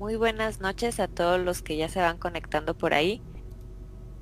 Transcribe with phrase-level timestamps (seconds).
[0.00, 3.20] Muy buenas noches a todos los que ya se van conectando por ahí.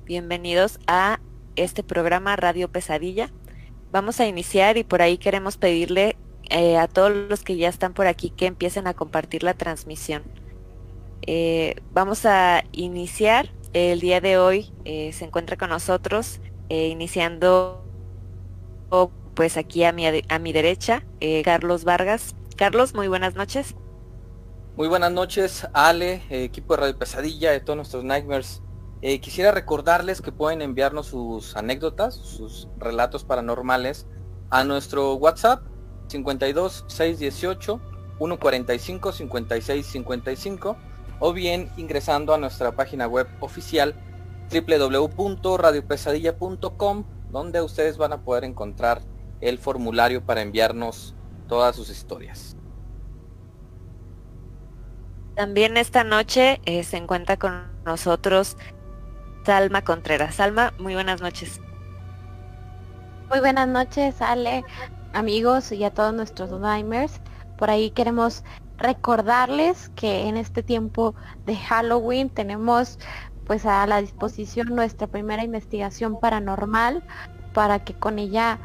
[0.03, 1.21] Bienvenidos a
[1.55, 3.31] este programa Radio Pesadilla.
[3.89, 6.17] Vamos a iniciar y por ahí queremos pedirle
[6.49, 10.23] eh, a todos los que ya están por aquí que empiecen a compartir la transmisión.
[11.21, 13.49] Eh, vamos a iniciar.
[13.71, 17.85] El día de hoy eh, se encuentra con nosotros, iniciando
[19.33, 21.05] pues aquí a mi, a mi derecha,
[21.45, 22.35] Carlos Vargas.
[22.57, 23.75] Carlos, muy buenas noches.
[24.79, 28.63] Muy buenas noches, Ale, equipo de Radio Pesadilla, de todos nuestros Nightmares.
[29.21, 34.07] quisiera recordarles que pueden enviarnos sus anécdotas, sus relatos paranormales
[34.49, 35.63] a nuestro WhatsApp
[36.07, 37.81] 52 618
[38.19, 40.77] 145 56 55
[41.19, 43.95] o bien ingresando a nuestra página web oficial
[44.49, 49.01] www.radiopesadilla.com donde ustedes van a poder encontrar
[49.41, 51.15] el formulario para enviarnos
[51.49, 52.55] todas sus historias.
[55.39, 58.57] También esta noche eh, se encuentra con nosotros
[59.45, 60.35] Salma Contreras.
[60.35, 61.61] Salma, muy buenas noches.
[63.29, 64.65] Muy buenas noches, Ale,
[65.13, 67.21] amigos y a todos nuestros Nightmares.
[67.57, 68.43] Por ahí queremos
[68.75, 72.99] recordarles que en este tiempo de Halloween tenemos
[73.47, 77.01] pues a la disposición nuestra primera investigación paranormal
[77.53, 78.59] para que con ella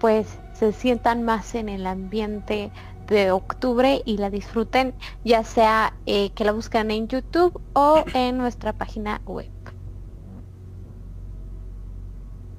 [0.00, 2.70] pues se sientan más en el ambiente
[3.10, 4.94] de octubre y la disfruten
[5.24, 9.50] ya sea eh, que la buscan en YouTube o en nuestra página web.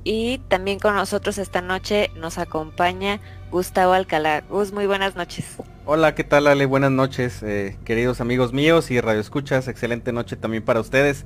[0.03, 3.19] Y también con nosotros esta noche nos acompaña
[3.51, 4.41] Gustavo Alcalá.
[4.49, 5.57] Gus, muy buenas noches.
[5.85, 6.65] Hola, ¿qué tal Ale?
[6.65, 9.67] Buenas noches, eh, queridos amigos míos y Radio Escuchas.
[9.67, 11.25] Excelente noche también para ustedes.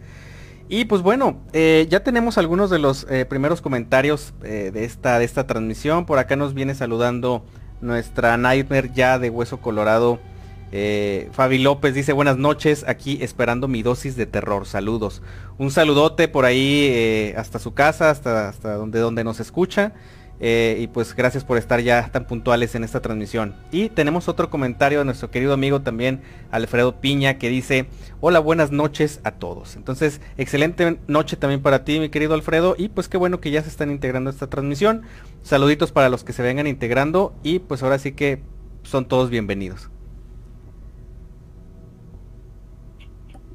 [0.67, 5.25] Y pues bueno, eh, ya tenemos algunos de los eh, primeros comentarios de, esta, de
[5.25, 6.05] esta transmisión.
[6.05, 7.45] Por acá nos viene saludando
[7.85, 10.19] nuestra Nightmare ya de Hueso Colorado.
[10.71, 15.21] Eh, Fabi López dice buenas noches, aquí esperando mi dosis de terror, saludos.
[15.57, 19.93] Un saludote por ahí eh, hasta su casa, hasta, hasta donde, donde nos escucha.
[20.39, 23.55] Eh, y pues gracias por estar ya tan puntuales en esta transmisión.
[23.71, 27.87] Y tenemos otro comentario de nuestro querido amigo también, Alfredo Piña, que dice,
[28.19, 29.75] hola, buenas noches a todos.
[29.75, 32.75] Entonces, excelente noche también para ti, mi querido Alfredo.
[32.77, 35.03] Y pues qué bueno que ya se están integrando a esta transmisión.
[35.41, 37.33] Saluditos para los que se vengan integrando.
[37.43, 38.41] Y pues ahora sí que
[38.83, 39.89] son todos bienvenidos.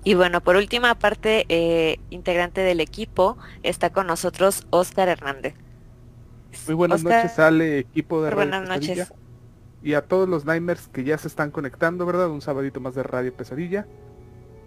[0.03, 5.55] Y bueno, por última parte, eh, integrante del equipo, está con nosotros Oscar Hernández.
[6.71, 9.13] Muy buenas noches, Ale, equipo de Radio Buenas noches.
[9.83, 12.31] Y a todos los Nightmares que ya se están conectando, ¿verdad?
[12.31, 13.89] Un sabadito más de Radio Pesadilla.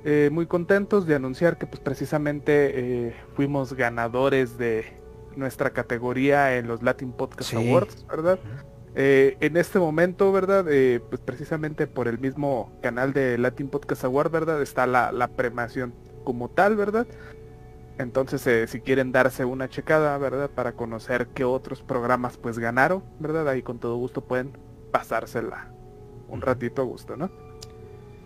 [0.03, 2.71] Eh, muy contentos de anunciar que pues precisamente
[3.07, 4.83] eh, fuimos ganadores de
[5.37, 8.37] nuestra categoría en los Latin Podcast Awards, ¿verdad?
[8.95, 10.65] Eh, en este momento, ¿verdad?
[10.69, 14.61] Eh, pues precisamente por el mismo canal de Latin Podcast Award, ¿verdad?
[14.61, 15.93] Está la, la premiación
[16.25, 17.07] como tal, ¿verdad?
[17.97, 20.49] Entonces, eh, si quieren darse una checada, ¿verdad?
[20.49, 23.47] Para conocer qué otros programas pues ganaron, ¿verdad?
[23.47, 24.57] Ahí con todo gusto pueden
[24.91, 25.71] pasársela
[26.27, 27.29] un ratito a gusto, ¿no?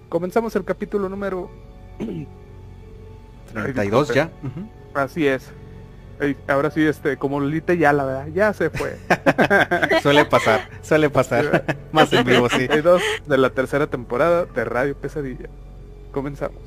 [0.09, 1.49] Comenzamos el capítulo número
[3.53, 4.31] 32 ya.
[4.93, 5.51] Así es
[6.47, 8.97] ahora sí, este, como Lolita ya la verdad, ya se fue.
[10.01, 11.77] suele pasar, suele pasar.
[11.91, 12.67] Más en vivo, sí.
[12.83, 15.49] dos de la tercera temporada de Radio Pesadilla.
[16.11, 16.66] Comenzamos.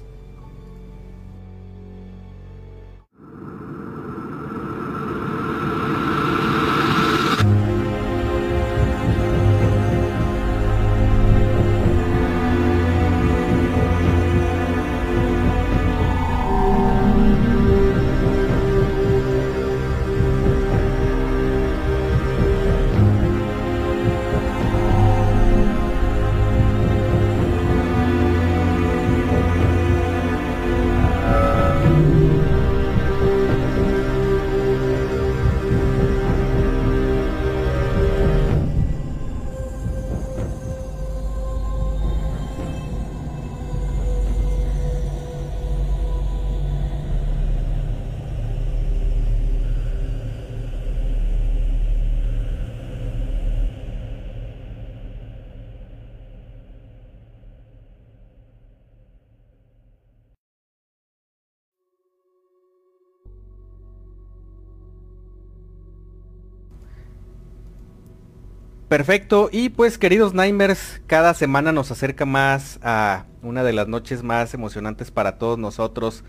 [68.90, 74.24] Perfecto, y pues queridos Nightmares, cada semana nos acerca más a una de las noches
[74.24, 76.24] más emocionantes para todos nosotros,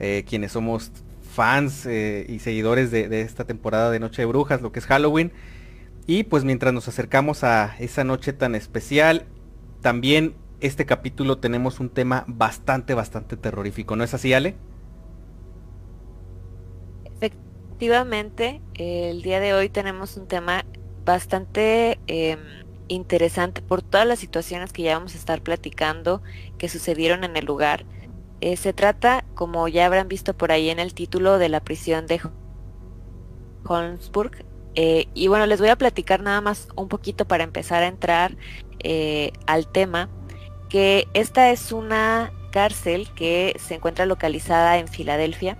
[0.00, 0.90] eh, quienes somos
[1.22, 5.30] fans eh, y seguidores de, esta temporada de Noche de Brujas, lo que es Halloween.
[6.08, 9.26] Y pues mientras nos acercamos a esa noche tan especial,
[9.80, 13.94] también este capítulo tenemos un tema bastante, bastante terrorífico.
[13.94, 14.56] ¿No es así, Ale?
[17.04, 20.64] Efectivamente, el día de hoy tenemos un tema
[21.04, 22.38] bastante em,
[22.88, 26.22] interesante por todas las situaciones que ya vamos a estar platicando
[26.58, 27.84] que sucedieron en el lugar.
[28.40, 32.06] Eh, se trata, como ya habrán visto por ahí en el título, de la prisión
[32.06, 32.20] de
[33.64, 34.44] Holmesburg.
[34.74, 38.36] Eh, y bueno, les voy a platicar nada más un poquito para empezar a entrar
[38.78, 40.08] eh, al tema,
[40.68, 45.58] que esta es una cárcel que se encuentra localizada en Filadelfia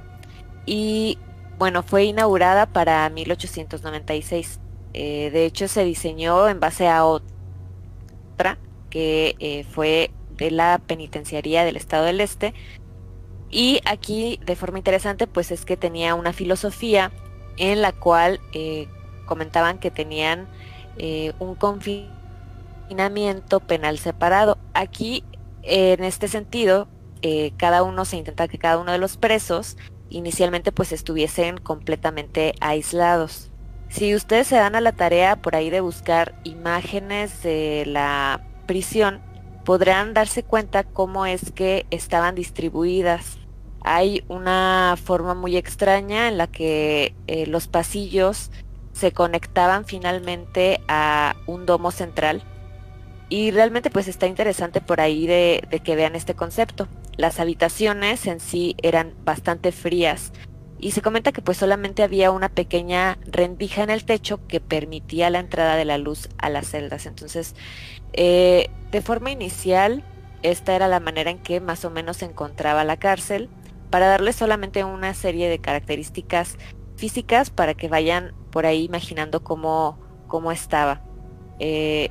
[0.66, 1.18] y
[1.58, 4.60] bueno, fue inaugurada para 1896.
[4.92, 8.58] De hecho, se diseñó en base a otra
[8.90, 12.54] que fue de la penitenciaría del estado del este.
[13.50, 17.10] Y aquí, de forma interesante, pues es que tenía una filosofía
[17.56, 18.88] en la cual eh,
[19.26, 20.48] comentaban que tenían
[20.96, 24.56] eh, un confinamiento penal separado.
[24.72, 25.24] Aquí,
[25.62, 26.88] en este sentido,
[27.22, 29.76] eh, cada uno se intenta que cada uno de los presos
[30.08, 33.50] inicialmente pues estuviesen completamente aislados.
[33.90, 39.20] Si ustedes se dan a la tarea por ahí de buscar imágenes de la prisión,
[39.64, 43.38] podrán darse cuenta cómo es que estaban distribuidas.
[43.82, 48.52] Hay una forma muy extraña en la que eh, los pasillos
[48.92, 52.44] se conectaban finalmente a un domo central
[53.28, 56.86] y realmente pues está interesante por ahí de, de que vean este concepto.
[57.16, 60.32] Las habitaciones en sí eran bastante frías
[60.80, 65.30] y se comenta que pues solamente había una pequeña rendija en el techo que permitía
[65.30, 67.06] la entrada de la luz a las celdas.
[67.06, 67.54] Entonces
[68.12, 70.02] eh, de forma inicial,
[70.42, 73.48] esta era la manera en que más o menos se encontraba la cárcel,
[73.90, 76.56] para darle solamente una serie de características
[76.96, 79.98] físicas para que vayan por ahí imaginando cómo,
[80.28, 81.02] cómo estaba.
[81.58, 82.10] Eh,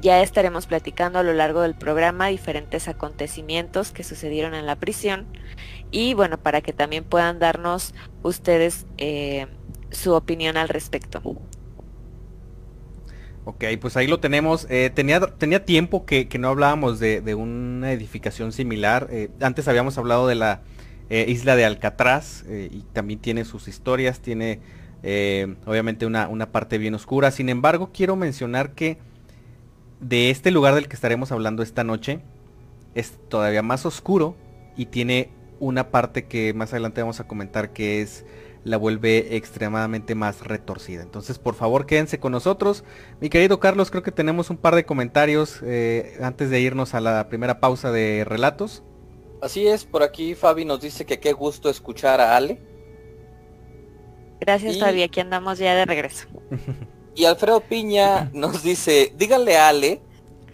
[0.00, 5.26] ya estaremos platicando a lo largo del programa diferentes acontecimientos que sucedieron en la prisión
[5.96, 9.46] y bueno, para que también puedan darnos ustedes eh,
[9.90, 11.22] su opinión al respecto.
[13.46, 14.66] Ok, pues ahí lo tenemos.
[14.68, 19.08] Eh, tenía, tenía tiempo que, no hablábamos de, una edificación similar.
[19.10, 20.60] Eh, antes habíamos hablado de la
[21.08, 24.60] isla de Alcatraz y también tiene sus historias, tiene
[25.64, 27.30] obviamente una, una, parte bien oscura.
[27.30, 28.98] Sin embargo, quiero mencionar que
[30.00, 32.20] de este lugar del que estaremos hablando esta noche
[32.94, 34.36] es todavía más oscuro
[34.76, 35.30] y tiene
[35.60, 38.24] una parte que más adelante vamos a comentar que es
[38.64, 41.02] la vuelve extremadamente más retorcida.
[41.02, 42.82] Entonces, por favor, quédense con nosotros.
[43.20, 47.00] Mi querido Carlos, creo que tenemos un par de comentarios eh, antes de irnos a
[47.00, 48.82] la primera pausa de relatos.
[49.40, 52.60] Así es, por aquí Fabi nos dice que qué gusto escuchar a Ale.
[54.40, 56.26] Gracias Fabi, aquí andamos ya de regreso.
[57.16, 60.02] Y Alfredo Piña nos dice, díganle a Ale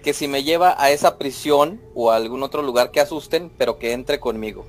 [0.02, 3.78] que si me lleva a esa prisión o a algún otro lugar que asusten, pero
[3.78, 4.64] que entre conmigo.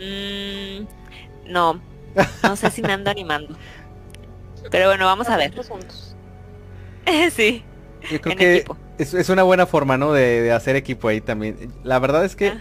[0.00, 0.86] Mm,
[1.50, 1.80] no,
[2.44, 3.56] no sé si me ando animando.
[4.70, 5.52] Pero bueno, vamos a ver.
[7.32, 7.64] sí.
[8.10, 8.64] Yo creo que
[8.98, 10.12] es, una buena forma, ¿no?
[10.12, 11.72] De, hacer equipo ahí también.
[11.82, 12.52] La verdad es que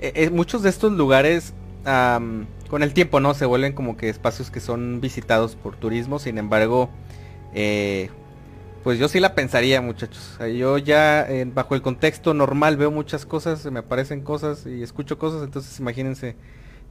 [0.00, 1.52] e, e, muchos de estos lugares,
[1.84, 3.34] con el tiempo, ¿no?
[3.34, 6.18] Se vuelven como que espacios que son visitados por turismo.
[6.18, 6.90] Sin embargo,
[7.54, 8.10] eh,
[8.84, 10.38] pues yo sí la pensaría, muchachos.
[10.56, 15.42] yo ya bajo el contexto normal veo muchas cosas, me aparecen cosas y escucho cosas.
[15.42, 16.36] Entonces imagínense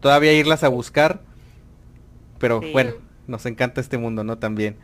[0.02, 1.22] todavía irlas a buscar
[2.44, 2.92] pero bueno,
[3.26, 4.38] nos encanta este mundo, ¿no?
[4.38, 4.76] También.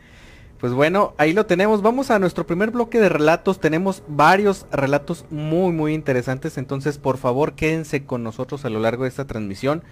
[0.60, 1.82] Pues bueno, ahí lo tenemos.
[1.82, 3.60] Vamos a nuestro primer bloque de relatos.
[3.60, 6.56] Tenemos varios relatos muy, muy interesantes.
[6.56, 9.82] Entonces, por favor, quédense con nosotros a lo largo de esta transmisión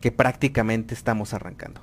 [0.00, 1.82] que prácticamente estamos arrancando.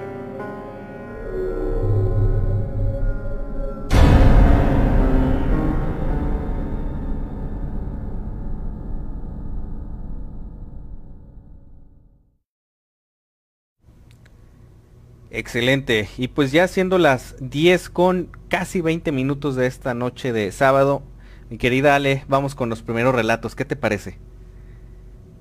[15.41, 16.07] Excelente.
[16.19, 21.01] Y pues ya siendo las 10 con casi 20 minutos de esta noche de sábado,
[21.49, 23.55] mi querida Ale, vamos con los primeros relatos.
[23.55, 24.19] ¿Qué te parece?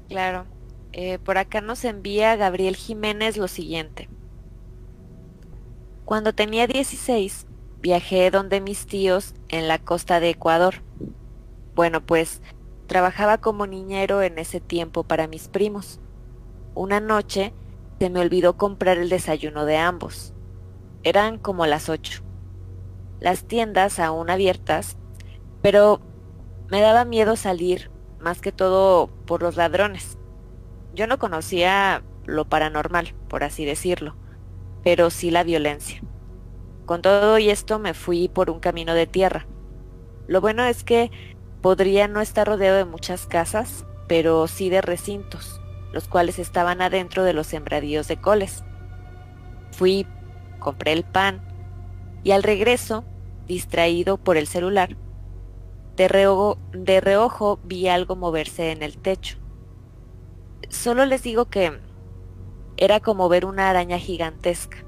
[0.08, 0.46] Claro.
[0.94, 4.08] Eh, por acá nos envía Gabriel Jiménez lo siguiente.
[6.06, 7.46] Cuando tenía 16,
[7.82, 10.76] viajé donde mis tíos en la costa de Ecuador.
[11.74, 12.40] Bueno, pues
[12.86, 16.00] trabajaba como niñero en ese tiempo para mis primos.
[16.74, 17.52] Una noche
[18.00, 20.32] se me olvidó comprar el desayuno de ambos.
[21.02, 22.22] Eran como las ocho.
[23.20, 24.96] Las tiendas aún abiertas
[25.60, 26.00] Pero
[26.70, 30.16] me daba miedo salir, más que todo por los ladrones.
[30.94, 34.16] Yo no conocía lo paranormal, por así decirlo,
[34.82, 36.02] pero sí la violencia.
[36.86, 39.46] Con todo y esto me fui por un camino de tierra.
[40.26, 41.10] Lo bueno es que
[41.60, 45.59] podría no estar rodeado de muchas casas, pero sí de recintos,
[45.92, 48.64] los cuales estaban adentro de los sembradíos de coles.
[49.72, 50.06] Fui,
[50.58, 51.40] compré el pan
[52.22, 53.04] y al regreso,
[53.46, 54.96] distraído por el celular,
[55.96, 59.36] de reojo, vi algo moverse en el techo.
[60.68, 61.78] Solo les digo que
[62.76, 64.78] era como ver una araña gigantesca,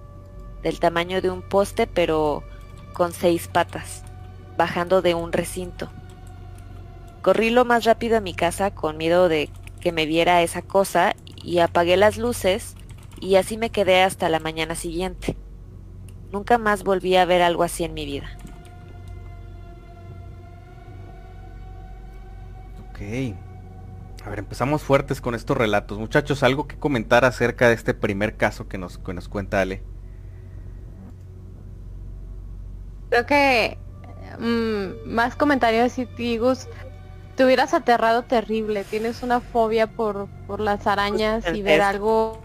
[0.62, 2.44] del tamaño de un poste pero
[2.94, 4.04] con seis patas,
[4.56, 5.90] bajando de un recinto.
[7.20, 9.50] Corrí lo más rápido a mi casa con miedo de
[9.82, 12.76] que me viera esa cosa y apagué las luces
[13.20, 15.36] y así me quedé hasta la mañana siguiente.
[16.32, 18.26] Nunca más volví a ver algo así en mi vida.
[22.88, 23.36] Ok.
[24.24, 25.98] A ver, empezamos fuertes con estos relatos.
[25.98, 29.82] Muchachos, algo que comentar acerca de este primer caso que nos, que nos cuenta Ale.
[33.10, 33.78] Creo que
[34.38, 36.68] mm, más comentarios y Tigus,
[37.36, 38.84] te hubieras aterrado terrible.
[38.84, 42.40] Tienes una fobia por, por las arañas y ver algo,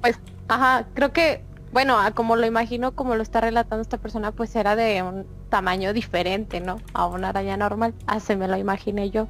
[0.00, 4.54] pues, ajá, creo que, bueno, como lo imagino, como lo está relatando esta persona, pues
[4.56, 6.78] era de un tamaño diferente, ¿no?
[6.94, 7.94] A una araña normal.
[8.06, 9.28] Así me lo imaginé yo.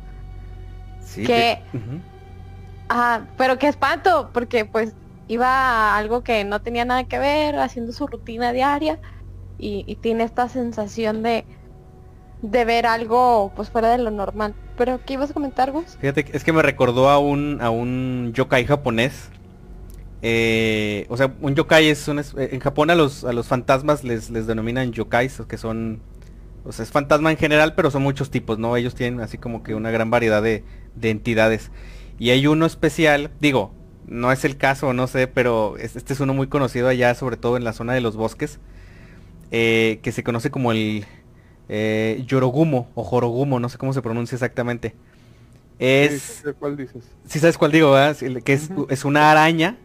[1.00, 1.24] Sí.
[1.24, 1.62] que,
[2.90, 4.94] ah, pero qué espanto, porque pues
[5.26, 8.98] iba a algo que no tenía nada que ver, haciendo su rutina diaria
[9.58, 11.44] y, tiene esta sensación de,
[12.42, 14.54] de ver algo pues fuera de lo normal.
[14.78, 15.98] Pero ¿qué ibas a comentar, Gus?
[16.00, 19.28] Fíjate, es que me recordó a un, a un yokai japonés.
[20.22, 22.22] Eh, o sea, un yokai es un...
[22.36, 26.00] En Japón a los, a los fantasmas les, les denominan yokais, que son...
[26.64, 28.76] O sea, es fantasma en general, pero son muchos tipos, ¿no?
[28.76, 31.70] Ellos tienen así como que una gran variedad de, de entidades.
[32.18, 33.72] Y hay uno especial, digo,
[34.06, 37.56] no es el caso, no sé, pero este es uno muy conocido allá, sobre todo
[37.56, 38.58] en la zona de los bosques,
[39.50, 41.04] eh, que se conoce como el
[41.68, 44.94] eh, Yorogumo o Jorogumo, no sé cómo se pronuncia exactamente.
[45.78, 46.42] Es...
[46.58, 47.04] ¿Cuál dices?
[47.26, 48.16] Sí sabes cuál digo, ¿verdad?
[48.42, 49.76] Que es, es una araña.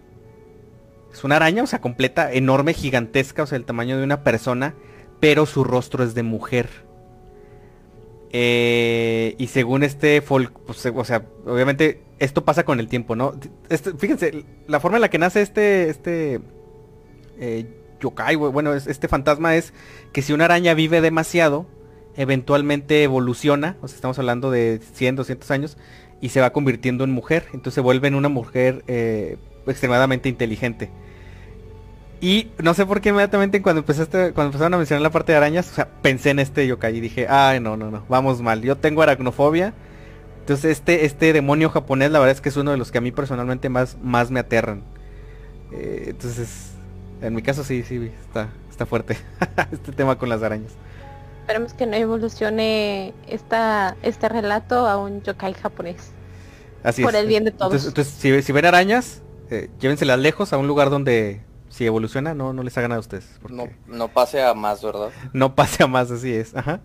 [1.12, 4.74] Es una araña, o sea, completa, enorme, gigantesca, o sea, el tamaño de una persona,
[5.20, 6.70] pero su rostro es de mujer.
[8.32, 13.36] Eh, y según este folk, pues, o sea, obviamente esto pasa con el tiempo, ¿no?
[13.70, 16.42] Este, fíjense, la forma en la que nace este, este
[17.40, 19.74] eh, yokai, bueno, este fantasma es
[20.12, 21.66] que si una araña vive demasiado,
[22.16, 25.78] eventualmente evoluciona, o sea, estamos hablando de 100, 200 años,
[26.22, 30.90] y se va convirtiendo en mujer, entonces se vuelve en una mujer eh, extremadamente inteligente.
[32.22, 35.38] Y no sé por qué inmediatamente cuando empezaste, cuando empezaron a mencionar la parte de
[35.38, 38.62] arañas, o sea, pensé en este yokai y dije, ay no, no, no, vamos mal.
[38.62, 39.74] Yo tengo aracnofobia.
[40.40, 43.02] Entonces este, este demonio japonés la verdad es que es uno de los que a
[43.02, 44.84] mí personalmente más, más me aterran.
[45.74, 46.73] Eh, entonces,
[47.24, 49.18] en mi caso sí, sí, está, está fuerte
[49.72, 50.74] este tema con las arañas.
[51.42, 56.12] Esperemos que no evolucione esta, este relato a un yokai japonés.
[56.84, 57.86] Así Por el bien de todos.
[57.86, 62.62] Entonces, si, ven arañas, eh, llévenselas lejos a un lugar donde si evoluciona, no, no
[62.62, 63.40] les hagan a ustedes.
[63.50, 65.10] No, no pase a más, ¿verdad?
[65.32, 66.56] No pase a más, así es.
[66.56, 66.82] Ajá.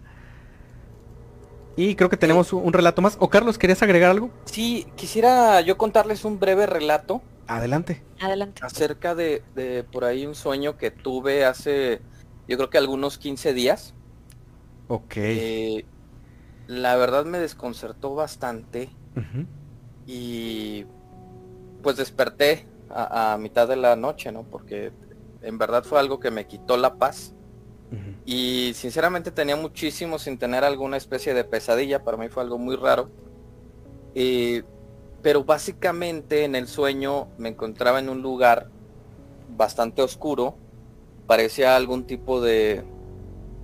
[1.78, 3.16] Y creo que tenemos un, relato más.
[3.20, 4.30] ¿O Carlos, querías agregar algo?
[4.46, 7.22] Sí, quisiera yo contarles un breve relato.
[7.46, 8.02] Adelante.
[8.20, 8.60] Adelante.
[8.64, 12.00] Acerca de, de por ahí un sueño que tuve hace,
[12.48, 13.94] yo creo que algunos 15 días.
[14.88, 15.18] Ok.
[15.18, 15.84] Eh,
[16.66, 18.90] la verdad me desconcertó bastante.
[20.04, 20.84] Y
[21.80, 24.42] pues desperté a, mitad de la noche, ¿no?
[24.42, 24.90] Porque
[25.42, 27.36] en verdad fue algo que me quitó la paz.
[28.24, 32.76] Y sinceramente tenía muchísimo sin tener alguna especie de pesadilla, para mí fue algo muy
[32.76, 33.10] raro.
[35.22, 38.70] pero básicamente en el sueño me encontraba en un lugar
[39.56, 40.56] bastante oscuro,
[41.26, 42.84] parecía algún tipo de,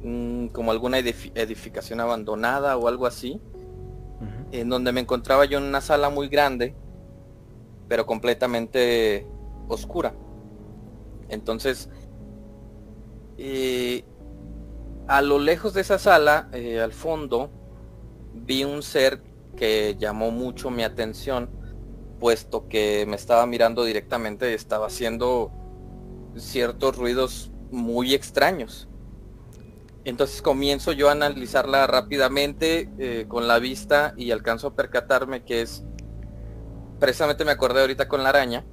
[0.02, 3.40] mm, como alguna edificación abandonada o algo así,
[4.52, 6.74] en donde me encontraba yo en una sala muy grande
[7.88, 9.26] pero completamente
[9.68, 10.14] oscura.
[11.28, 11.88] Entonces,
[13.38, 14.04] eh,
[15.06, 17.50] a lo lejos de esa sala, eh, al fondo,
[18.34, 19.22] vi un ser
[19.56, 21.50] que llamó mucho mi atención,
[22.18, 25.52] puesto que me estaba mirando directamente y estaba haciendo
[26.36, 28.88] ciertos ruidos muy extraños.
[30.04, 35.62] Entonces comienzo yo a analizarla rápidamente eh, con la vista y alcanzo a percatarme que
[35.62, 35.84] es
[36.98, 38.64] precisamente me acordé ahorita con la araña,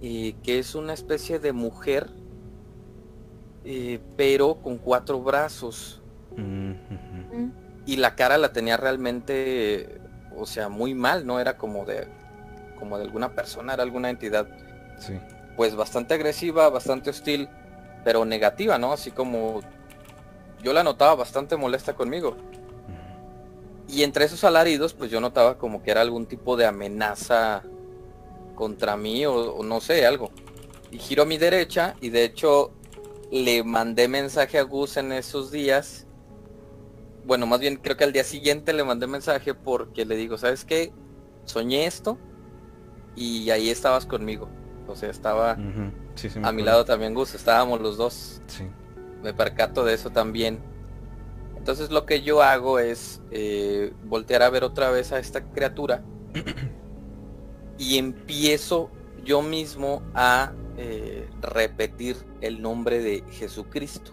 [0.00, 2.10] y que es una especie de mujer,
[3.68, 6.00] eh, pero con cuatro brazos.
[7.84, 10.00] y la cara la tenía realmente,
[10.36, 12.06] o sea, muy mal, no era como de,
[12.78, 14.46] como de alguna persona, era alguna entidad,
[14.98, 15.18] Sí.
[15.56, 17.48] pues bastante agresiva, bastante hostil,
[18.04, 18.92] pero negativa, ¿no?
[18.92, 19.60] Así como
[20.62, 22.36] yo la notaba bastante molesta conmigo.
[23.88, 27.62] Y entre esos alaridos, pues yo notaba como que era algún tipo de amenaza
[28.56, 30.30] contra mí o, o no sé, algo.
[30.90, 32.72] Y giro a mi derecha y de hecho
[33.30, 36.06] le mandé mensaje a Gus en esos días.
[37.24, 40.64] Bueno, más bien creo que al día siguiente le mandé mensaje porque le digo, ¿sabes
[40.64, 40.92] qué?
[41.44, 42.18] Soñé esto
[43.16, 44.48] y ahí estabas conmigo.
[44.86, 45.56] O sea, estaba
[46.14, 48.64] sí, sí a mi lado también Gus, estábamos los dos Sí.
[49.22, 50.60] me percato de eso también.
[51.56, 56.04] Entonces lo que yo hago es eh, voltear a ver otra vez a esta criatura
[57.78, 58.90] y empiezo
[59.24, 64.12] yo mismo a eh, repetir el nombre de Jesucristo.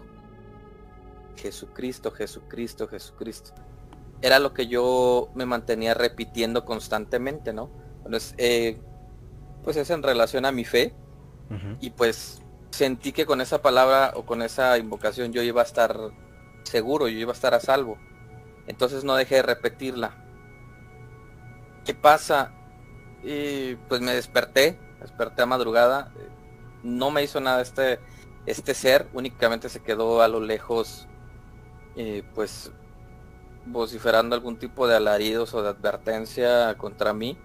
[1.36, 3.52] Jesucristo, Jesucristo, Jesucristo.
[4.22, 7.70] Era lo que yo me mantenía repitiendo constantemente, ¿no?
[8.04, 8.80] Entonces, eh,
[9.62, 10.94] pues es en relación a mi fe,
[11.80, 15.96] y pues sentí que con esa palabra o con esa invocación yo iba a estar
[16.64, 17.98] seguro, yo iba a estar a salvo.
[18.66, 20.16] Entonces no dejé de repetirla.
[21.84, 22.52] ¿Qué pasa?
[23.22, 26.12] Y pues me desperté, desperté a madrugada.
[26.16, 26.28] eh,
[26.84, 27.98] No me hizo nada este,
[28.46, 31.08] este ser, únicamente se quedó a lo lejos,
[31.96, 32.70] eh, pues
[33.66, 37.38] vociferando algún tipo de alaridos o de advertencia contra mí.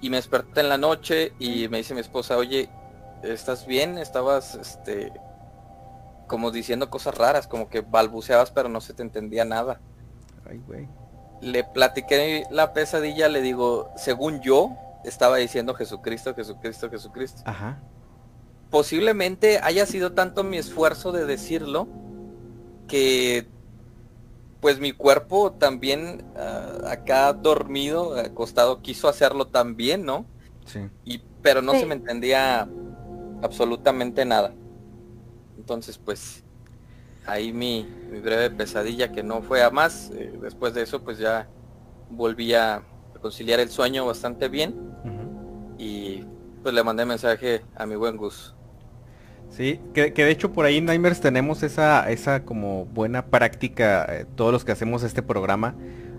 [0.00, 2.68] Y me desperté en la noche y me dice mi esposa, oye,
[3.22, 3.98] ¿estás bien?
[3.98, 5.12] Estabas, este,
[6.26, 9.80] como diciendo cosas raras, como que balbuceabas pero no se te entendía nada.
[10.48, 10.88] Ay, güey.
[11.40, 17.42] Le platiqué la pesadilla, le digo, según yo, estaba diciendo Jesucristo, Jesucristo, Jesucristo.
[17.44, 17.78] Ajá.
[18.70, 21.88] Posiblemente haya sido tanto mi esfuerzo de decirlo
[22.86, 23.46] que
[24.60, 30.26] pues mi cuerpo también ah, acá dormido, acostado, quiso hacerlo también, ¿no?
[30.66, 30.80] Sí.
[31.04, 31.80] y pero no Sí.
[31.80, 32.68] se me entendía
[33.42, 34.52] absolutamente nada.
[35.56, 36.44] Entonces, pues
[37.26, 40.10] ahí mi, mi breve pesadilla que no fue a más.
[40.14, 41.48] eh, después de eso, pues ya
[42.10, 42.82] volví a
[43.22, 44.74] conciliar el sueño bastante bien
[45.78, 46.24] y
[46.62, 48.54] pues le mandé mensaje a mi buen Gus.
[49.50, 54.26] Sí, que, de hecho por ahí en Nimers tenemos esa, esa como buena práctica, eh,
[54.36, 55.74] todos los que hacemos este programa,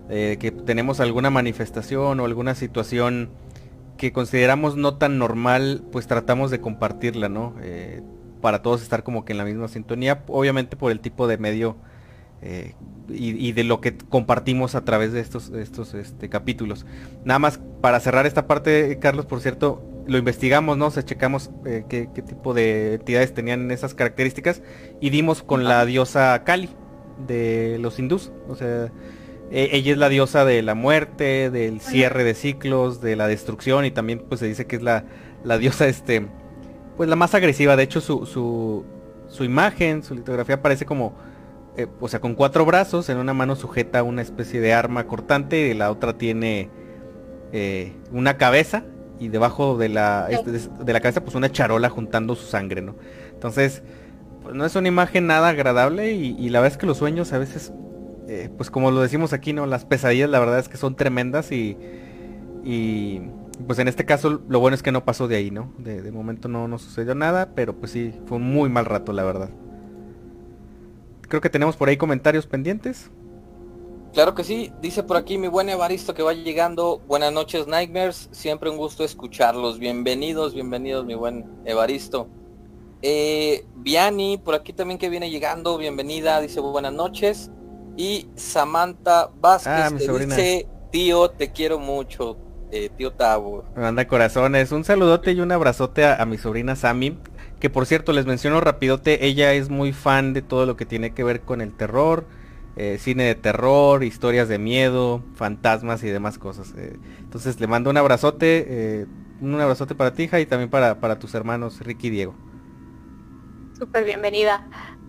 [0.09, 3.29] eh, que tenemos alguna manifestación o alguna situación
[3.97, 7.55] que consideramos no tan normal, pues tratamos de compartirla, ¿no?
[7.61, 8.01] Eh,
[8.41, 11.77] para todos estar como que en la misma sintonía, obviamente por el tipo de medio
[13.09, 16.85] y, y de lo que compartimos a través de estos, estos este, capítulos.
[17.25, 20.87] Nada más para cerrar esta parte, Carlos, por cierto, lo investigamos, ¿no?
[20.87, 24.61] O sea, checamos eh, qué, qué tipo de entidades tenían esas características
[24.99, 26.69] y dimos con la diosa Kali
[27.27, 28.31] de los hindús.
[28.47, 28.91] O sea,
[29.51, 33.85] e- ella es la diosa de la muerte, del cierre de ciclos, de la destrucción
[33.85, 35.05] y también pues se dice que es la,
[35.43, 36.27] la diosa este,
[36.97, 37.75] pues la más agresiva.
[37.75, 38.85] De hecho su, su,
[39.27, 41.13] su imagen, su litografía parece como,
[41.77, 45.67] eh, o sea, con cuatro brazos, en una mano sujeta una especie de arma cortante
[45.67, 46.69] y la otra tiene
[47.51, 48.85] eh, una cabeza
[49.19, 52.81] y debajo de la, este, de, de la cabeza pues una charola juntando su sangre,
[52.81, 52.95] ¿no?
[53.33, 53.83] Entonces,
[54.43, 57.33] pues no es una imagen nada agradable y, y la verdad es que los sueños
[57.33, 57.73] a veces,
[58.27, 59.65] eh, pues como lo decimos aquí, ¿no?
[59.65, 61.77] Las pesadillas la verdad es que son tremendas y,
[62.63, 63.21] y
[63.67, 65.73] pues en este caso lo bueno es que no pasó de ahí, ¿no?
[65.77, 69.11] De, de momento no, no sucedió nada, pero pues sí, fue un muy mal rato,
[69.13, 69.49] la verdad.
[71.27, 73.11] Creo que tenemos por ahí comentarios pendientes.
[74.13, 76.99] Claro que sí, dice por aquí mi buen Evaristo que va llegando.
[77.07, 79.77] Buenas noches Nightmares, siempre un gusto escucharlos.
[79.77, 82.27] Bienvenidos, bienvenidos mi buen Evaristo.
[83.01, 87.51] Eh, Viani, por aquí también que viene llegando, bienvenida, dice buenas noches.
[87.97, 92.37] Y Samantha Vázquez Ah, que dice, tío, te quiero mucho,
[92.71, 93.63] eh, tío Tavo.
[93.75, 94.71] Me manda corazones.
[94.71, 97.19] Un saludote y un abrazote a, a mi sobrina Sammy.
[97.59, 101.13] Que por cierto, les menciono rapidote, ella es muy fan de todo lo que tiene
[101.13, 102.25] que ver con el terror,
[102.79, 106.73] eh, cine de terror, historias de miedo, fantasmas y demás cosas.
[106.77, 106.97] eh.
[107.19, 108.65] entonces le mando un abrazote,
[109.01, 109.07] eh,
[109.41, 112.35] un abrazote para ti, hija, y también para, para tus hermanos Ricky y Diego.
[113.77, 114.67] Súper bienvenida.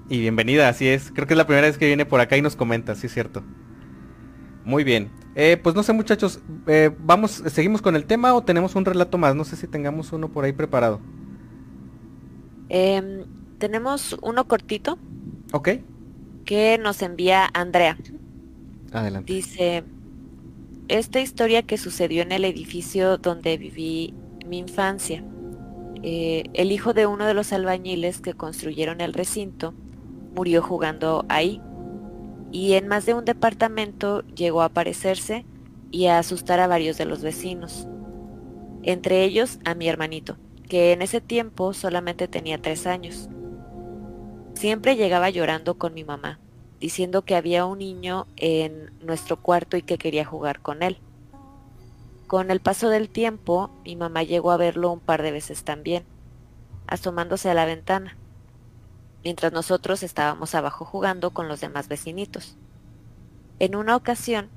[0.09, 1.13] Y bienvenida, así es.
[1.13, 3.15] Creo que es la primera vez que viene por acá y nos comenta, sí es
[3.15, 3.45] cierto.
[4.65, 5.11] Muy bien.
[5.35, 9.19] Eh, pues no sé muchachos, eh, vamos, seguimos con el tema o tenemos un relato
[9.19, 9.35] más.
[9.37, 11.01] No sé si tengamos uno por ahí preparado.
[12.69, 13.27] Em,
[13.59, 14.99] tenemos uno cortito
[15.53, 15.69] Ok.
[16.51, 17.97] Que nos envía Andrea.
[18.91, 19.33] Adelante.
[19.33, 19.85] Dice,
[20.89, 24.15] esta historia que sucedió en el edificio donde viví
[24.49, 25.23] mi infancia.
[26.03, 29.75] Eh, el hijo de uno de los albañiles que construyeron el recinto
[30.35, 31.63] murió jugando ahí.
[32.51, 35.47] y en más de un departamento llegó a aparecerse
[35.93, 37.87] y a asustar a varios de los vecinos,
[38.83, 40.37] entre ellos a mi hermanito,
[40.69, 43.29] que en ese tiempo solamente tenía tres años.
[44.61, 46.39] Siempre llegaba llorando con mi mamá,
[46.81, 50.99] diciendo que había un niño en nuestro cuarto y que quería jugar con él.
[52.27, 56.05] Con el paso del tiempo, mi mamá llegó a verlo un par de veces también,
[56.87, 58.19] asomándose a la ventana,
[59.25, 62.59] mientras nosotros estábamos abajo jugando con los demás vecinitos.
[63.61, 64.51] En una ocasión,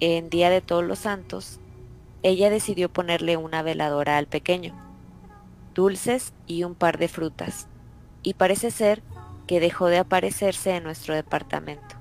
[0.00, 1.60] en Día de Todos los Santos,
[2.22, 4.74] ella decidió ponerle una veladora al pequeño,
[5.74, 7.68] dulces y un par de frutas,
[8.22, 9.02] y parece ser
[9.46, 11.96] que dejó de aparecerse en nuestro departamento.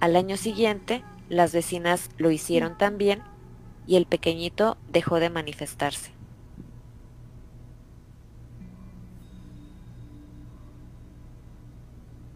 [0.00, 3.22] Al año siguiente, las vecinas lo hicieron también
[3.86, 6.12] y el pequeñito dejó de manifestarse.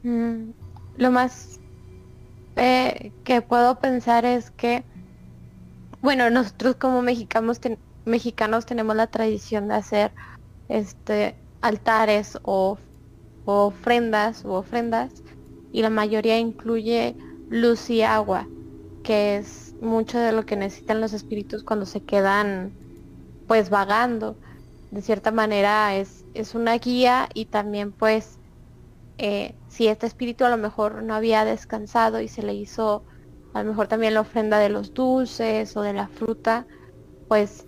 [0.02, 0.50] Mm,
[0.98, 1.58] lo más
[2.56, 4.84] eh, que puedo pensar es que,
[6.02, 7.60] bueno, nosotros como mexicanos,
[8.04, 10.12] mexicanos tenemos la tradición de hacer
[10.68, 12.78] este altares o,
[13.44, 15.22] o ofrendas o ofrendas
[15.70, 17.16] y la mayoría incluye
[17.48, 18.48] luz y agua,
[19.02, 22.74] que es mucho de lo que necesitan los espíritus cuando se quedan
[23.46, 24.38] pues vagando.
[24.90, 28.38] De cierta manera es, es una guía y también pues
[29.18, 33.04] eh, si este espíritu a lo mejor no había descansado y se le hizo
[33.52, 36.66] a lo mejor también la ofrenda de los dulces o de la fruta,
[37.28, 37.64] pues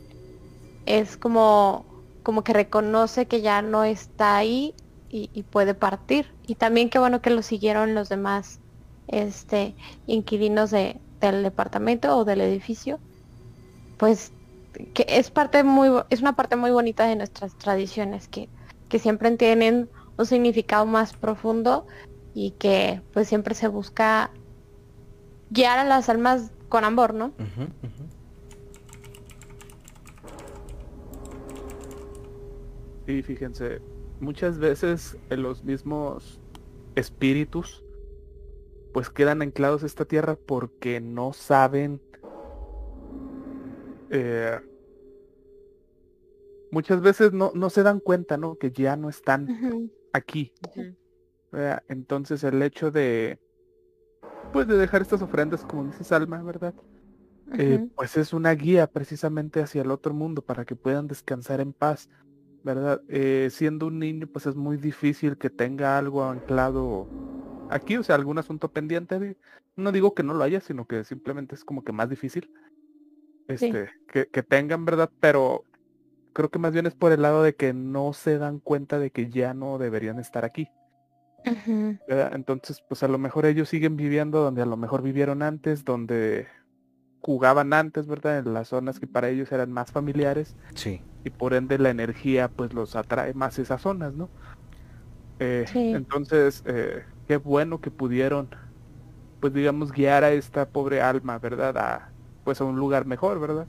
[0.87, 4.75] es como, como que reconoce que ya no está ahí
[5.17, 6.27] y, y puede partir.
[6.47, 8.61] Y también qué bueno que lo siguieron los demás
[9.09, 9.75] este
[10.07, 12.99] inquilinos de, del departamento o del edificio,
[13.97, 14.33] pues
[14.93, 18.51] que es parte muy es una parte muy bonita de nuestras tradiciones que,
[18.91, 21.87] que siempre tienen un significado más profundo
[22.35, 24.31] y que pues siempre se busca
[25.49, 27.33] guiar a las almas con amor, ¿no?
[33.07, 33.81] Sí, fíjense,
[34.21, 36.41] muchas veces en los mismos
[36.95, 37.85] espíritus
[38.93, 42.01] pues quedan anclados a esta tierra porque no saben
[44.11, 44.59] eh,
[46.71, 48.57] muchas veces no, no, se dan cuenta, ¿no?
[48.57, 50.53] Que ya no están aquí.
[51.89, 53.39] Entonces el hecho de,
[54.53, 56.75] pues de dejar estas ofrendas, como dice Salma, ¿verdad?
[57.57, 61.73] Eh, pues es una guía precisamente hacia el otro mundo para que puedan descansar en
[61.73, 62.09] paz,
[62.67, 63.01] ¿verdad?
[63.09, 67.07] Eh, siendo un niño, pues es muy difícil que tenga algo anclado
[67.71, 69.37] aquí, o sea, algún asunto pendiente.
[69.77, 72.51] No digo que no lo haya, sino que simplemente es como que más difícil
[73.47, 75.09] este, que, que, tengan, ¿verdad?
[75.21, 75.63] Pero
[76.33, 79.13] creo que más bien es por el lado de que no se dan cuenta de
[79.13, 80.69] que ya no deberían estar aquí.
[82.09, 86.49] Entonces, pues a lo mejor ellos siguen viviendo donde a lo mejor vivieron antes, donde
[87.21, 88.39] jugaban antes, ¿verdad?
[88.39, 90.57] En las zonas que para ellos eran más familiares.
[90.75, 91.01] Sí.
[91.27, 94.29] Y por ende la energía pues los atrae más esas zonas, ¿no?
[95.41, 98.49] Eh, entonces, eh, qué bueno que pudieron,
[99.41, 101.77] pues digamos, guiar a esta pobre alma, ¿verdad?
[101.79, 102.11] A,
[102.45, 103.67] pues a un lugar mejor, ¿verdad?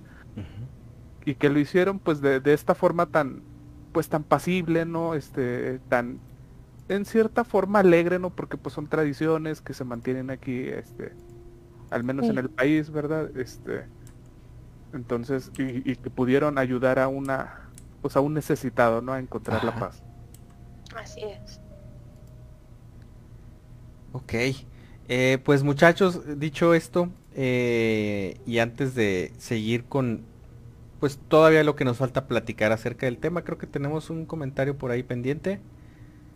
[1.26, 3.42] Y que lo hicieron pues de, de, esta forma tan,
[3.92, 5.16] pues tan pasible, ¿no?
[5.16, 6.20] Este, tan,
[6.90, 8.30] en cierta forma alegre, ¿no?
[8.30, 11.12] Porque pues son tradiciones que se mantienen aquí, este,
[11.90, 13.36] al menos en el país, ¿verdad?
[13.36, 13.88] Este,
[14.94, 17.70] entonces, y, y, que pudieron ayudar a una,
[18.02, 19.14] pues a un necesitado, ¿no?
[19.14, 20.02] A encontrar la paz.
[20.96, 21.60] Así es.
[24.14, 24.34] Ok.
[25.10, 30.24] Eh, pues muchachos, dicho esto, eh, y antes de seguir con,
[31.00, 34.78] pues todavía lo que nos falta platicar acerca del tema, creo que tenemos un comentario
[34.78, 35.62] por ahí pendiente.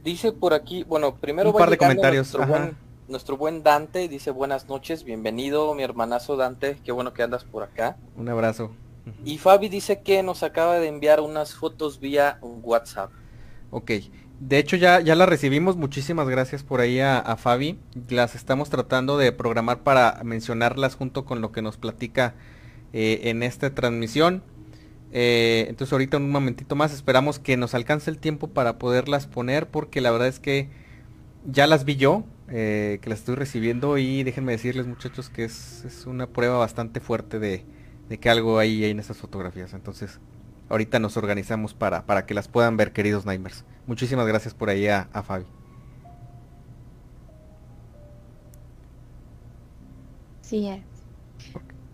[0.04, 2.34] Dice por aquí, bueno, primero un par de comentarios.
[2.34, 2.76] Nuestro buen,
[3.12, 7.62] nuestro buen, Dante dice buenas noches, bienvenido mi hermanazo Dante, qué bueno que andas por
[7.62, 7.98] acá.
[8.16, 8.72] Un abrazo.
[9.26, 13.12] Y Fabi dice que nos acaba de enviar unas fotos vía WhatsApp.
[13.70, 13.92] Ok,
[14.40, 17.78] de hecho ya, ya la recibimos, muchísimas gracias por ahí a, Fabi.
[18.10, 22.34] Las estamos tratando de programar para mencionarlas junto con lo que nos platica
[22.94, 24.42] eh, en esta transmisión.
[25.12, 29.68] Eh, entonces ahorita un momentito más esperamos que nos alcance el tiempo para poderlas poner
[29.68, 30.70] porque la verdad es que
[31.46, 35.86] ya las vi yo, eh, que las estoy recibiendo y déjenme decirles muchachos que es,
[35.86, 37.64] es una prueba bastante fuerte de,
[38.10, 39.74] de que algo hay, hay en esas fotografías.
[39.74, 40.20] Entonces
[40.72, 43.66] ahorita nos organizamos para, para que las puedan ver, queridos Nightmares.
[43.88, 45.46] Muchísimas gracias por ahí a, Fabi.
[50.42, 50.82] Sí es.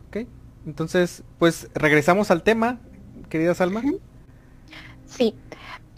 [0.08, 0.28] Ok,
[0.66, 2.80] entonces, pues regresamos al tema,
[3.30, 3.84] querida Salma.
[5.06, 5.36] Sí.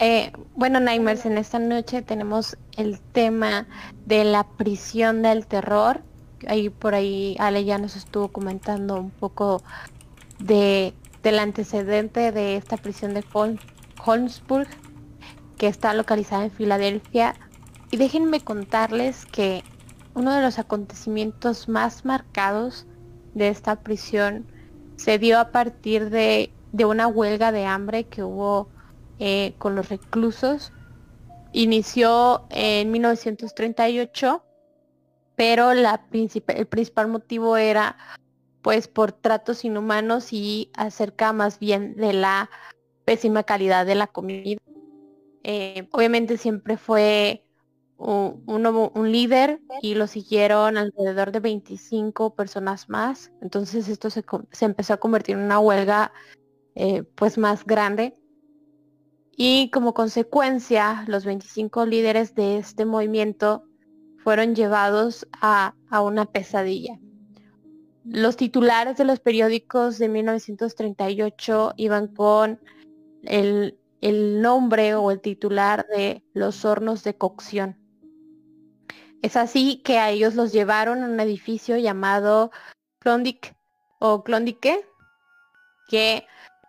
[0.00, 3.68] Eh, bueno, Nightmares, en esta noche tenemos el tema
[4.06, 6.02] de la prisión del terror
[6.46, 9.62] ahí por ahí Ale ya nos estuvo comentando un poco
[10.38, 13.24] de, del antecedente de esta prisión de
[14.04, 14.68] Holmesburg,
[15.58, 17.34] que está localizada en Filadelfia.
[17.90, 19.62] Y déjenme contarles que
[20.14, 22.86] uno de los acontecimientos más marcados
[23.34, 24.46] de esta prisión
[24.96, 28.68] se dio a partir de, una huelga de hambre que hubo
[29.20, 30.72] eh, con los reclusos.
[31.52, 34.42] Inició en 1938,
[35.36, 37.96] pero la el principal motivo era
[38.62, 42.50] pues por tratos inhumanos y acerca más bien de la
[43.04, 44.60] pésima calidad de la comida.
[45.42, 47.44] Eh, obviamente siempre fue
[47.96, 53.32] un, líder y lo siguieron alrededor de 25 personas más.
[53.42, 54.24] Entonces esto se,
[54.60, 56.12] empezó a convertir en una huelga
[56.74, 58.16] eh, pues más grande.
[59.36, 63.64] Y como consecuencia, los 25 líderes de este movimiento
[64.22, 66.98] fueron llevados a, a una pesadilla.
[68.04, 72.60] Los titulares de los periódicos de 1938 iban con
[73.22, 77.76] el, el nombre o el titular de los hornos de cocción.
[79.22, 82.50] Es así que a ellos los llevaron a un edificio llamado
[83.00, 83.54] Klondike
[83.98, 84.86] o Klondike,
[85.88, 86.26] que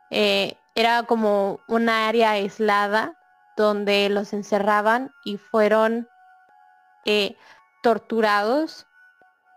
[0.10, 3.17] eh, era como una área aislada
[3.57, 6.07] donde los encerraban y fueron
[7.05, 7.36] eh,
[7.84, 8.88] torturados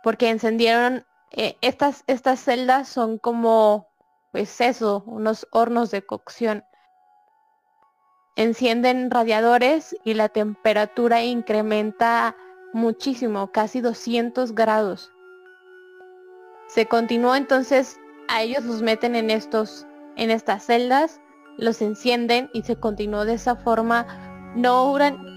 [0.02, 3.88] porque encendieron eh, estas, estas celdas son como
[4.34, 6.64] pues eso, unos hornos de cocción.
[8.34, 12.36] Encienden radiadores y la temperatura incrementa
[12.72, 15.12] muchísimo, casi 200 grados.
[16.66, 21.20] Se continúa entonces, a ellos los meten en estos, en estas celdas,
[21.56, 24.06] los encienden y se continuó de esa forma,
[24.56, 24.94] no,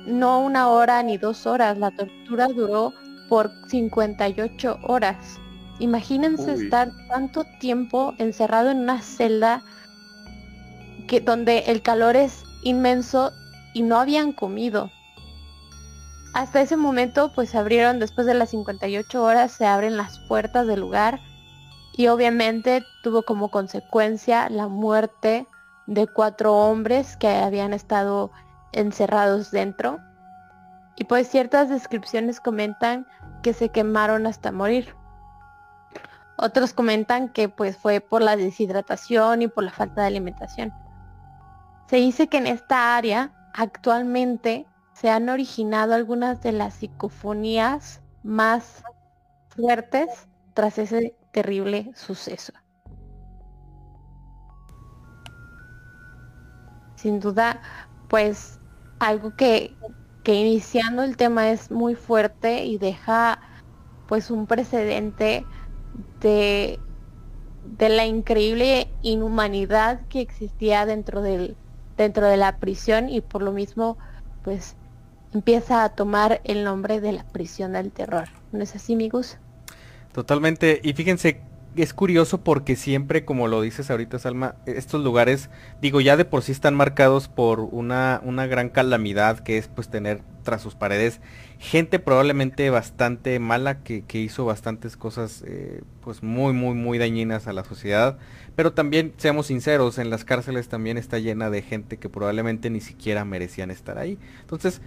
[0.07, 2.93] no una hora ni dos horas, la tortura duró
[3.29, 5.39] por 58 horas.
[5.79, 9.61] Imagínense estar tanto tiempo encerrado en una celda
[11.07, 13.31] que donde el calor es inmenso
[13.73, 14.89] y no habían comido.
[16.33, 20.67] Hasta ese momento pues se abrieron, después de las 58 horas se abren las puertas
[20.67, 21.19] del lugar
[21.97, 25.47] y obviamente tuvo como consecuencia la muerte
[25.88, 28.31] de cuatro hombres que habían estado
[28.71, 29.99] encerrados dentro.
[30.95, 33.07] Y pues ciertas descripciones comentan
[33.41, 34.95] que se quemaron hasta morir.
[36.38, 40.71] Otros comentan que pues fue por la deshidratación y por la falta de alimentación.
[41.88, 48.83] Se dice que en esta área actualmente se han originado algunas de las psicofonías más
[49.49, 50.27] fuertes
[50.58, 52.52] tras ese terrible suceso.
[56.96, 57.62] Sin duda,
[58.08, 58.60] pues
[58.98, 59.76] algo que,
[60.24, 63.39] que iniciando el tema es muy fuerte y deja
[64.08, 65.46] pues un precedente
[66.22, 66.80] de,
[67.78, 71.56] de la increíble inhumanidad que existía dentro del
[71.98, 74.00] dentro de la prisión y por lo mismo
[74.43, 74.76] pues
[75.36, 78.28] empieza a tomar el nombre de la prisión del terror.
[78.52, 79.38] ¿No es así, amigos?
[80.17, 80.82] Totalmente.
[80.84, 81.41] Y fíjense,
[81.75, 86.41] es curioso porque siempre, como lo dices ahorita, Salma, estos lugares, digo, ya de por
[86.41, 91.21] sí están marcados por una, una gran calamidad que es pues tener tras sus paredes
[91.60, 97.53] gente probablemente bastante mala que, hizo bastantes cosas eh, pues muy, muy, muy dañinas a
[97.53, 98.17] la sociedad.
[98.56, 102.82] Pero también, seamos sinceros, en las cárceles también está llena de gente que probablemente ni
[102.82, 104.17] siquiera merecían estar ahí.
[104.41, 104.82] Entonces,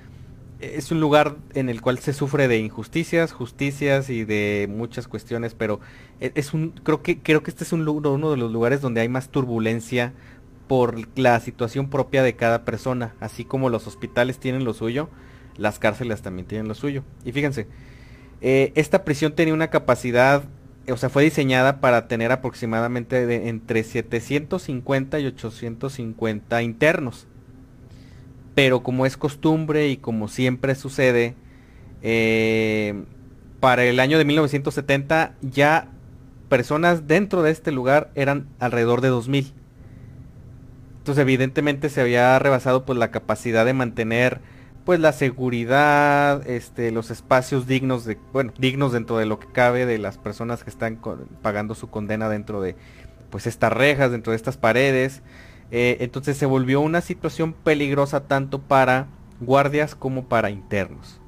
[0.61, 5.55] es un lugar en el cual se sufre de injusticias, justicias y de muchas cuestiones,
[5.55, 5.81] pero
[6.21, 9.01] e, es un creo que creo que este es un uno de los lugares donde
[9.01, 10.13] hay más turbulencia
[10.69, 15.09] por la situación propia de cada persona, así como los hospitales tienen lo suyo,
[15.57, 17.03] las cárceles también tienen lo suyo.
[17.25, 17.67] Y fíjense,
[18.41, 20.45] eh, esta prisión tenía una capacidad,
[20.89, 27.27] o sea, fue diseñada para tener aproximadamente de entre 750 y 850 internos
[28.63, 31.35] pero como es costumbre y como siempre sucede,
[32.03, 33.05] eh,
[33.59, 35.89] para el año de 1970 ya
[36.51, 39.55] personas dentro de este lugar eran alrededor de 2000.
[40.99, 44.43] Entonces evidentemente se había rebasado pues la capacidad de mantener
[44.85, 49.87] pues la seguridad, este, los espacios dignos de, bueno, dignos dentro de lo que cabe
[49.87, 51.01] de las personas que están
[51.41, 52.77] pagando su condena dentro de
[53.31, 55.23] pues estas rejas, dentro de estas paredes.
[55.71, 59.07] Eh, entonces se volvió una situación peligrosa tanto para
[59.41, 61.21] guardias como para internos.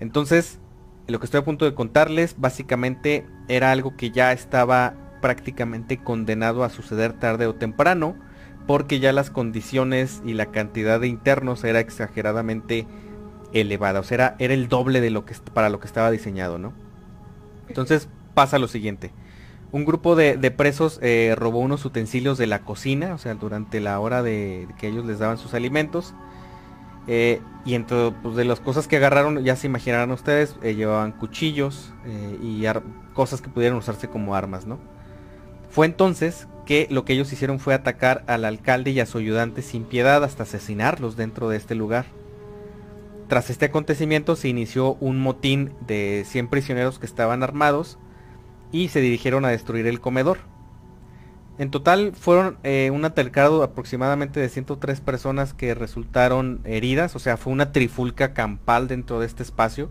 [0.00, 0.58] Entonces,
[1.06, 6.64] lo que estoy a punto de contarles básicamente era algo que ya estaba prácticamente condenado
[6.64, 8.16] a suceder tarde o temprano,
[8.66, 12.86] porque ya las condiciones y la cantidad de internos era exageradamente
[13.52, 16.72] elevada, o sea, era, el doble de lo que para lo que estaba diseñado, ¿no?
[17.68, 19.12] Entonces pasa lo siguiente.
[19.72, 23.98] Un grupo de, presos eh, robó unos utensilios de la cocina, o sea, durante la
[24.00, 26.14] hora de, que ellos les daban sus alimentos.
[27.08, 31.12] Eh, y entre pues, de las cosas que agarraron, ya se imaginarán ustedes, eh, llevaban
[31.12, 31.94] cuchillos
[32.42, 32.64] y
[33.14, 34.78] cosas que pudieran usarse como armas, ¿no?
[35.70, 39.62] Fue entonces que lo que ellos hicieron fue atacar al alcalde y a su ayudante
[39.62, 42.04] sin piedad hasta asesinarlos dentro de este lugar.
[43.26, 47.98] Tras este acontecimiento se inició un motín de 100 prisioneros que estaban armados
[48.72, 50.38] y se dirigieron a destruir el comedor.
[51.58, 57.36] En total fueron eh, un altercado aproximadamente de 103 personas que resultaron heridas, o sea,
[57.36, 59.90] fue una trifulca campal dentro de este espacio.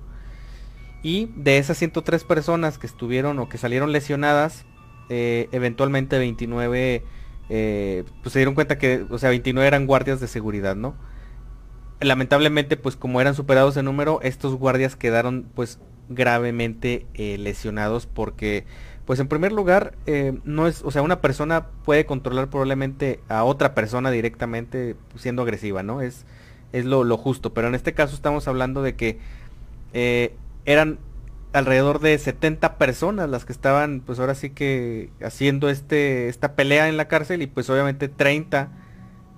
[1.03, 4.65] Y de esas 103 personas que estuvieron o que salieron lesionadas,
[5.09, 7.03] eh, eventualmente 29,
[7.49, 10.95] eh, pues se dieron cuenta que, o sea, 29 eran guardias de seguridad, ¿no?
[12.01, 15.79] lamentablemente, pues como eran superados en número, estos guardias quedaron pues
[16.13, 18.65] gravemente eh, lesionados porque
[19.05, 23.43] pues en primer lugar eh, no es o sea una persona puede controlar probablemente a
[23.43, 26.25] otra persona directamente siendo agresiva no es
[26.71, 29.19] es lo, justo pero en este caso estamos hablando de que
[29.93, 30.99] eh, eran
[31.53, 36.87] alrededor de 70 personas las que estaban pues ahora sí que haciendo este esta pelea
[36.87, 38.71] en la cárcel y pues obviamente 30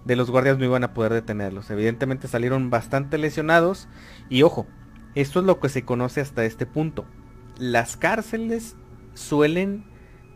[0.05, 1.69] de los guardias no iban a poder detenerlos.
[1.69, 3.87] Evidentemente salieron bastante lesionados
[4.29, 4.67] y ojo,
[5.15, 7.05] esto es lo que se conoce hasta este punto.
[7.57, 8.75] Las cárceles
[9.13, 9.85] suelen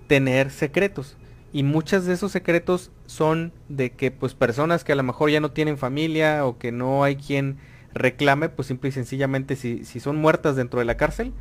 [0.07, 1.17] tener secretos
[1.51, 5.39] y muchos de esos secretos son de que pues personas que a lo mejor ya
[5.39, 7.57] no tienen familia o que no hay quien
[7.93, 11.33] reclame, pues simple y sencillamente si, si son muertas dentro de la cárcel,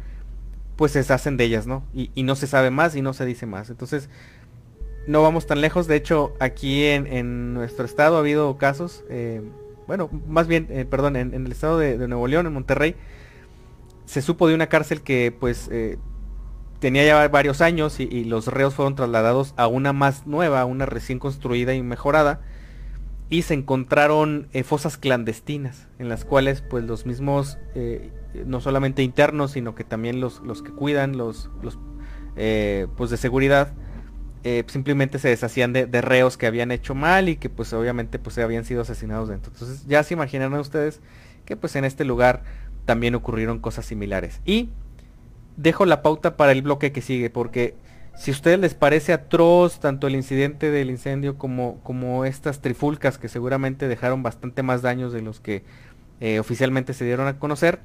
[0.77, 1.85] pues se deshacen de ellas, ¿no?
[1.93, 3.71] Y, y, no se sabe más y no se dice más.
[3.71, 4.09] Entonces,
[5.07, 5.87] no vamos tan lejos.
[5.87, 9.43] De hecho, aquí en, nuestro estado ha habido casos, eh,
[9.87, 12.97] bueno, más bien, eh, perdón, en, el estado de, Nuevo León, en Monterrey,
[14.07, 15.99] se supo de una cárcel que pues eh,
[16.81, 21.19] tenía ya varios años y, los reos fueron trasladados a una más nueva, una recién
[21.19, 22.41] construida y mejorada.
[23.29, 27.59] Y se encontraron fosas clandestinas, en las cuales pues los mismos,
[28.45, 31.77] no solamente internos, sino que también los, los que cuidan, los, los
[32.97, 33.75] pues de seguridad,
[34.49, 38.39] eh, simplemente se deshacían de, reos que habían hecho mal y que pues obviamente pues
[38.39, 39.51] habían sido asesinados dentro.
[39.53, 41.01] Entonces ya se imaginarán ustedes
[41.45, 42.45] que pues en este lugar
[42.87, 44.41] también ocurrieron cosas similares.
[44.47, 44.71] Y
[45.57, 47.75] dejo la pauta para el bloque que sigue porque
[48.17, 53.19] si a ustedes les parece atroz tanto el incidente del incendio como, como estas trifulcas
[53.19, 55.65] que seguramente dejaron bastante más daños de los que
[56.21, 57.81] eh, oficialmente se dieron a conocer,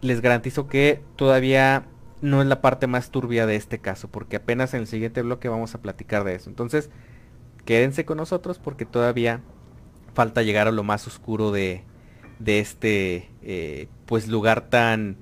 [0.00, 1.86] les garantizo que todavía
[2.20, 5.48] no es la parte más turbia de este caso, porque apenas en el siguiente bloque
[5.48, 6.50] vamos a platicar de eso.
[6.50, 6.90] Entonces,
[7.64, 9.40] quédense con nosotros porque todavía
[10.14, 11.84] falta llegar a lo más oscuro de,
[12.38, 15.16] de este eh, pues lugar tan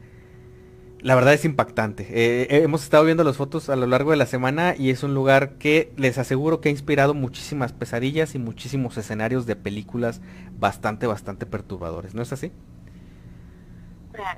[1.01, 2.07] la verdad es impactante.
[2.11, 5.15] Eh, hemos estado viendo las fotos a lo largo de la semana y es un
[5.15, 10.21] lugar que les aseguro que ha inspirado muchísimas pesadillas y muchísimos escenarios de películas
[10.59, 12.51] bastante bastante perturbadores no es así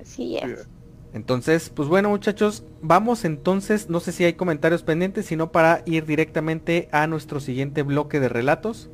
[0.01, 0.69] así es.
[1.15, 6.05] Entonces, pues bueno muchachos, vamos entonces, no sé si hay comentarios pendientes, sino para ir
[6.05, 8.91] directamente a nuestro siguiente bloque de relatos.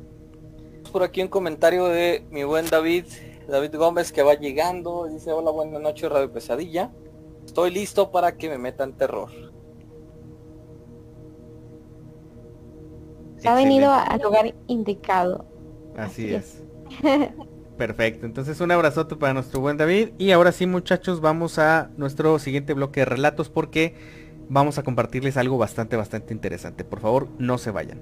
[0.91, 3.05] Por aquí un comentario de mi buen David,
[3.47, 6.91] David Gómez que va llegando, dice hola, buenas noches Radio Pesadilla,
[7.45, 9.29] estoy listo para que me metan terror.
[13.45, 15.45] Ha venido al lugar indicado.
[15.95, 16.63] Así, es.
[17.77, 22.39] Perfecto, entonces un abrazote para nuestro buen David y ahora sí muchachos vamos a nuestro
[22.39, 23.95] siguiente bloque de relatos porque
[24.47, 26.85] vamos a compartirles algo bastante bastante interesante.
[26.85, 28.01] Por favor, no se vayan.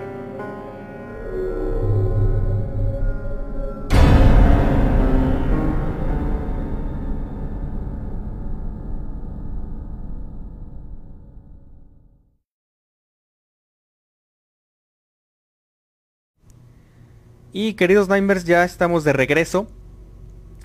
[17.53, 19.67] Y queridos Nightmares, ya estamos de regreso.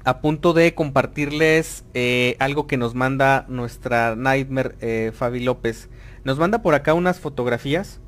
[0.04, 5.88] A punto de compartirles eh, algo que nos manda nuestra Nightmare eh, Fabi López.
[6.22, 7.98] Nos manda por acá unas fotografías.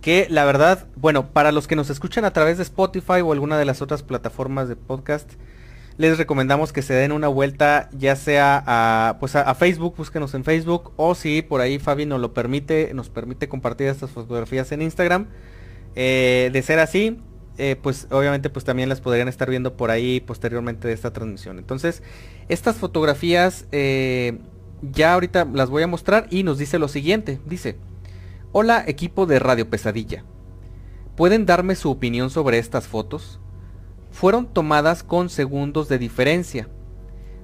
[0.00, 3.58] Que la verdad, bueno, para los que nos escuchan a través de Spotify o alguna
[3.58, 5.30] de las otras plataformas de podcast,
[5.96, 10.42] les recomendamos que se den una vuelta ya sea a, pues a, Facebook, búsquenos en
[10.42, 14.82] Facebook, o si por ahí Fabi nos lo permite, nos permite compartir estas fotografías en
[14.82, 15.28] Instagram.
[15.94, 17.20] Eh, de ser así,
[17.56, 21.58] eh, pues obviamente pues también las podrían estar viendo por ahí posteriormente de esta transmisión.
[21.58, 22.02] Entonces,
[22.48, 24.38] estas fotografías eh,
[24.92, 27.40] ya ahorita las voy a mostrar y nos dice lo siguiente.
[27.46, 27.76] Dice,
[28.52, 30.24] hola equipo de Radio Pesadilla.
[31.16, 33.38] ¿Pueden darme su opinión sobre estas fotos?
[34.10, 36.68] Fueron tomadas con segundos de diferencia.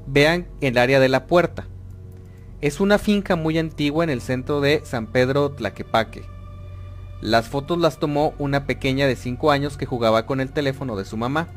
[0.06, 1.68] Vean el área de la puerta.
[2.60, 6.22] Es una finca muy antigua en el centro de San Pedro Tlaquepaque.
[7.20, 11.04] Las fotos las tomó una pequeña de 5 años que jugaba con el teléfono de
[11.04, 11.48] su mamá.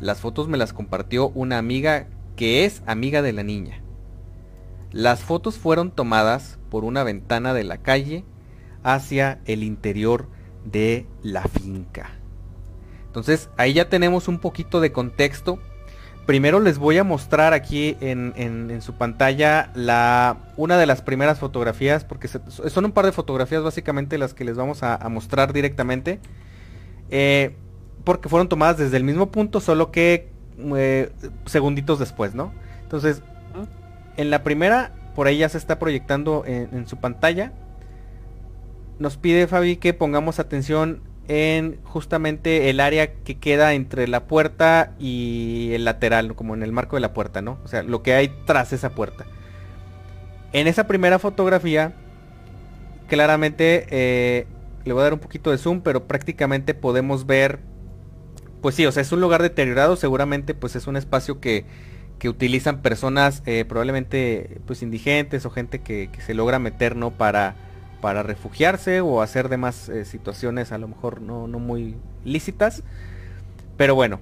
[0.00, 3.82] Las fotos me las compartió una amiga que es amiga de la niña.
[4.92, 8.24] Las fotos fueron tomadas por una ventana de la calle
[8.82, 10.28] hacia el interior
[10.64, 12.10] de la finca.
[13.06, 15.58] Entonces ahí ya tenemos un poquito de contexto
[16.26, 22.04] Primero les voy a mostrar aquí en, su pantalla la, una de las primeras fotografías,
[22.04, 26.18] porque son un par de fotografías básicamente las que les vamos a, mostrar directamente.
[27.10, 27.54] Eh,
[28.02, 30.28] porque fueron tomadas desde el mismo punto, solo que
[30.76, 31.12] eh,
[31.44, 32.52] segunditos después, ¿no?
[32.82, 33.22] Entonces,
[34.16, 37.52] en la primera, por ahí ya se está proyectando en su pantalla.
[38.98, 44.94] Nos pide Fabi que pongamos atención en justamente el área que queda entre la puerta
[44.98, 47.58] y el lateral, como en el marco de la puerta, ¿no?
[47.64, 49.26] O sea, lo que hay tras esa puerta.
[50.52, 51.94] En esa primera fotografía,
[53.08, 54.46] claramente, eh,
[54.84, 57.60] le voy a dar un poquito de zoom, pero prácticamente podemos ver,
[58.62, 61.64] pues sí, o sea, es un lugar deteriorado, seguramente pues es un espacio que,
[62.18, 67.10] que utilizan personas eh, probablemente pues indigentes o gente que, que se logra meter, ¿no?
[67.10, 67.56] Para
[68.00, 72.82] para refugiarse o hacer demás eh, situaciones a lo mejor no, no muy lícitas.
[73.76, 74.20] Pero bueno,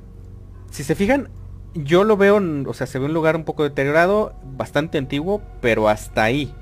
[0.71, 1.29] si se fijan,
[1.75, 5.89] yo lo veo, o sea, se ve un lugar un poco deteriorado, bastante antiguo, pero
[5.89, 6.55] hasta ahí.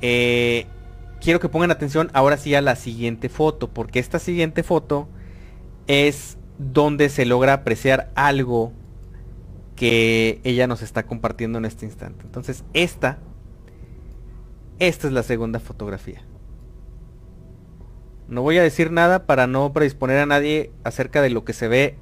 [0.00, 0.66] Eh,
[1.20, 5.08] quiero que pongan atención ahora sí a la siguiente foto, porque esta siguiente foto
[5.86, 8.72] es donde se logra apreciar algo
[9.76, 12.24] que ella nos está compartiendo en este instante.
[12.24, 13.18] Entonces, esta
[14.78, 16.22] esta es la segunda fotografía.
[18.28, 21.66] No voy a decir nada para no predisponer a nadie acerca de lo que se
[21.66, 21.96] ve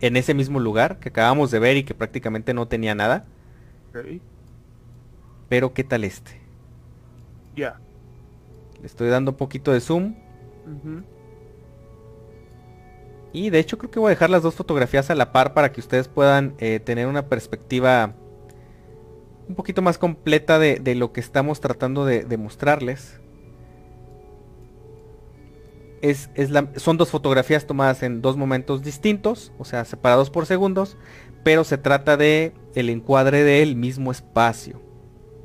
[0.00, 3.26] en ese mismo lugar que acabamos de ver y que prácticamente no tenía nada.
[5.48, 6.40] Pero ¿qué tal este?
[7.54, 7.80] Ya.
[8.80, 10.14] Le estoy dando un poquito de zoom.
[13.32, 15.70] Y de hecho creo que voy a dejar las dos fotografías a la par para
[15.72, 18.14] que ustedes puedan eh, tener una perspectiva
[19.48, 23.20] un poquito más completa de, lo que estamos tratando de, mostrarles.
[26.00, 26.30] Es,
[26.76, 30.96] son dos fotografías tomadas en dos momentos distintos, o sea, separados por segundos,
[31.42, 34.80] pero se trata de el encuadre del mismo espacio.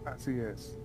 [0.05, 0.77] Así es.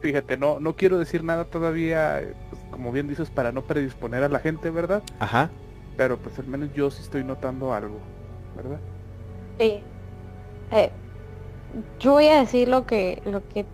[0.00, 4.28] Fíjate, no, no quiero decir nada todavía, pues, como bien dices, para no predisponer a
[4.28, 5.02] la gente, ¿verdad?
[5.18, 5.50] Ajá.
[5.96, 7.98] Pero pues al menos yo sí estoy notando algo,
[8.54, 8.78] ¿verdad?
[9.58, 9.82] Sí.
[10.70, 10.92] Eh,
[11.98, 13.70] yo voy a decir lo que lo que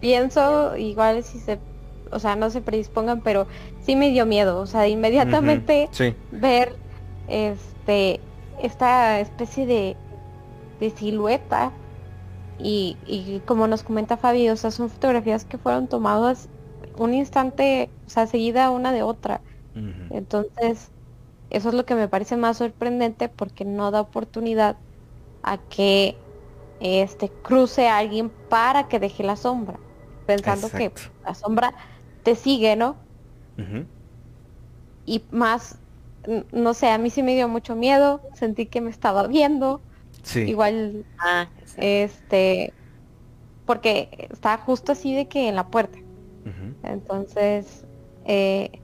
[0.00, 1.64] pienso, igual si se,
[2.12, 5.90] o sea, no se predispongan, pero sí me dio miedo, o sea, inmediatamente
[6.30, 6.80] ver
[7.26, 8.28] este
[8.58, 10.02] esta especie de,
[10.78, 11.80] de silueta
[12.58, 16.50] y, y, como nos comenta Fabi, o sea, son fotografías que fueron tomadas
[16.94, 19.42] un instante, o sea, seguida una de otra.
[20.08, 20.92] Entonces,
[21.50, 24.80] eso es lo que me parece más sorprendente porque no da oportunidad
[25.42, 26.16] a que
[26.80, 29.78] este cruce a alguien para que deje la sombra,
[30.26, 30.92] pensando que
[31.24, 31.74] la sombra
[32.22, 32.96] te sigue, ¿no?
[35.04, 35.78] Y más,
[36.52, 39.80] no sé, a mí sí me dio mucho miedo, sentí que me estaba viendo.
[40.22, 40.40] Sí.
[40.40, 42.72] Igual, ah, este,
[43.66, 45.98] porque está justo así de que en la puerta.
[46.82, 47.84] Entonces,
[48.24, 48.80] eh,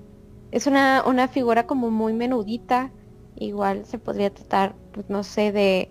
[0.51, 2.91] es una, una figura como muy menudita.
[3.37, 5.91] Igual se podría tratar, pues no sé, de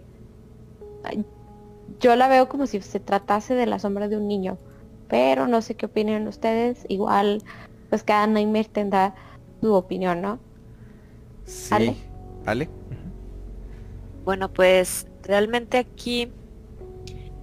[2.00, 4.58] yo la veo como si se tratase de la sombra de un niño,
[5.08, 6.86] pero no sé qué opinan ustedes.
[6.90, 7.44] Igual,
[7.90, 9.16] pues cada Nightmare tendrá
[9.62, 10.40] su opinión, ¿no?
[11.46, 11.96] Sí.
[12.46, 12.70] ¿Ale?
[14.24, 16.32] Bueno, pues realmente aquí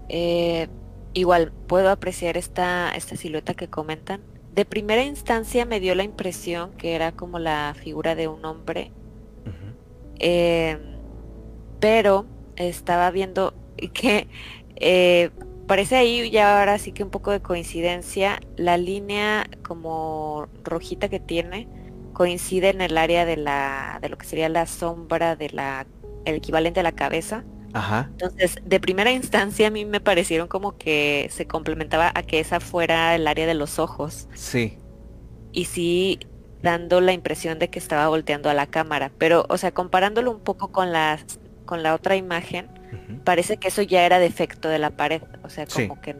[0.09, 0.69] eh,
[1.15, 4.21] igual puedo apreciar esta, esta silueta que comentan.
[4.55, 8.91] De primera instancia me dio la impresión que era como la figura de un hombre.
[10.19, 10.79] Eh,
[11.81, 12.27] pero
[12.69, 13.55] estaba viendo
[13.93, 14.29] que
[14.77, 15.31] eh,
[15.67, 21.21] parece ahí ya ahora sí que un poco de coincidencia, la línea como rojita que
[21.21, 21.69] tiene
[22.13, 25.87] coincide en el área de la de lo que sería la sombra de la
[26.25, 27.45] el equivalente a la cabeza.
[27.73, 28.09] Ajá.
[28.11, 32.61] Entonces, de primera instancia a mí me parecieron como que se complementaba a que esa
[32.61, 34.29] fuera el área de los ojos.
[34.35, 34.79] Sí.
[35.53, 36.21] Y sí,
[36.63, 39.11] dando la impresión de que estaba volteando a la cámara.
[39.19, 41.19] Pero, o sea, comparándolo un poco con la,
[41.65, 42.69] con la otra imagen,
[43.25, 45.23] parece que eso ya era defecto de la pared.
[45.43, 46.17] O sea, como que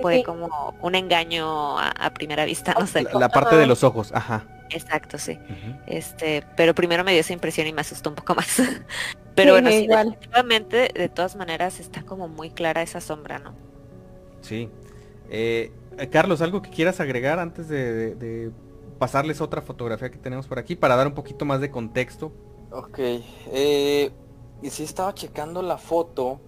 [0.00, 3.04] fue como un engaño a, primera vista, no sé.
[3.12, 4.46] La, parte de los ojos, ajá.
[4.70, 5.38] Exacto, sí.
[5.86, 8.60] Este, pero primero me dio esa impresión y me asustó un poco más.
[9.34, 13.54] pero bueno, sí, definitivamente, de todas maneras, está como muy clara esa sombra, ¿no?
[14.40, 14.68] Sí.
[15.30, 15.72] Eh,
[16.10, 18.50] Carlos, ¿algo que quieras agregar antes de,
[18.98, 22.32] pasarles otra fotografía que tenemos por aquí para dar un poquito más de contexto?
[22.70, 22.98] Ok.
[22.98, 24.10] Eh,
[24.62, 26.40] y sí estaba checando la foto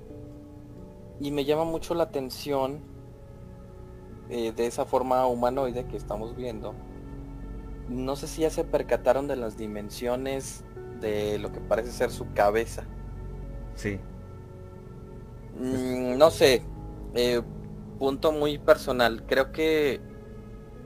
[1.21, 2.81] y me llama mucho la atención
[4.29, 6.75] eh, de esa forma humanoide que estamos viendo.
[7.89, 10.65] No sé si ya se percataron de las dimensiones
[11.01, 12.85] de lo que parece ser su cabeza.
[13.75, 13.99] Sí.
[15.59, 16.63] Mm, no sé.
[17.15, 17.43] Eh,
[17.99, 19.25] punto muy personal.
[19.27, 20.01] Creo que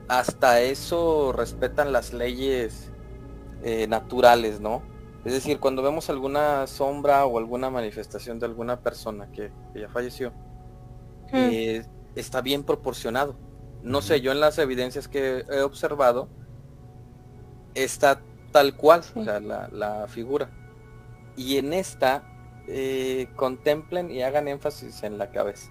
[0.09, 2.93] hasta eso respetan las leyes
[3.63, 4.94] eh, naturales, ¿no?
[5.25, 10.33] Es decir, cuando vemos alguna sombra o alguna manifestación de alguna persona que, ya falleció,
[11.33, 11.37] hmm.
[11.37, 13.37] eh, está bien proporcionado.
[13.83, 16.29] No sé, yo en las evidencias que he observado,
[17.75, 18.21] está
[18.53, 20.51] tal cual, la, figura.
[21.37, 22.23] Y en esta,
[22.69, 25.71] eh, contemplen y hagan énfasis en la cabeza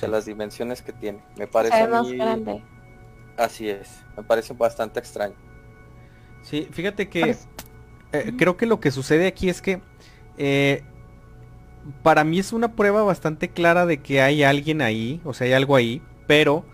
[0.00, 1.22] de las dimensiones que tiene.
[1.36, 2.62] Me parece más grande.
[3.36, 5.36] Así es, me parece bastante extraño.
[6.42, 7.36] Sí, fíjate que
[8.12, 9.80] eh, creo que lo que sucede aquí es que
[10.38, 10.82] eh,
[12.02, 15.52] para mí es una prueba bastante clara de que hay alguien ahí, o sea, hay
[15.52, 16.64] algo ahí, pero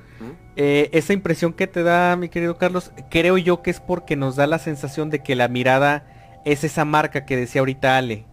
[0.57, 4.37] eh, esa impresión que te da, mi querido Carlos, creo yo que es porque nos
[4.37, 6.07] da la sensación de que la mirada
[6.45, 8.27] es esa marca que decía ahorita Ale.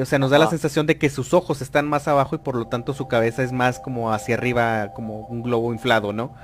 [0.00, 2.56] O sea, nos da la sensación de que sus ojos están más abajo y por
[2.56, 6.34] lo tanto su cabeza es más como hacia arriba, como un globo inflado, ¿no?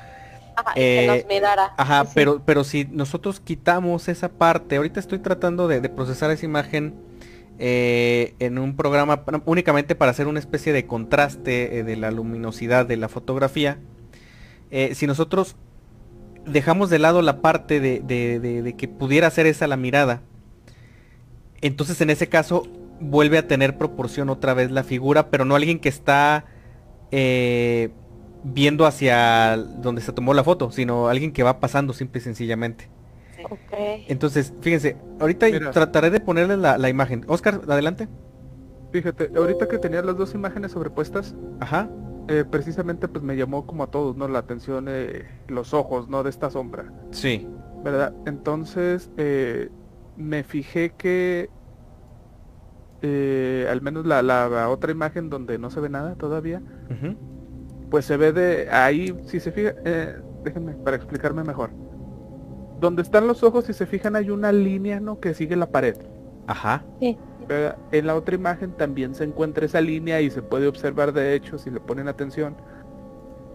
[0.61, 1.75] Ajá, que nos eh, mirara.
[1.77, 6.95] Ajá, pero, pero si nosotros quitamos esa parte, ahorita estoy tratando de, procesar esa imagen
[7.59, 12.97] eh, en un programa únicamente para hacer una especie de contraste de la luminosidad de
[12.97, 13.79] la fotografía.
[14.71, 15.57] si nosotros
[16.47, 20.23] dejamos de lado la parte de, de que pudiera ser esa la mirada,
[21.61, 22.67] entonces en ese caso
[23.01, 26.45] vuelve a tener proporción otra vez la figura, pero no alguien que está
[27.11, 27.91] eh,
[28.43, 32.89] viendo hacia donde se tomó la foto, sino alguien que va pasando simple y sencillamente.
[34.09, 37.25] Entonces, fíjense, ahorita trataré de ponerle la, imagen.
[37.27, 38.09] Oscar, adelante.
[38.93, 41.89] Fíjate, ahorita que tenía las dos imágenes sobrepuestas, Ajá.
[42.29, 44.29] Eh, precisamente pues me llamó como a todos, ¿no?
[44.29, 46.23] La atención, eh, los ojos, ¿no?
[46.23, 46.93] De esta sombra.
[47.11, 47.49] Sí.
[47.83, 48.13] ¿Verdad?
[48.27, 49.11] Entonces,
[50.17, 51.49] me fijé que
[53.03, 56.61] eh, al menos la, otra imagen donde no se ve nada todavía,
[57.91, 61.71] pues se ve de ahí, si se fija, eh, déjenme para explicarme mejor.
[62.81, 65.21] Donde están los ojos, si se fijan, hay una línea, ¿no?
[65.21, 65.97] Que sigue la pared.
[66.47, 66.85] Ajá.
[67.91, 71.59] En la otra imagen también se encuentra esa línea y se puede observar, de hecho,
[71.59, 72.57] si le ponen atención,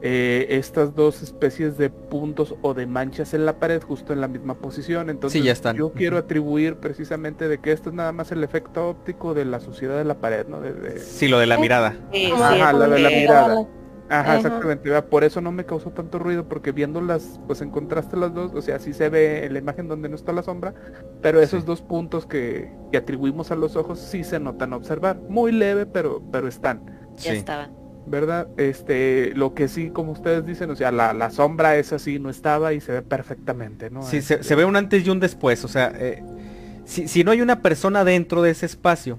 [0.02, 4.28] eh, estas dos especies de puntos o de manchas en la pared justo en la
[4.28, 5.10] misma posición.
[5.10, 5.78] Entonces ya están.
[5.78, 9.60] yo quiero atribuir precisamente de que esto es nada más el efecto óptico de la
[9.60, 10.62] suciedad de la pared, ¿no?
[10.62, 11.96] De, Sí, lo de la mirada.
[12.36, 13.68] Ajá, lo de la mirada.
[14.10, 15.02] Ajá, exactamente.
[15.04, 18.62] Por eso no me causó tanto ruido, porque viéndolas, pues en contraste las dos, o
[18.62, 20.74] sea, sí se ve en la imagen donde no está la sombra,
[21.22, 25.20] pero esos dos puntos que, que, atribuimos a los ojos sí se notan a observar.
[25.30, 26.82] Muy leve, pero, pero están.
[27.18, 27.86] Ya estaban.
[28.06, 28.48] ¿verdad?
[28.58, 32.74] Este, lo que sí, como ustedes dicen, o sea, la, sombra es así, no estaba
[32.74, 34.04] y se ve perfectamente, ¿no?
[34.04, 36.24] Sí, se, ve un antes y un después, o sea, eh,
[36.86, 39.18] si, no hay una persona dentro de ese espacio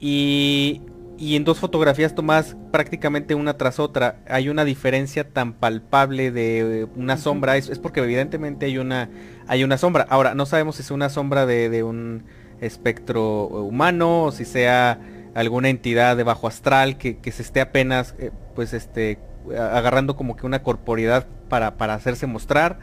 [0.00, 0.82] y,
[1.18, 6.88] y en dos fotografías tomadas prácticamente una tras otra, hay una diferencia tan palpable de
[6.96, 9.08] una sombra, es, es, porque evidentemente hay una,
[9.46, 10.06] hay una sombra.
[10.08, 12.24] Ahora, no sabemos si es una sombra de, de un
[12.60, 14.98] espectro humano o si sea
[15.34, 19.18] alguna entidad de bajo astral que, se esté apenas eh, pues este
[19.50, 22.78] agarrando como que una corporidad para, para hacerse mostrar.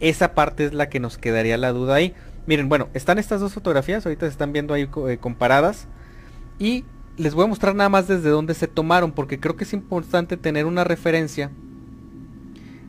[0.00, 2.14] Esa parte es la que nos quedaría la duda ahí.
[2.46, 5.86] Miren, bueno, están estas dos fotografías, ahorita se están viendo ahí eh, comparadas.
[6.58, 6.84] Y
[7.16, 10.36] les voy a mostrar nada más desde dónde se tomaron, porque creo que es importante
[10.36, 11.50] tener una referencia.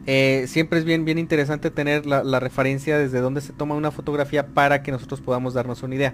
[0.05, 3.89] Eh, siempre es bien, bien interesante tener la, la, referencia desde dónde se toma una
[3.89, 6.13] fotografía para que nosotros podamos darnos una idea.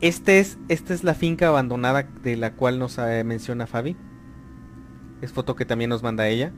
[0.00, 3.96] Este es, esta es la finca abandonada de la cual nos eh, menciona Fabi.
[5.20, 6.52] Es foto que también nos manda ella.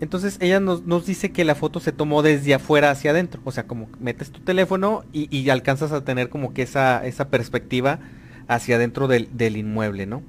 [0.00, 3.40] Entonces ella nos, dice que la foto se tomó desde afuera hacia adentro.
[3.44, 8.00] O sea, como metes tu teléfono y, alcanzas a tener como que esa, esa perspectiva
[8.48, 10.22] hacia adentro del, inmueble, ¿no?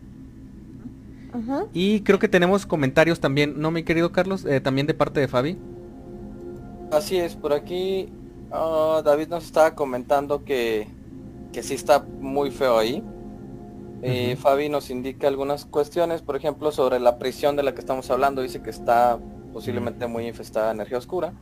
[1.72, 4.44] Y creo que tenemos comentarios también, ¿no, mi querido Carlos?
[4.46, 5.58] Eh, también de parte de Fabi.
[6.92, 8.10] Así es, por aquí
[8.52, 10.88] ah, David nos estaba comentando que,
[11.54, 13.04] que sí está muy feo ahí.
[14.04, 18.10] Eh, Fabi nos indica algunas cuestiones, por ejemplo, sobre la prisión de la que estamos
[18.12, 18.42] hablando.
[18.42, 19.20] Dice que está
[19.54, 21.34] posiblemente muy infestada de energía oscura.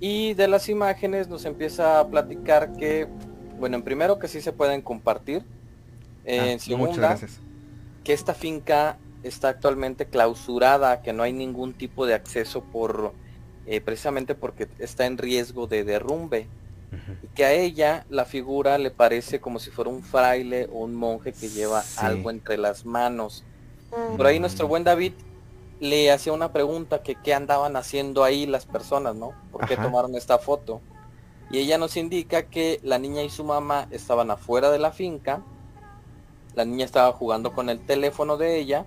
[0.00, 3.08] Y de las imágenes nos empieza a platicar que,
[3.58, 5.44] bueno, en primero que sí se pueden compartir.
[6.26, 7.18] Ah, en segunda,
[8.04, 13.12] que esta finca está actualmente clausurada, que no hay ningún tipo de acceso por
[13.66, 16.48] eh, precisamente porque está en riesgo de derrumbe.
[17.22, 20.94] Y que a ella la figura le parece como si fuera un fraile o un
[20.94, 23.44] monje que lleva algo entre las manos.
[24.16, 25.12] Por ahí nuestro buen David
[25.80, 29.32] le hacía una pregunta que qué andaban haciendo ahí las personas, ¿no?
[29.50, 30.80] ¿Por qué tomaron esta foto?
[31.50, 35.42] Y ella nos indica que la niña y su mamá estaban afuera de la finca.
[36.56, 38.86] La niña estaba jugando con el teléfono de ella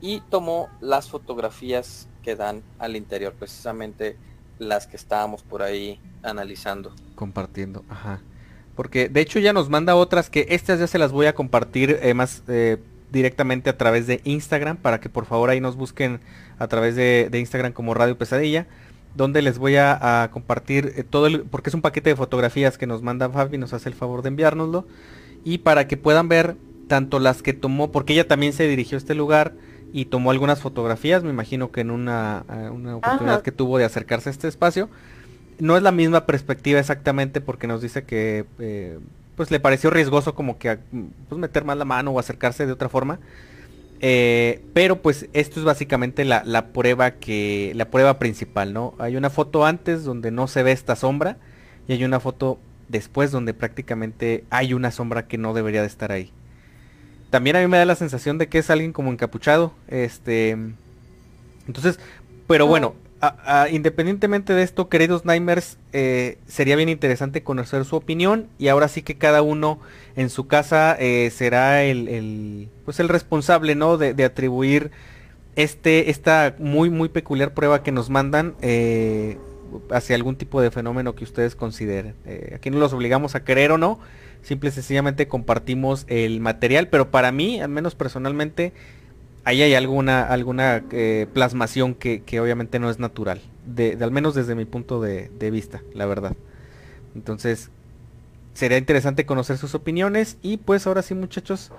[0.00, 4.16] y tomó las fotografías que dan al interior, precisamente
[4.58, 6.92] las que estábamos por ahí analizando.
[7.14, 8.20] Compartiendo, ajá.
[8.74, 11.98] Porque de hecho ya nos manda otras que estas ya se las voy a compartir
[12.02, 12.78] eh, más eh,
[13.10, 16.20] directamente a través de Instagram para que por favor ahí nos busquen
[16.58, 18.66] a través de, Instagram como Radio Pesadilla
[19.14, 22.86] donde les voy a, compartir eh, todo el, porque es un paquete de fotografías que
[22.86, 24.86] nos manda Fabi, nos hace el favor de enviárnoslo
[25.44, 26.56] y para que puedan ver
[26.88, 29.54] tanto las que tomó, porque ella también se dirigió a este lugar,
[29.92, 33.84] y tomó algunas fotografías, me imagino que en una, eh, una oportunidad que tuvo de
[33.84, 34.88] acercarse a este espacio.
[35.58, 38.98] No es la misma perspectiva exactamente porque nos dice que eh,
[39.34, 40.78] pues le pareció riesgoso como que
[41.28, 43.18] pues meter más la mano o acercarse de otra forma.
[44.00, 48.94] Eh, pero pues esto es básicamente la, la, prueba que la prueba principal, ¿no?
[48.98, 51.38] Hay una foto antes donde no se ve esta sombra
[51.88, 56.12] y hay una foto después donde prácticamente hay una sombra que no debería de estar
[56.12, 56.30] ahí
[57.30, 59.72] también a mí me da la sensación de que es alguien como encapuchado.
[59.88, 60.56] Este.
[61.66, 61.98] Entonces,
[62.46, 62.94] pero bueno,
[63.70, 68.48] independientemente de esto, queridos Nightmares, eh, sería bien interesante conocer su opinión.
[68.58, 69.80] Y ahora sí que cada uno
[70.16, 73.98] en su casa eh, será el, pues el responsable, ¿no?
[73.98, 74.90] De, atribuir
[75.56, 78.54] este, esta muy, muy peculiar prueba que nos mandan.
[78.62, 79.36] Eh,
[79.90, 82.14] hacia algún tipo de fenómeno que ustedes consideren.
[82.54, 83.98] aquí no los obligamos a creer o no,
[84.42, 88.72] simple y sencillamente compartimos el material, pero para mí, al menos personalmente,
[89.44, 94.54] ahí hay alguna, alguna eh, plasmación que, obviamente no es natural, de, al menos desde
[94.54, 96.36] mi punto de, vista, la verdad.
[97.14, 97.70] Entonces,
[98.52, 101.72] sería interesante conocer sus opiniones y pues ahora sí muchachos,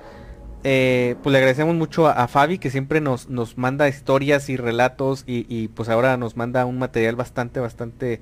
[0.63, 5.23] eh, pues le agradecemos mucho a, Fabi que siempre nos, nos manda historias y relatos
[5.27, 8.21] y, pues ahora nos manda un material bastante, bastante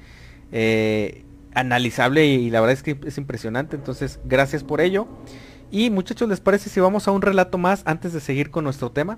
[0.52, 1.24] eh,
[1.60, 3.76] analizable y, la verdad es que es impresionante.
[3.76, 5.08] Entonces, gracias por ello.
[5.72, 8.92] Y muchachos, ¿les parece si vamos a un relato más antes de seguir con nuestro
[8.92, 9.18] tema?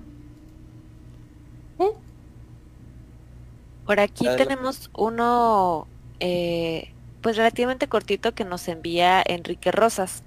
[3.86, 5.88] Por aquí tenemos uno,
[6.20, 10.22] eh, pues relativamente cortito que nos envía Enrique Rosas.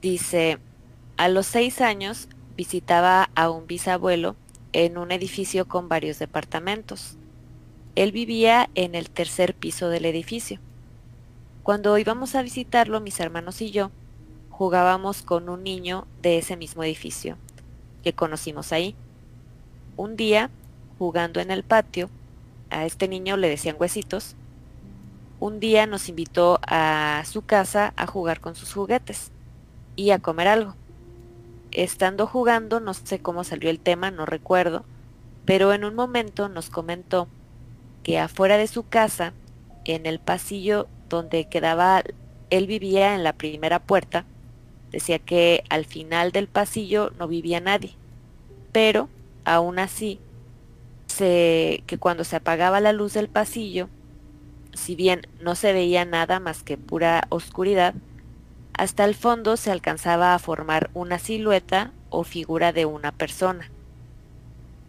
[0.00, 0.58] Dice,
[1.16, 4.36] a los seis años visitaba a un bisabuelo
[4.72, 7.16] en un edificio con varios departamentos.
[7.94, 10.60] Él vivía en el tercer piso del edificio.
[11.62, 13.90] Cuando íbamos a visitarlo, mis hermanos y yo,
[14.48, 17.36] jugábamos con un niño de ese mismo edificio,
[18.02, 18.94] que conocimos ahí.
[19.96, 20.50] Un día,
[20.98, 22.08] jugando en el patio,
[22.70, 24.36] a este niño le decían huesitos,
[25.38, 29.32] un día nos invitó a su casa a jugar con sus juguetes
[29.96, 30.76] y a comer algo.
[31.72, 34.84] Estando jugando, no sé cómo salió el tema, no recuerdo,
[35.44, 37.28] pero en un momento nos comentó
[38.02, 39.32] que afuera de su casa,
[39.84, 42.02] en el pasillo donde quedaba,
[42.50, 44.24] él vivía en la primera puerta,
[44.90, 47.94] decía que al final del pasillo no vivía nadie,
[48.72, 49.08] pero
[49.44, 50.20] aún así,
[51.06, 53.88] se, que cuando se apagaba la luz del pasillo,
[54.74, 57.94] si bien no se veía nada más que pura oscuridad,
[58.74, 63.70] hasta el fondo se alcanzaba a formar una silueta o figura de una persona.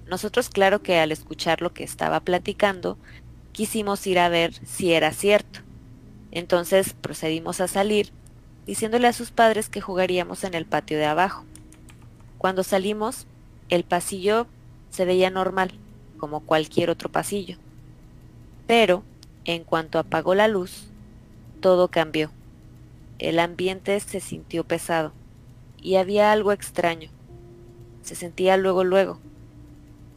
[0.07, 2.97] Nosotros claro que al escuchar lo que estaba platicando,
[3.51, 5.61] quisimos ir a ver si era cierto.
[6.31, 8.11] Entonces procedimos a salir,
[8.65, 11.45] diciéndole a sus padres que jugaríamos en el patio de abajo.
[12.37, 13.27] Cuando salimos,
[13.69, 14.47] el pasillo
[14.89, 15.71] se veía normal,
[16.17, 17.57] como cualquier otro pasillo.
[18.67, 19.03] Pero,
[19.45, 20.87] en cuanto apagó la luz,
[21.61, 22.31] todo cambió.
[23.19, 25.13] El ambiente se sintió pesado
[25.81, 27.09] y había algo extraño.
[28.01, 29.19] Se sentía luego luego,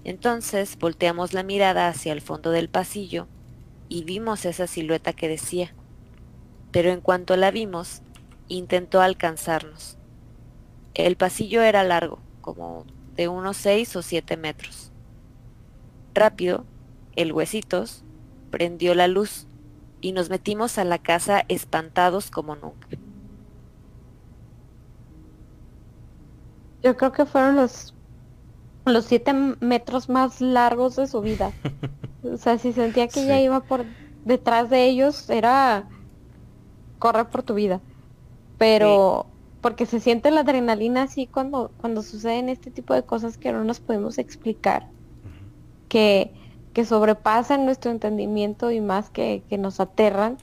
[0.06, 3.26] entonces volteamos la mirada hacia el fondo del pasillo
[3.88, 5.74] y vimos esa silueta que decía.
[6.70, 8.02] Pero en cuanto la vimos,
[8.46, 9.98] intentó alcanzarnos.
[10.94, 12.86] El pasillo era largo, como
[13.16, 14.92] de unos seis o siete metros.
[16.14, 16.64] Rápido,
[17.16, 18.04] el huesitos
[18.52, 19.48] prendió la luz
[20.00, 22.86] y nos metimos a la casa espantados como nunca.
[26.84, 27.95] Yo creo que fueron los
[28.86, 31.52] los siete metros más largos de su vida.
[32.22, 33.84] o sea, si sentía que ella iba por
[34.24, 35.88] detrás de ellos, era
[36.98, 37.80] correr por tu vida.
[38.58, 39.26] Pero
[39.60, 43.64] porque se siente la adrenalina así cuando cuando suceden este tipo de cosas que no
[43.64, 44.88] nos podemos explicar.
[45.88, 46.32] Que
[46.76, 50.36] que sobrepasan nuestro entendimiento y más que, que nos aterran.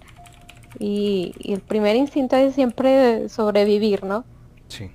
[0.80, 4.26] Y, y, el primer instinto es siempre sobrevivir, ¿no?
[4.68, 4.90] Sí.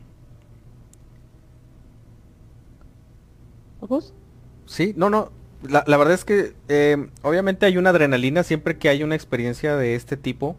[3.80, 4.14] ¿Gus?
[4.66, 5.32] Sí, no, no.
[5.62, 9.76] La, la verdad es que eh, obviamente hay una adrenalina siempre que hay una experiencia
[9.76, 10.56] de este tipo.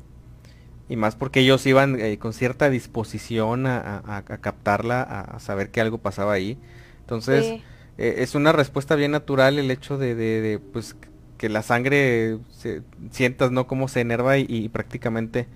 [0.90, 5.70] Y más porque ellos iban eh, con cierta disposición a, a, a captarla, a, saber
[5.70, 6.58] que algo pasaba ahí.
[7.02, 7.64] Entonces, sí.
[7.98, 10.96] Eh, es una respuesta bien natural el hecho de, de, de pues
[11.38, 15.48] que la sangre se, sientas no cómo se enerva y, y prácticamente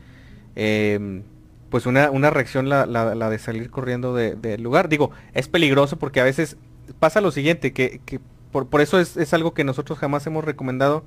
[0.56, 1.24] eh,
[1.70, 5.48] pues una, una reacción la, la, la, de salir corriendo del de lugar digo es
[5.48, 6.58] peligroso porque a veces
[7.00, 8.20] pasa lo siguiente que, que
[8.52, 11.04] por, por, eso es, es, algo que nosotros jamás hemos recomendado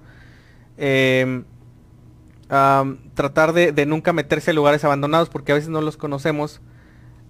[0.78, 1.44] um,
[3.14, 6.60] tratar de, de, nunca meterse a lugares abandonados porque a veces no los conocemos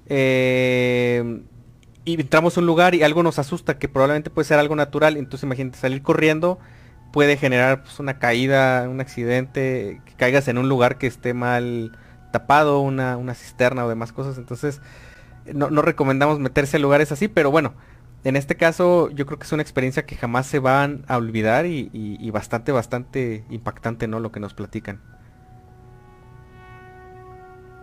[0.07, 1.43] eh,
[2.05, 5.17] y entramos a un lugar y algo nos asusta, que probablemente puede ser algo natural,
[5.17, 6.59] entonces imagínate salir corriendo
[7.17, 11.97] puede generar pues, una caída, un accidente, que caigas en un lugar que esté mal
[12.31, 14.83] tapado, una, una cisterna o demás cosas, entonces
[15.55, 17.73] no, no, recomendamos meterse a lugares así, pero bueno,
[18.27, 21.67] en este caso yo creo que es una experiencia que jamás se van a olvidar
[21.67, 24.21] y, y, y bastante, bastante impactante, ¿no?
[24.21, 25.01] Lo que nos platican.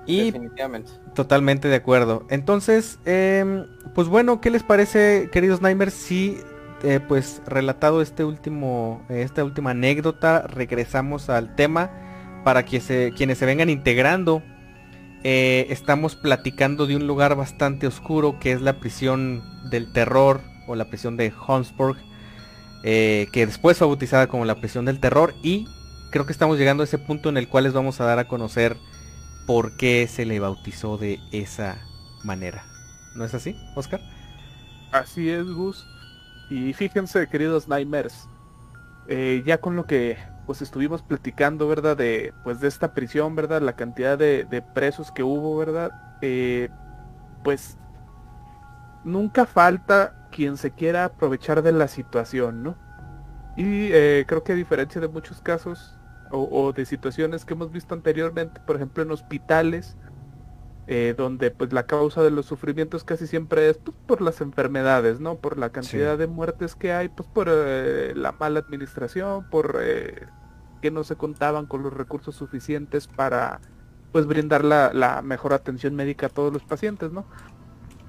[0.06, 0.91] Y Definitivamente.
[1.16, 2.26] Totalmente de acuerdo.
[2.30, 3.66] Entonces, eh,
[3.96, 5.94] pues bueno, ¿qué les parece, queridos Nightmares?
[5.94, 6.39] Si,
[6.84, 11.89] eh, pues, relatado este último, eh, esta última anécdota, regresamos al tema
[12.44, 14.44] para que se, quienes se vengan integrando.
[15.24, 20.76] Eh, estamos platicando de un lugar bastante oscuro que es la prisión del terror o
[20.76, 21.98] la prisión de Holmesburg,
[22.84, 25.66] que después fue bautizada como la prisión del terror y
[26.12, 28.28] creo que estamos llegando a ese punto en el cual les vamos a dar a
[28.28, 28.78] conocer
[29.46, 31.78] por qué se le bautizó de esa
[32.24, 32.66] manera.
[33.16, 34.02] ¿No es así, Oscar?
[34.92, 35.86] Así es, Gus.
[36.50, 38.28] Y fíjense, queridos Nightmares,
[39.08, 41.98] eh, ya con lo que pues estuvimos platicando, ¿verdad?
[41.98, 43.62] De pues de esta prisión, ¿verdad?
[43.62, 45.91] La cantidad de, de presos que hubo, ¿verdad?
[46.22, 46.70] Eh,
[47.44, 47.78] pues
[49.04, 52.76] nunca falta quien se quiera aprovechar de la situación, ¿no?
[53.56, 55.98] Y eh, creo que a diferencia de muchos casos,
[56.32, 59.96] o, o, de situaciones que hemos visto anteriormente, por ejemplo en hospitales,
[60.88, 65.20] eh, donde pues la causa de los sufrimientos casi siempre es pues, por las enfermedades,
[65.20, 65.36] ¿no?
[65.36, 66.20] Por la cantidad sí.
[66.20, 70.28] de muertes que hay, pues por eh, la mala administración, por eh,
[70.82, 73.62] que no se contaban con los recursos suficientes para
[74.12, 77.26] pues brindar la, la mejor atención médica a todos los pacientes, ¿no?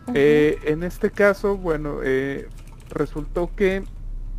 [0.07, 0.59] Uh -huh.
[0.65, 2.01] en este caso, bueno,
[2.91, 3.85] resultó que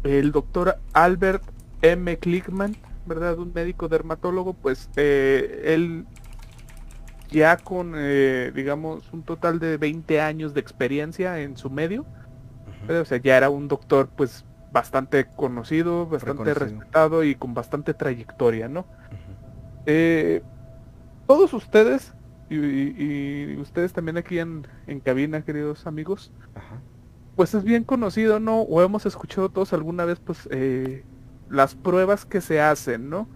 [0.04, 1.42] el doctor Albert
[1.82, 2.18] M.
[2.20, 2.76] Klickman
[3.06, 3.38] ¿verdad?
[3.40, 6.06] Un médico dermatólogo, pues eh, él
[7.30, 12.88] ya con, eh, digamos, un total de 20 años de experiencia en su medio, uh
[12.90, 13.02] -huh.
[13.02, 18.68] o sea, ya era un doctor, pues, bastante conocido, bastante respetado y con bastante trayectoria,
[18.68, 18.82] ¿no?
[18.82, 19.84] Uh -huh.
[19.86, 20.44] eh,
[21.28, 22.14] todos ustedes,
[22.50, 26.80] y, y, y, ustedes también aquí en, en cabina, queridos amigos, uh -huh.
[27.36, 28.62] pues es bien conocido, ¿no?
[28.62, 31.04] O hemos escuchado todos alguna vez, pues, eh,
[31.50, 33.28] las pruebas que se hacen, ¿no?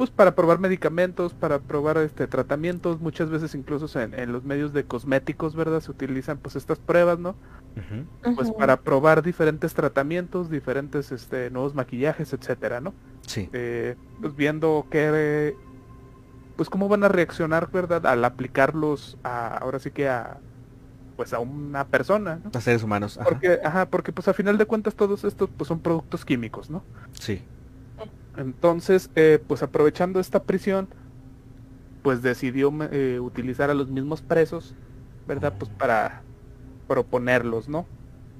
[0.00, 4.72] Pues para probar medicamentos, para probar este tratamientos, muchas veces incluso en, en los medios
[4.72, 5.80] de cosméticos, ¿verdad?
[5.80, 7.36] Se utilizan pues estas pruebas, ¿no?
[7.76, 8.34] Uh -huh.
[8.34, 8.56] Pues uh -huh.
[8.56, 12.94] para probar diferentes tratamientos, diferentes este nuevos maquillajes, etcétera, ¿no?
[13.26, 13.50] Sí.
[13.52, 15.54] Eh, pues viendo que
[16.56, 18.06] pues cómo van a reaccionar, ¿verdad?
[18.06, 20.38] Al aplicarlos a, ahora sí que a
[21.18, 22.50] pues a una persona, ¿no?
[22.54, 23.18] A seres humanos.
[23.18, 23.28] Ajá.
[23.28, 26.82] Porque, ajá, porque pues a final de cuentas todos estos pues son productos químicos, ¿no?
[27.12, 27.42] Sí.
[28.40, 30.88] Entonces, eh, pues aprovechando esta prisión,
[32.02, 34.74] pues decidió eh, utilizar a los mismos presos,
[35.26, 35.54] ¿verdad?
[35.58, 36.24] Pues para
[36.86, 37.86] proponerlos, ¿no?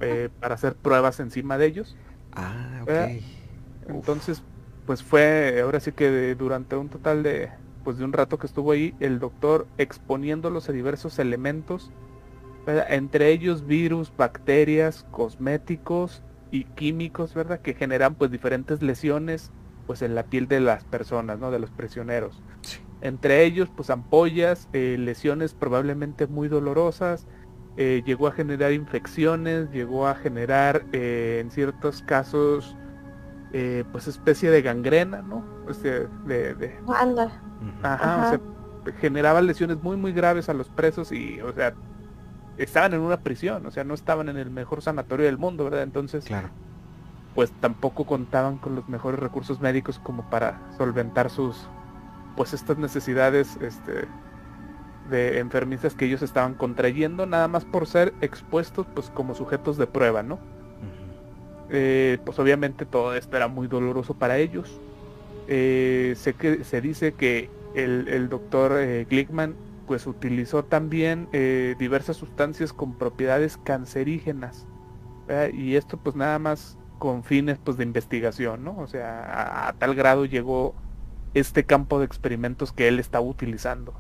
[0.01, 1.97] Eh, para hacer pruebas encima de ellos.
[2.33, 3.23] Ah, ok.
[3.89, 4.43] Entonces,
[4.87, 7.51] pues fue, ahora sí que de, durante un total de,
[7.85, 11.91] pues de un rato que estuvo ahí, el doctor exponiéndolos a diversos elementos,
[12.65, 12.87] ¿verdad?
[12.89, 17.61] entre ellos virus, bacterias, cosméticos y químicos, ¿verdad?
[17.61, 19.53] Que generan pues diferentes lesiones
[19.87, 21.51] pues en la piel de las personas, ¿no?
[21.51, 22.43] De los prisioneros.
[22.63, 22.79] Sí.
[23.01, 27.27] Entre ellos, pues ampollas, eh, lesiones probablemente muy dolorosas,
[27.77, 32.77] eh, llegó a generar infecciones, llegó a generar eh, en ciertos casos,
[33.93, 35.45] pues especie de gangrena, ¿no?
[35.69, 37.27] Este, de, de- Anda.
[37.27, 37.71] Ujú.
[37.83, 38.27] ajá, Ajá.
[38.27, 41.75] o sea, generaba lesiones muy muy graves a los presos y, o sea,
[42.59, 45.83] estaban en una prisión, o sea, no estaban en el mejor sanatorio del mundo, ¿verdad?
[45.83, 46.51] Entonces, Claro.
[47.35, 51.69] Pues tampoco contaban con los mejores recursos médicos como para solventar sus,
[52.37, 54.09] pues estas necesidades, este,
[55.09, 59.87] de enfermizas que ellos estaban contrayendo, nada más por ser expuestos, pues como sujetos de
[59.87, 60.39] prueba, ¿no?
[61.69, 64.81] Eh, pues obviamente todo esto era muy doloroso para ellos.
[65.47, 69.55] Eh, sé que se dice que el, el doctor eh, Glickman
[69.87, 74.67] pues utilizó también eh, diversas sustancias con propiedades cancerígenas.
[75.27, 75.53] ¿verdad?
[75.53, 78.79] Y esto pues nada más con fines pues de investigación, ¿no?
[78.79, 80.77] O sea, a, a tal grado llegó
[81.35, 83.95] este campo de experimentos que él estaba utilizando.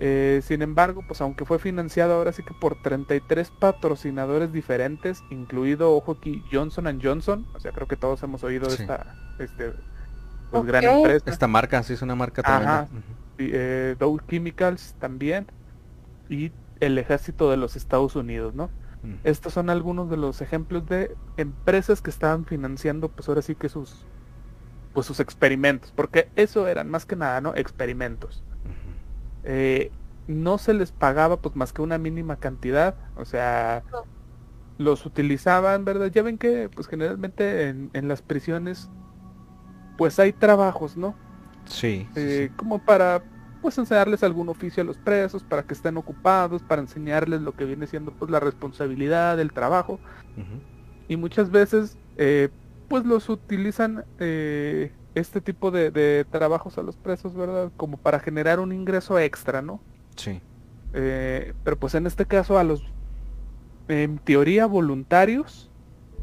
[0.00, 5.94] Eh, sin embargo, pues aunque fue financiado ahora sí que por 33 patrocinadores diferentes, incluido,
[5.94, 8.82] ojo aquí, Johnson Johnson, o sea, creo que todos hemos oído de Sí.
[8.82, 9.72] esta este,
[10.50, 12.88] pues, gran empresa, Esta marca, sí es una marca Ajá.
[12.90, 13.42] Ujú.
[13.42, 15.46] y, eh, Dow Chemicals también,
[16.28, 18.70] y el ejército de los Estados Unidos, ¿no?
[19.24, 23.68] Estos son algunos de los ejemplos de empresas que estaban financiando, pues ahora sí que
[23.68, 24.06] sus,
[24.92, 27.54] pues sus experimentos, porque eso eran más que nada, ¿no?
[27.54, 28.42] Experimentos.
[29.44, 29.90] Eh,
[30.26, 34.04] no se les pagaba pues más que una mínima cantidad, o sea, No.
[34.78, 36.06] los utilizaban, ¿verdad?
[36.08, 38.90] Ya ven que pues generalmente en, en las prisiones
[39.96, 41.14] pues hay trabajos, ¿no?
[41.64, 42.08] Sí.
[42.14, 43.22] sí, Eh, como para
[43.68, 47.66] pues enseñarles algún oficio a los presos, para que estén ocupados, para enseñarles lo que
[47.66, 50.00] viene siendo pues la responsabilidad del trabajo
[51.06, 52.48] y muchas veces eh,
[52.88, 57.70] pues los utilizan eh, este tipo de, de trabajos a los presos, ¿verdad?
[57.76, 59.82] Como para generar un ingreso extra, ¿no?
[60.16, 60.40] Sí.
[60.94, 62.82] Eh, pero pues en este caso a los,
[63.88, 65.70] en teoría, voluntarios,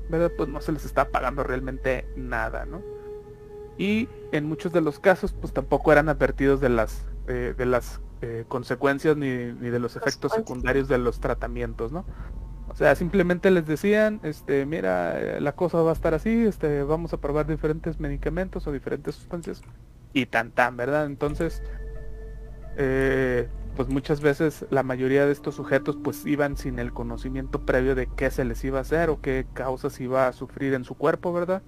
[0.09, 0.31] ¿verdad?
[0.35, 2.81] Pues no se les está pagando realmente nada, ¿no?
[3.77, 8.01] Y en muchos de los casos, pues tampoco eran advertidos de las, eh, de las
[8.21, 12.05] eh, consecuencias ni, ni de los efectos secundarios de los tratamientos, ¿no?
[12.67, 16.83] O sea, simplemente les decían, este, mira, eh, la cosa va a estar así, este,
[16.83, 19.61] vamos a probar diferentes medicamentos o diferentes sustancias
[20.13, 21.05] y tan tan, ¿verdad?
[21.05, 21.61] Entonces,
[22.77, 27.95] eh, pues muchas veces la mayoría de estos sujetos pues iban sin el conocimiento previo
[27.95, 30.95] de qué se les iba a hacer o qué causas iba a sufrir en su
[30.95, 31.61] cuerpo, ¿verdad?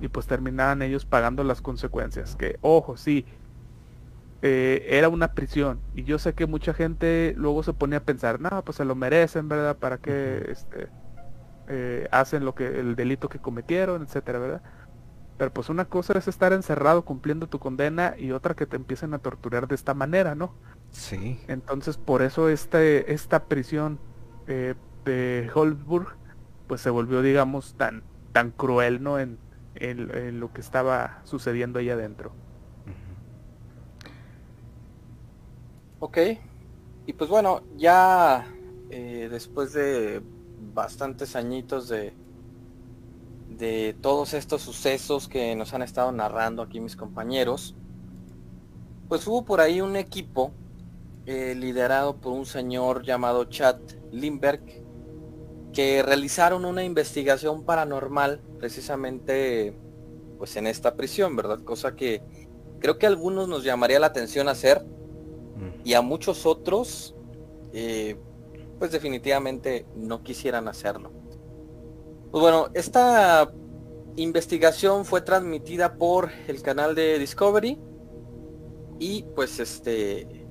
[0.00, 2.36] Y pues terminaban ellos pagando las consecuencias.
[2.36, 3.26] Que, ojo, sí,
[4.44, 5.84] eh, era una prisión.
[5.94, 8.96] Y yo sé que mucha gente luego se pone a pensar, no, pues se lo
[8.96, 9.78] merecen, ¿verdad?
[9.80, 10.92] ¿Para qué este,
[11.68, 14.62] eh, hacen lo que el delito que cometieron, etcétera, ¿verdad?
[15.36, 19.14] Pero pues una cosa es estar encerrado cumpliendo tu condena y otra que te empiecen
[19.14, 20.58] a torturar de esta manera, ¿no?
[20.90, 21.38] Sí.
[21.46, 24.02] Entonces por eso este, esta prisión
[24.46, 26.18] eh, de Holzburg
[26.66, 29.18] pues se volvió digamos tan, tan cruel, ¿no?
[29.18, 29.40] En,
[29.74, 32.38] en- en lo que estaba sucediendo ahí adentro.
[36.04, 36.18] Ok.
[37.06, 38.46] Y pues bueno, ya
[38.90, 40.20] eh, después de
[40.74, 42.12] bastantes añitos de,
[43.48, 47.74] de todos estos sucesos que nos han estado narrando aquí mis compañeros,
[49.08, 50.52] pues hubo por ahí un equipo
[51.24, 53.78] eh, liderado por un señor llamado Chad
[54.12, 54.84] Lindbergh
[55.72, 59.74] que realizaron una investigación paranormal precisamente
[60.36, 61.60] pues en esta prisión, ¿verdad?
[61.60, 62.20] Cosa que
[62.78, 64.84] creo que a algunos nos llamaría la atención hacer
[65.84, 67.14] Y a muchos otros
[67.72, 68.16] eh,
[68.78, 71.12] pues definitivamente no quisieran hacerlo.
[72.30, 73.52] Pues bueno, esta
[74.16, 77.80] investigación fue transmitida por el canal de Discovery
[78.98, 80.46] y pues este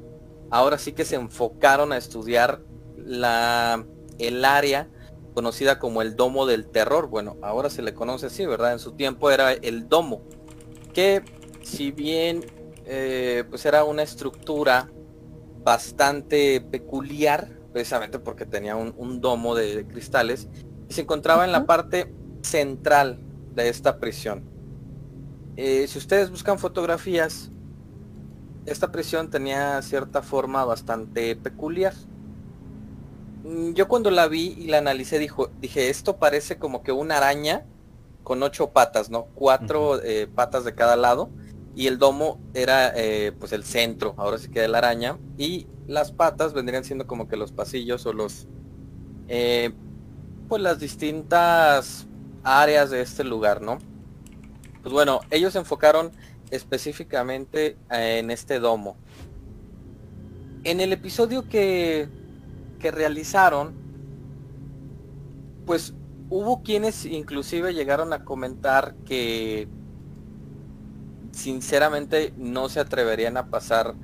[0.49, 2.61] ahora sí que se enfocaron a estudiar
[2.97, 3.85] la
[4.19, 4.89] el área
[5.33, 7.07] conocida como el domo del terror.
[7.07, 8.73] Bueno, ahora se le conoce así, ¿verdad?
[8.73, 10.21] En su tiempo era el domo,
[10.93, 11.23] que
[11.61, 12.45] si bien
[12.85, 14.89] eh, pues era una estructura
[15.63, 20.47] bastante peculiar, precisamente porque tenía un, un domo de, de cristales,
[20.89, 23.19] y se encontraba en la parte central
[23.55, 24.43] de esta prisión.
[25.55, 27.51] Eh, si ustedes buscan fotografías,
[28.65, 31.93] esta prisión tenía cierta forma bastante peculiar.
[33.43, 37.17] Mm, Yo cuando la vi y la analicé dijo, dije, esto parece como que una
[37.17, 37.65] araña
[38.23, 39.25] con ocho patas, ¿no?
[39.35, 41.29] Cuatro eh, patas de cada lado.
[41.75, 45.17] Y el domo era eh, pues el centro, ahora sí que de la araña.
[45.37, 48.47] Y las patas vendrían siendo como que los pasillos o los...
[49.27, 49.71] eh,
[50.47, 52.07] pues las distintas
[52.43, 53.79] áreas de este lugar, ¿no?
[54.81, 56.11] Pues bueno, ellos se enfocaron
[56.51, 58.97] específicamente eh, en este domo.
[60.63, 62.07] En el episodio que,
[62.79, 63.73] que realizaron,
[65.65, 65.93] pues
[66.29, 69.67] hubo quienes inclusive llegaron a comentar que
[71.33, 73.95] sinceramente no se atreverían a pasar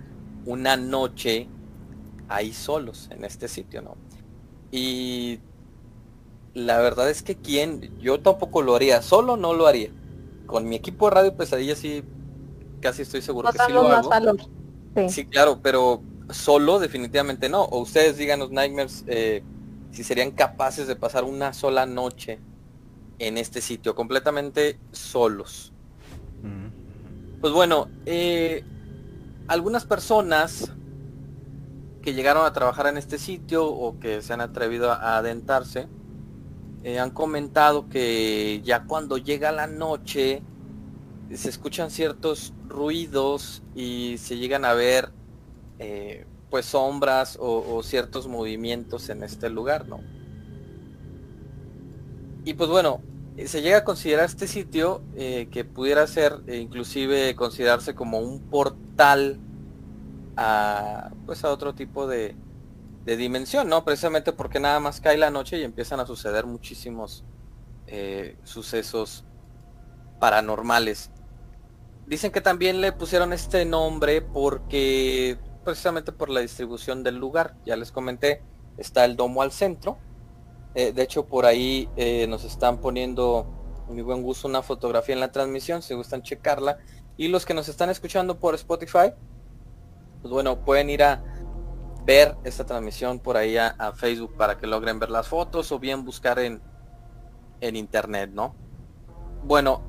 [0.45, 1.47] una noche
[2.27, 3.95] ahí solos en este sitio, ¿no?
[4.71, 5.39] Y
[6.53, 9.91] la verdad es que quien, yo tampoco lo haría, solo no lo haría.
[10.47, 12.03] Con mi equipo de radio pesadilla sí,
[12.81, 14.09] casi estoy seguro que sí lo hago.
[15.07, 15.25] Sí.
[15.25, 16.01] claro, pero
[16.31, 17.63] solo definitivamente no.
[17.63, 19.43] O ustedes díganos, Nightmares, eh,
[19.91, 22.39] si serían capaces de pasar una sola noche
[23.19, 25.73] en este sitio, completamente solos.
[27.41, 28.65] Pues bueno, eh,
[29.47, 30.73] algunas personas
[32.01, 35.87] que llegaron a trabajar en este sitio o que se han atrevido a adentrarse,
[36.83, 40.41] eh, han comentado que ya cuando llega la noche
[41.33, 45.11] se escuchan ciertos ruidos y se llegan a ver
[45.77, 49.99] eh, pues sombras o, ciertos movimientos en este lugar, ¿no?
[52.43, 53.01] Y pues bueno,
[53.47, 58.41] se llega a considerar este sitio eh, que pudiera ser eh, inclusive considerarse como un
[58.41, 59.39] portal
[60.35, 62.35] a pues a otro tipo de,
[63.05, 63.83] de, dimensión, ¿no?
[63.85, 67.23] Precisamente porque nada más cae la noche y empiezan a suceder muchísimos
[68.43, 69.25] sucesos
[70.19, 71.09] paranormales.
[72.05, 77.55] Dicen que también le pusieron este nombre porque precisamente por la distribución del lugar.
[77.65, 78.43] Ya les comenté,
[78.77, 79.97] está el domo al centro
[80.75, 83.47] eh, de hecho, por ahí eh, nos están poniendo
[83.87, 86.77] muy buen gusto una fotografía en la transmisión, si gustan checarla.
[87.17, 89.13] Y los que nos están escuchando por Spotify,
[90.21, 91.23] pues bueno, pueden ir a
[92.05, 96.05] ver esta transmisión por ahí a, Facebook para que logren ver las fotos o bien
[96.05, 96.61] buscar en,
[97.61, 98.55] en internet, ¿no?
[99.43, 99.81] Bueno,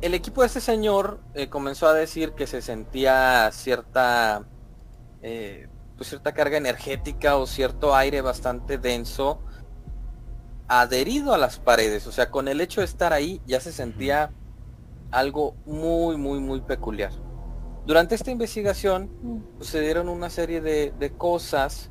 [0.00, 4.46] el equipo de este señor eh, comenzó a decir que se sentía cierta
[5.96, 9.40] pues cierta carga energética o cierto aire bastante denso
[10.68, 14.32] adherido a las paredes, o sea, con el hecho de estar ahí ya se sentía
[15.10, 17.12] algo muy, muy, muy peculiar.
[17.86, 19.60] Durante esta investigación mm.
[19.60, 21.90] sucedieron una serie de, cosas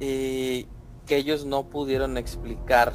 [0.00, 0.66] eh,
[1.06, 2.92] que ellos no pudieron explicar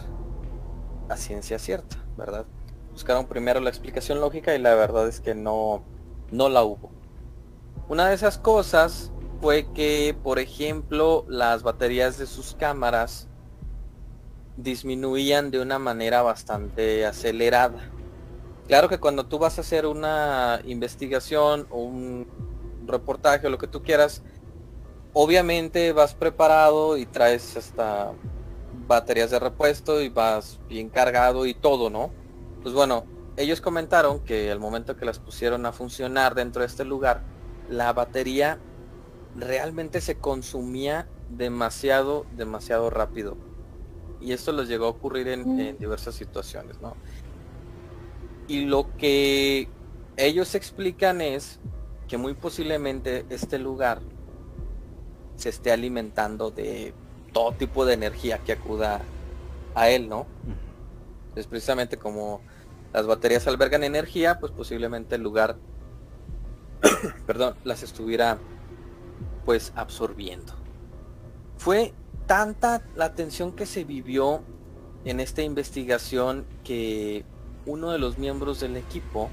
[1.08, 2.46] a ciencia cierta, ¿verdad?
[2.92, 5.84] Buscaron primero la explicación lógica y la verdad es que no,
[6.32, 6.92] no la hubo.
[7.88, 9.12] Una de esas cosas
[9.42, 13.30] fue que, por ejemplo, las baterías de sus cámaras
[14.58, 17.92] disminuían de una manera bastante acelerada.
[18.68, 22.28] Claro que cuando tú vas a hacer una investigación o un
[22.86, 24.24] reportaje o lo que tú quieras,
[25.14, 28.14] obviamente vas preparado y traes hasta
[28.88, 32.12] baterías de repuesto y vas bien cargado y todo, ¿no?
[32.64, 33.06] Pues bueno,
[33.38, 37.22] ellos comentaron que al momento que las pusieron a funcionar dentro de este lugar,
[37.70, 38.60] la batería
[39.36, 43.38] realmente se consumía demasiado, demasiado rápido
[44.26, 46.96] y esto les llegó a ocurrir en, diversas situaciones, ¿no?
[48.48, 49.70] Y lo que
[50.18, 51.60] ellos explican es
[52.08, 54.02] que muy posiblemente este lugar
[55.36, 56.96] se esté alimentando de
[57.34, 59.02] todo tipo de energía que acuda
[59.76, 60.26] a él, ¿no?
[61.36, 62.42] Es precisamente como
[62.94, 65.58] las baterías albergan energía, pues posiblemente el lugar,
[67.28, 68.40] perdón, las estuviera
[69.46, 70.54] pues absorbiendo.
[71.58, 71.94] Fue
[72.28, 74.42] tanta la tensión que se vivió
[75.06, 77.24] en esta investigación que
[77.66, 79.30] uno de los miembros del equipo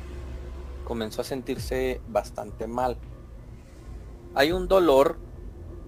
[0.84, 2.96] comenzó a sentirse bastante mal.
[4.34, 5.18] Hay un dolor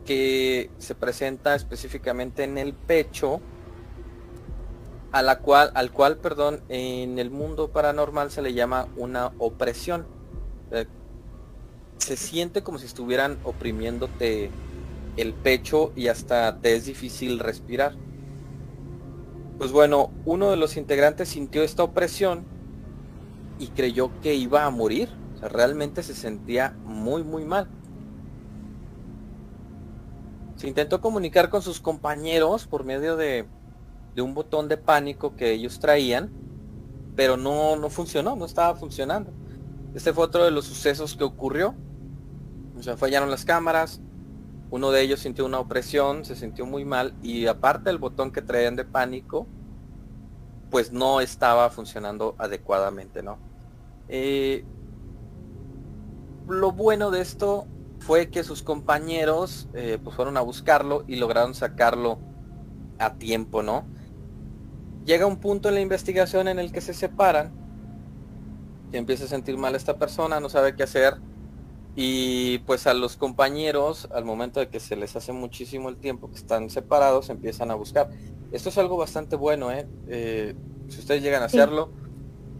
[0.04, 3.40] que se presenta específicamente en el pecho,
[5.12, 10.06] a la cual, al cual, perdón, en el mundo paranormal se le llama una opresión.
[10.72, 10.86] Eh,
[11.98, 14.50] se siente como si estuvieran oprimiéndote
[15.16, 17.96] el pecho y hasta te es difícil respirar.
[19.58, 22.44] Pues bueno, uno de los integrantes sintió esta opresión
[23.58, 25.08] y creyó que iba a morir.
[25.36, 27.68] O sea, realmente se sentía muy, muy mal.
[30.56, 33.46] Se intentó comunicar con sus compañeros por medio de,
[34.16, 36.32] un botón de pánico que ellos traían,
[37.16, 39.32] pero no, no funcionó, no estaba funcionando.
[39.94, 41.74] Este fue otro de los sucesos que ocurrió.
[42.76, 44.00] O sea, fallaron las cámaras,
[44.74, 48.42] uno de ellos sintió una opresión, se sintió muy mal y aparte el botón que
[48.42, 49.46] traían de pánico,
[50.68, 53.38] pues no estaba funcionando adecuadamente, ¿no?
[54.08, 54.64] Eh,
[56.48, 57.68] lo bueno de esto
[58.00, 62.18] fue que sus compañeros eh, pues fueron a buscarlo y lograron sacarlo
[62.98, 63.84] a tiempo, ¿no?
[65.04, 67.52] Llega un punto en la investigación en el que se separan
[68.90, 71.18] y empieza a sentir mal esta persona, no sabe qué hacer,
[71.96, 76.28] y pues a los compañeros, al momento de que se les hace muchísimo el tiempo
[76.30, 78.10] que están separados, empiezan a buscar.
[78.50, 79.86] Esto es algo bastante bueno, ¿eh?
[80.08, 80.54] eh
[80.88, 81.90] si ustedes llegan a hacerlo,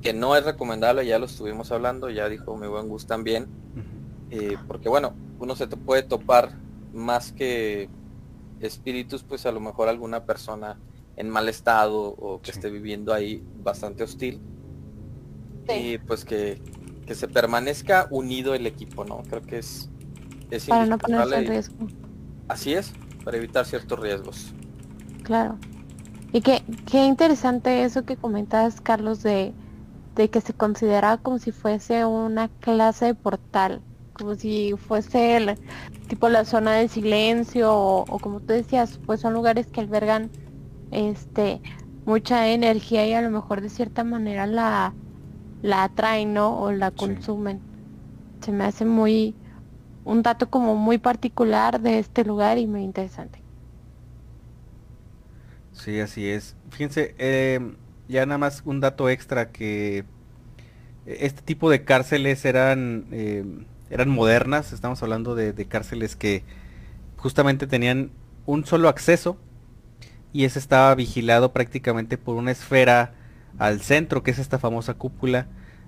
[0.01, 3.49] que no es recomendable, ya lo estuvimos hablando, ya dijo mi buen Gus también,
[4.31, 6.59] eh, porque bueno, uno se te puede topar
[6.93, 7.89] más que
[8.61, 10.79] espíritus, pues a lo mejor alguna persona
[11.17, 14.41] en mal estado o que esté viviendo ahí bastante hostil.
[15.69, 16.61] Y pues que,
[17.07, 19.23] que, se permanezca unido el equipo, ¿no?
[19.29, 19.91] Creo que es,
[20.51, 21.87] es Para no ponerse en riesgo.
[22.49, 22.93] Así es,
[23.25, 24.55] para evitar ciertos riesgos.
[25.23, 25.59] Claro.
[26.33, 29.53] Y qué, qué interesante eso que comentas, Carlos, de,
[30.15, 33.81] de que se considera como si fuese una clase de portal,
[34.15, 35.59] como si fuese el,
[36.09, 40.31] tipo la zona de silencio o, como tú decías, pues son lugares que albergan
[40.91, 41.61] este
[42.07, 44.95] mucha energía y a lo mejor de cierta manera la,
[45.65, 46.61] la atraen, ¿no?
[46.61, 47.59] O la consumen.
[48.43, 49.35] Se me hace muy
[50.05, 53.41] un dato como muy particular de este lugar y muy interesante.
[55.73, 56.55] Sí, así es.
[56.69, 57.61] Fíjense, eh,
[58.09, 60.05] ya nada más un dato extra que
[61.07, 66.43] este tipo de cárceles eran eh, eran modernas, estamos hablando de, cárceles que
[67.17, 68.11] justamente tenían
[68.45, 69.39] un solo acceso
[70.31, 73.15] y ese estaba vigilado prácticamente por una esfera
[73.59, 75.47] al centro, que es esta famosa cúpula,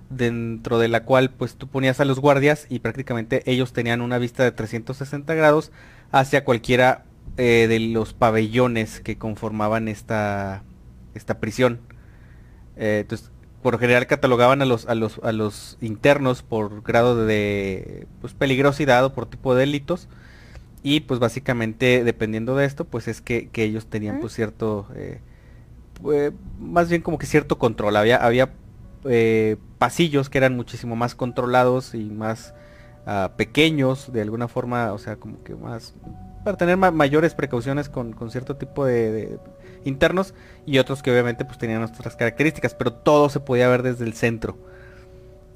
[0.09, 4.17] dentro de la cual pues tú ponías a los guardias y prácticamente ellos tenían una
[4.17, 5.71] vista de 360 grados
[6.11, 7.03] hacia cualquiera
[7.37, 10.63] eh, de los pabellones que conformaban esta,
[11.13, 11.81] esta prisión.
[12.77, 17.25] Eh, entonces, por lo general catalogaban a los, a los, a los internos por grado
[17.25, 20.07] de pues, peligrosidad o por tipo de delitos.
[20.83, 25.19] Y pues básicamente dependiendo de esto, pues es que, ellos tenían pues cierto, eh,
[26.01, 27.95] pues, más bien como que cierto control.
[27.95, 28.51] Había, había
[29.77, 32.53] pasillos que eran muchísimo más controlados y más
[33.05, 35.93] ah, pequeños de alguna forma, o sea, como que más
[36.47, 39.37] para tener mayores precauciones con, cierto tipo de,
[39.83, 40.33] internos
[40.65, 44.13] y otros que obviamente pues tenían otras características, pero todo se podía ver desde el
[44.13, 44.57] centro.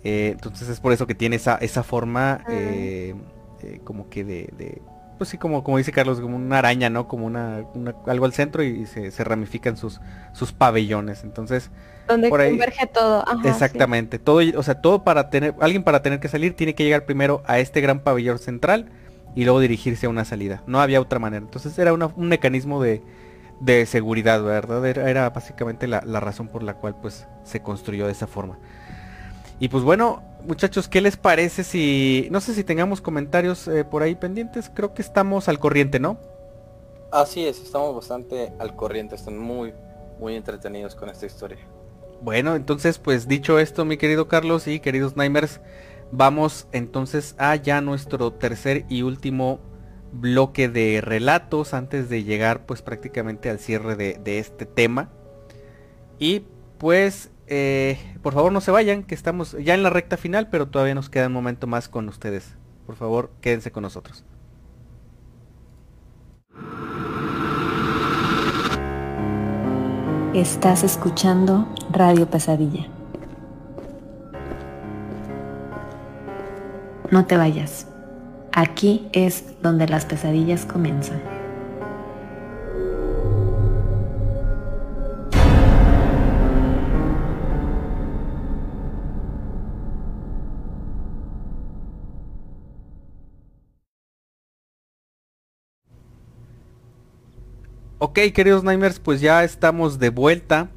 [0.04, 3.16] Eh, entonces es por eso que tiene esa, esa forma eh,
[3.64, 4.82] eh, como que de,
[5.22, 7.08] pues sí, como, como dice Carlos, como una araña, ¿no?
[7.08, 7.64] Como una,
[8.08, 10.02] algo al centro y, se, ramifican sus,
[10.34, 11.24] sus pabellones.
[11.24, 11.70] Entonces,
[12.08, 13.24] donde converge todo.
[13.44, 14.18] exactamente.
[14.18, 17.44] Todo, o sea, todo para tener, alguien para tener que salir tiene que llegar primero
[17.46, 18.90] a este gran pabellón central
[19.36, 20.64] y luego dirigirse a una salida.
[20.66, 21.46] No había otra manera.
[21.46, 23.04] Entonces era un mecanismo de,
[23.60, 24.84] de, seguridad, ¿verdad?
[24.88, 28.58] Era, básicamente la, razón por la cual pues se construyó de esa forma.
[29.60, 32.28] Y pues bueno, muchachos, ¿qué les parece si...
[32.32, 34.72] No sé si tengamos comentarios eh, por ahí pendientes.
[34.74, 36.18] Creo que estamos al corriente, ¿no?
[37.12, 39.16] Así es, estamos bastante al corriente.
[39.16, 39.74] Están muy,
[40.20, 41.60] muy entretenidos con esta historia.
[42.22, 45.60] Bueno, entonces pues dicho esto, mi querido Carlos y queridos Nimers,
[46.12, 49.62] Vamos entonces a ya nuestro tercer y último
[50.12, 55.10] bloque de relatos antes de llegar pues prácticamente al cierre de, este tema.
[56.20, 56.44] Y
[56.78, 60.68] pues eh, por favor no se vayan, que estamos ya en la recta final, pero
[60.68, 62.56] todavía nos queda un momento más con ustedes.
[62.86, 64.24] Por favor, quédense con nosotros.
[70.34, 72.88] Estás escuchando Radio Pesadilla.
[77.12, 77.88] No te vayas.
[78.54, 81.41] Aquí es donde las pesadillas comienzan.
[98.04, 100.72] Ok, queridos Nimers, pues ya estamos de vuelta.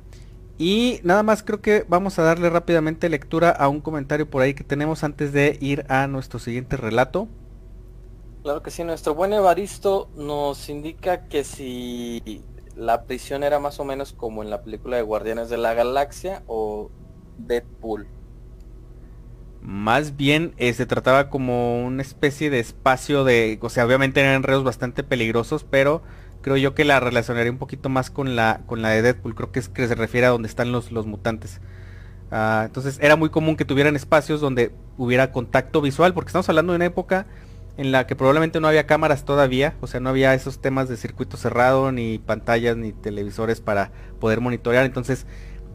[0.59, 4.53] Y nada más creo que vamos a darle rápidamente lectura a un comentario por ahí
[4.53, 7.27] que tenemos antes de ir a nuestro siguiente relato.
[8.43, 12.43] Claro que sí, nuestro buen Evaristo nos indica que si
[12.77, 16.43] la prisión era más o menos como en la película de Guardianes de la Galaxia
[16.47, 16.91] o
[17.39, 18.07] Deadpool.
[19.63, 24.35] Más bien eh, se trataba como una especie de espacio de, o sea, obviamente eran
[24.35, 26.03] enredos bastante peligrosos, pero
[26.45, 29.35] creo yo que la relacionaría un poquito más con la con la de Deadpool.
[29.35, 31.63] Creo que es que se refiere a donde están los, los mutantes.
[32.31, 36.73] Ah, entonces era muy común que tuvieran espacios donde hubiera contacto visual, porque estamos hablando
[36.73, 37.27] de una época
[37.79, 40.97] en la que probablemente no había cámaras todavía, o sea, no había esos temas de
[40.99, 43.91] circuito cerrado, ni pantallas, ni televisores para
[44.21, 44.85] poder monitorear.
[44.85, 45.27] Entonces,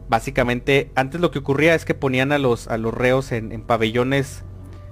[0.08, 4.44] básicamente, antes lo que ocurría es que ponían a los, a los reos en, pabellones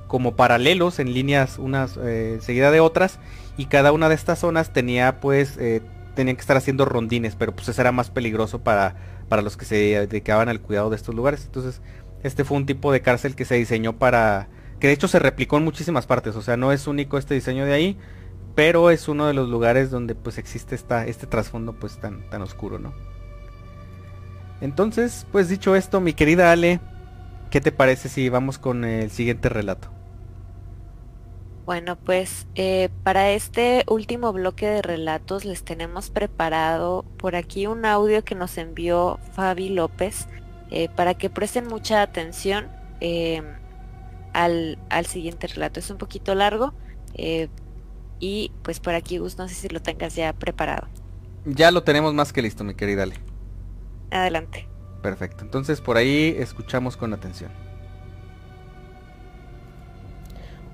[0.08, 3.20] como paralelos, en líneas unas eh, seguida de otras,
[3.58, 5.82] y cada una de estas zonas tenía pues eh,
[6.14, 8.96] tenían que estar haciendo rondines pero pues eso era más peligroso para
[9.28, 9.76] para los que se
[10.06, 11.82] dedicaban al cuidado de estos lugares entonces
[12.22, 14.48] este fue un tipo de cárcel que se diseñó para
[14.80, 17.66] que de hecho se replicó en muchísimas partes o sea no es único este diseño
[17.66, 17.98] de ahí
[18.54, 22.42] pero es uno de los lugares donde pues existe esta, este trasfondo pues tan tan
[22.42, 22.94] oscuro no
[24.60, 26.80] entonces pues dicho esto mi querida Ale
[27.50, 29.97] ¿qué te parece si vamos con el siguiente relato?
[31.68, 37.84] Bueno, pues eh, para este último bloque de relatos les tenemos preparado por aquí un
[37.84, 40.28] audio que nos envió Fabi López
[40.70, 42.68] eh, para que presten mucha atención
[43.00, 43.44] em,
[44.32, 45.78] al, siguiente relato.
[45.78, 46.72] Es un poquito largo
[47.12, 47.50] eh,
[48.18, 50.88] y pues por aquí Gus, no sé si lo tengas ya preparado.
[51.44, 53.16] Ya lo tenemos más que listo, mi querida Ale.
[54.10, 54.66] Adelante.
[55.02, 57.67] Perfecto, entonces por ahí escuchamos con atención.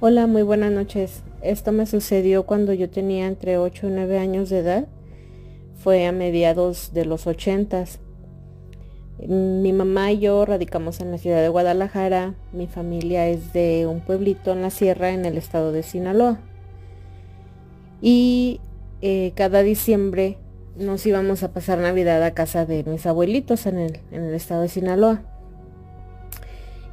[0.06, 1.22] Hola, muy buenas noches.
[1.40, 4.86] Esto me sucedió cuando yo tenía entre 8 y 9 años de edad.
[5.76, 7.86] Fue a mediados de los 80.
[9.26, 12.34] Mi mamá y yo radicamos en la ciudad de Guadalajara.
[12.52, 16.38] Mi familia es de un pueblito en la sierra en el estado de Sinaloa.
[18.02, 18.60] Y
[19.00, 20.36] eh, cada diciembre
[20.76, 24.60] nos íbamos a pasar Navidad a casa de mis abuelitos en el, en el estado
[24.60, 25.22] de Sinaloa.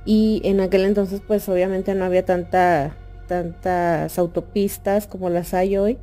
[0.05, 2.95] Y en aquel entonces pues obviamente no había tanta
[3.27, 5.97] tantas autopistas como las hay hoy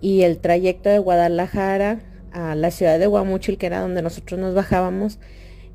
[0.00, 2.00] y el trayecto de Guadalajara
[2.32, 5.18] a la ciudad de Guamuchil, que era donde nosotros nos bajábamos,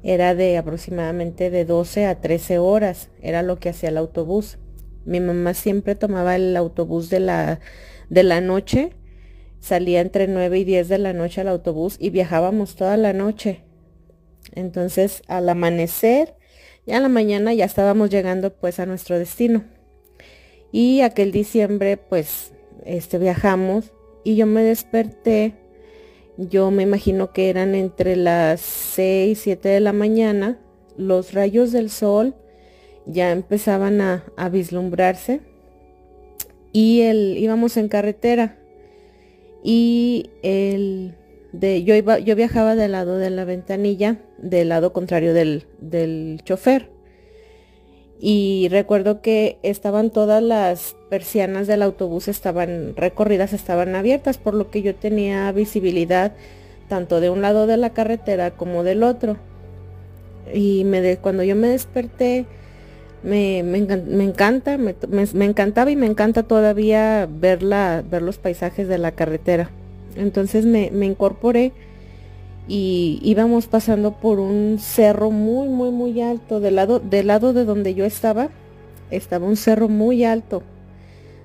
[0.03, 4.59] era de aproximadamente de 12 a 13 horas, era lo que hacía el autobús.
[5.05, 7.59] Mi mamá siempre tomaba el autobús de la,
[8.09, 8.91] de la noche,
[9.59, 13.63] salía entre 9 y 10 de la noche al autobús y viajábamos toda la noche.
[14.53, 16.35] Entonces al amanecer,
[16.85, 19.63] ya a la mañana ya estábamos llegando pues a nuestro destino.
[20.73, 22.51] Y aquel diciembre pues
[22.83, 23.93] este viajamos
[24.23, 25.53] y yo me desperté.
[26.35, 30.59] Yo me imagino que eran entre las 6, 7 de la mañana.
[30.97, 32.33] Los rayos del sol
[33.05, 35.41] ya empezaban a, vislumbrarse.
[36.71, 38.57] Y el, íbamos en carretera.
[39.63, 41.13] Y el,
[41.51, 46.41] de, yo, iba, yo viajaba del lado de la ventanilla, del lado contrario del, del
[46.43, 46.92] chofer
[48.25, 54.71] y recuerdo que estaban todas las persianas del autobús estaban recorridas, estaban abiertas, por lo
[54.71, 56.31] que yo tenía visibilidad
[56.87, 59.35] tanto de un lado de la carretera como del otro.
[60.53, 62.45] Y me cuando yo me desperté,
[63.23, 64.95] me, encanta, me,
[65.43, 67.59] encantaba y me encanta todavía ver,
[68.09, 69.69] ver los paisajes de la carretera.
[70.15, 71.73] Entonces me, me incorporé
[72.67, 76.59] y íbamos pasando por un cerro muy, muy, muy alto.
[76.59, 78.49] Del lado, del lado de donde yo estaba,
[79.11, 80.63] estaba un cerro muy alto,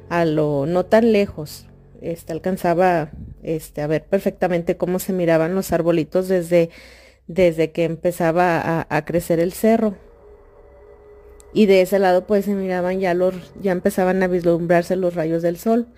[0.08, 1.66] a lo no tan lejos.
[2.00, 3.10] Este, alcanzaba
[3.42, 6.70] este, a ver perfectamente cómo se miraban los arbolitos desde,
[7.26, 9.96] desde que empezaba a, a crecer el cerro.
[11.52, 15.42] Y de ese lado pues se miraban ya los, ya empezaban a vislumbrarse los rayos
[15.42, 15.88] del sol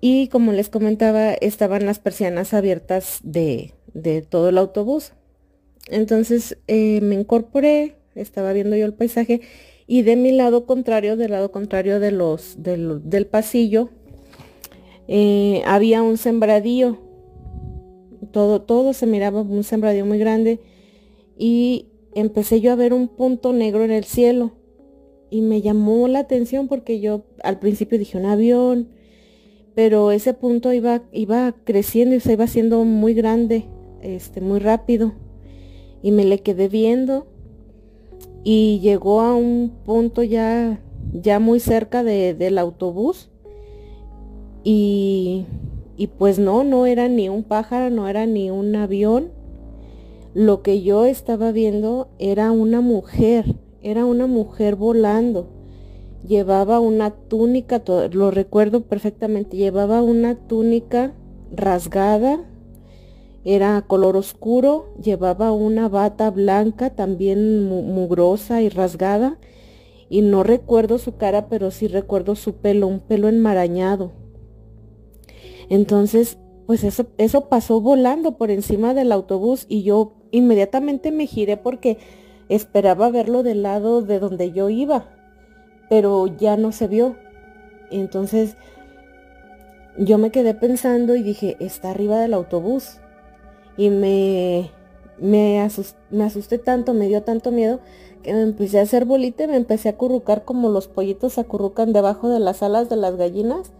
[0.00, 3.74] y como les comentaba, estaban las persianas abiertas de,
[4.28, 5.12] todo el autobús.
[5.88, 9.40] Entonces eh, me incorporé, estaba viendo yo el paisaje
[9.86, 13.88] y de mi lado contrario, del lado contrario de los, del, pasillo,
[15.08, 16.98] eh, había un sembradío.
[18.32, 20.60] Todo, todo se miraba un sembradío muy grande
[21.38, 24.52] y empecé yo a ver un punto negro en el cielo
[25.30, 28.88] y me llamó la atención porque yo al principio dije un avión,
[29.78, 33.66] pero ese punto iba, iba creciendo y se iba haciendo muy grande,
[34.02, 35.12] este, muy rápido.
[36.02, 37.28] Y me le quedé viendo
[38.42, 40.80] y llegó a un punto ya,
[41.12, 43.30] ya muy cerca del autobús.
[44.64, 45.46] Y,
[45.96, 49.30] y pues no, no era ni un pájaro, no era ni un avión.
[50.34, 55.57] Lo que yo estaba viendo era una mujer, era una mujer volando
[56.26, 57.82] llevaba una túnica,
[58.12, 61.14] lo recuerdo perfectamente, llevaba una túnica
[61.50, 62.44] rasgada,
[63.44, 69.38] era color oscuro, llevaba una bata blanca también mugrosa y rasgada,
[70.10, 74.12] y no recuerdo su cara, pero sí recuerdo su pelo, un pelo enmarañado.
[75.68, 81.56] Entonces, pues eso, eso pasó volando por encima del autobús y yo inmediatamente me giré
[81.56, 81.98] porque
[82.48, 85.17] esperaba verlo del lado de donde yo iba
[85.88, 87.16] pero ya no se vio.
[87.90, 88.56] Entonces
[89.96, 92.98] yo me quedé pensando y dije, está arriba del autobús.
[93.76, 94.70] Y me,
[95.18, 97.80] me, asusté, tanto, me dio tanto miedo,
[98.22, 101.40] que me empecé a hacer bolita y me empecé a acurrucar como los pollitos se
[101.40, 103.72] acurrucan debajo de las alas de las gallinas.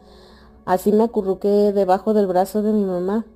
[0.65, 3.27] Así me acurruqué debajo del brazo de mi mamá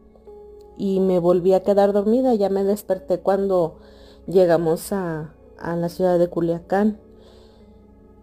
[0.77, 2.35] y me volví a quedar dormida.
[2.35, 3.77] Ya me desperté cuando
[4.27, 6.99] llegamos a, a la ciudad de Culiacán.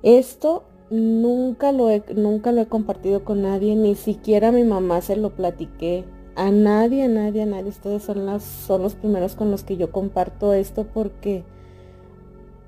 [0.03, 5.01] Esto nunca lo, he, nunca lo he compartido con nadie, ni siquiera a mi mamá
[5.01, 6.05] se lo platiqué.
[6.35, 7.69] A nadie, a nadie, a nadie.
[7.69, 11.43] Ustedes son, las, son los primeros con los que yo comparto esto porque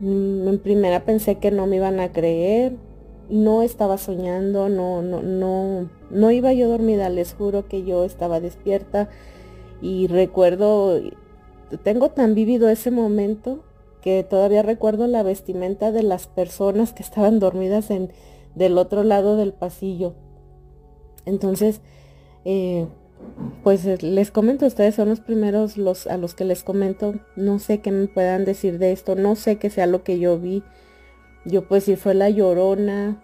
[0.01, 2.75] Mm, en primera pensé que no me iban a creer,
[3.29, 8.39] no estaba soñando, no, no, no, no iba yo dormida, les juro que yo estaba
[8.39, 9.09] despierta
[9.79, 10.99] y recuerdo,
[11.83, 13.63] tengo tan vivido ese momento
[14.01, 18.11] que todavía recuerdo la vestimenta de las personas que estaban dormidas en,
[18.55, 20.15] del otro lado del pasillo.
[21.25, 21.81] Entonces,
[22.45, 22.87] eh,
[23.63, 27.59] pues eh, les comento, ustedes son los primeros los, a los que les comento, no
[27.59, 30.63] sé qué me puedan decir de esto, no sé qué sea lo que yo vi,
[31.45, 33.23] yo pues si fue la llorona,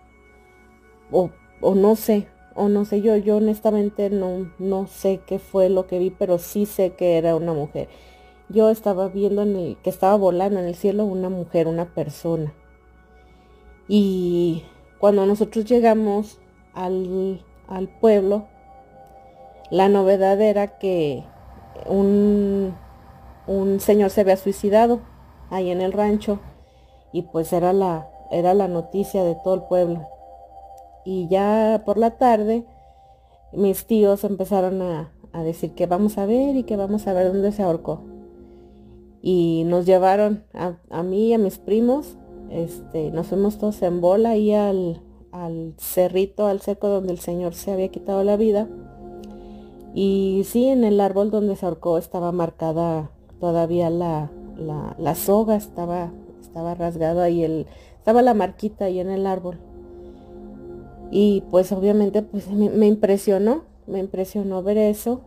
[1.12, 1.32] o,
[1.62, 5.88] o no sé, o no sé, yo, yo honestamente no, no sé qué fue lo
[5.88, 7.88] que vi, pero sí sé que era una mujer.
[8.50, 12.54] Yo estaba viendo en el, que estaba volando en el cielo una mujer, una persona.
[13.88, 14.64] Y
[15.00, 16.40] cuando nosotros llegamos
[16.74, 18.48] al, al pueblo,
[19.70, 21.24] la novedad era que
[21.88, 22.74] un,
[23.48, 25.02] un señor se había suicidado
[25.50, 26.40] ahí en el rancho
[27.12, 30.08] y pues era la, era la noticia de todo el pueblo.
[31.06, 32.66] Y ya por la tarde
[33.52, 37.28] mis tíos empezaron a, a decir que vamos a ver y que vamos a ver
[37.28, 38.17] dónde se ahorcó.
[39.22, 42.18] Y nos llevaron a, mí y a mis primos,
[42.50, 47.54] este, nos fuimos todos en bola ahí al, al cerrito, al seco donde el señor
[47.54, 48.68] se había quitado la vida
[50.00, 56.12] y sí, en el árbol donde se ahorcó estaba marcada todavía la, la, soga, estaba,
[56.40, 57.66] estaba rasgado ahí, el,
[57.98, 59.58] estaba la marquita ahí en el árbol.
[61.10, 65.22] Y pues obviamente pues me impresionó, me impresionó ver eso,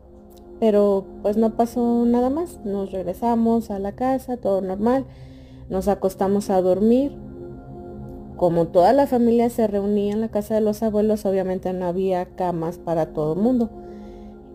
[0.61, 2.61] pero pues no pasó nada más.
[2.65, 5.07] Nos regresamos a la casa, todo normal,
[5.69, 7.17] nos acostamos a dormir.
[8.37, 12.25] Como toda la familia se reunía en la casa de los abuelos, obviamente no había
[12.37, 13.71] camas para todo el mundo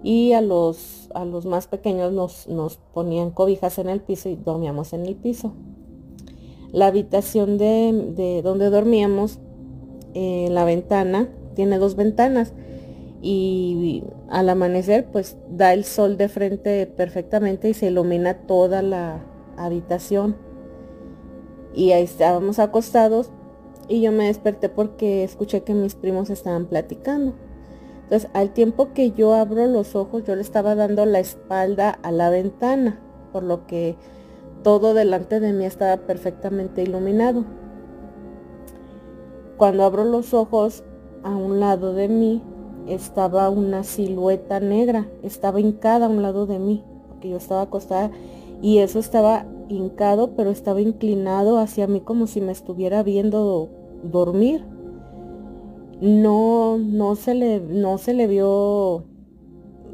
[0.05, 4.35] y a los, a los más pequeños nos, nos ponían cobijas en el piso y
[4.35, 5.53] dormíamos en el piso.
[6.71, 9.39] La habitación de, donde dormíamos,
[10.13, 12.53] eh, la ventana, tiene dos ventanas
[13.27, 19.25] y al amanecer pues da el sol de frente perfectamente y se ilumina toda la
[19.57, 20.35] habitación.
[21.73, 23.31] Y ahí estábamos acostados
[23.87, 27.33] y yo me desperté porque escuché que mis primos estaban platicando.
[28.03, 32.11] Entonces, al tiempo que yo abro los ojos, yo le estaba dando la espalda a
[32.11, 32.99] la ventana,
[33.33, 33.95] por lo que
[34.61, 37.43] todo delante de mí estaba perfectamente iluminado.
[39.57, 40.83] Cuando abro los ojos,
[41.23, 42.43] a un lado de mí
[42.87, 48.11] estaba una silueta negra, estaba hincada a un lado de mí, porque yo estaba acostada
[48.61, 53.69] y eso estaba hincado, pero estaba inclinado hacia mí como si me estuviera viendo
[54.03, 54.63] dormir.
[56.01, 59.05] No, no se le, no se le vio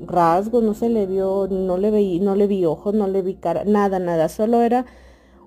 [0.05, 3.35] rasgos, no se le vio, no le vi, no le vi ojos, no le vi
[3.35, 4.85] cara, nada, nada, solo era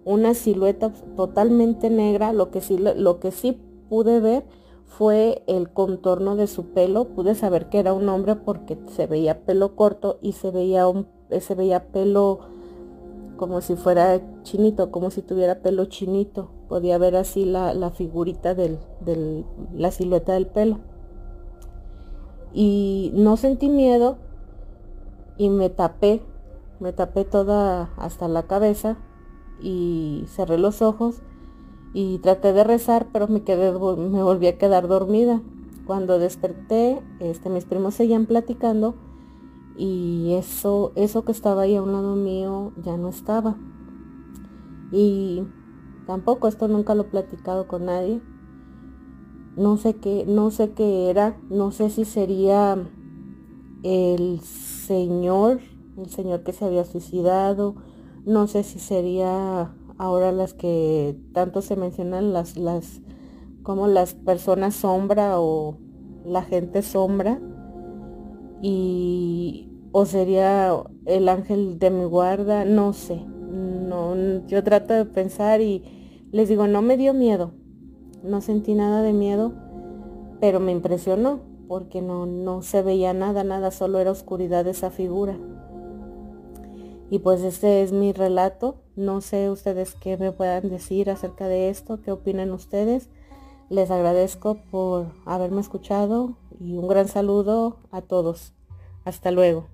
[0.05, 3.59] una silueta totalmente negra, lo que sí, lo que sí
[3.89, 4.45] pude ver
[4.97, 9.41] fue el contorno de su pelo, pude saber que era un hombre porque se veía
[9.45, 10.87] pelo corto y se veía
[11.41, 12.41] se veía pelo
[13.37, 16.51] como si fuera chinito, como si tuviera pelo chinito.
[16.69, 18.79] Podía ver así la, figurita de
[19.73, 20.79] la silueta del pelo.
[22.53, 24.19] Y no sentí miedo
[25.37, 26.23] y me tapé,
[26.79, 28.97] me tapé toda hasta la cabeza
[29.61, 31.21] y cerré los ojos
[31.95, 35.41] y traté de rezar, pero me quedé, me volví a quedar dormida.
[35.87, 38.97] Cuando desperté, este, mis primos seguían platicando
[39.77, 43.57] y eso, eso que estaba ahí a un lado mío ya no estaba.
[44.91, 45.45] Y
[46.07, 48.21] tampoco esto nunca lo he platicado con nadie.
[49.57, 52.77] No sé qué, no sé qué era, no sé si sería
[53.85, 55.61] el señor,
[55.97, 57.77] el señor que se había suicidado,
[58.25, 63.01] no sé si sería ahora las que tanto se mencionan las las
[63.63, 65.79] como las personas sombra o
[66.25, 67.41] la gente sombra
[68.63, 70.75] y o sería
[71.07, 73.25] el ángel de mi guarda, no sé.
[73.25, 74.17] No,
[74.47, 75.85] yo trato de pensar y
[76.33, 77.53] les digo, no me dio miedo.
[78.23, 79.53] No sentí nada de miedo,
[80.41, 85.39] pero me impresionó porque no, no se veía nada, nada, solo era oscuridad esa figura.
[87.11, 88.84] Y pues este es mi relato.
[88.97, 93.09] No sé ustedes qué me puedan decir acerca de esto, qué opinan ustedes.
[93.69, 98.53] Les agradezco por haberme escuchado y un gran saludo a todos.
[99.05, 99.69] Hasta luego.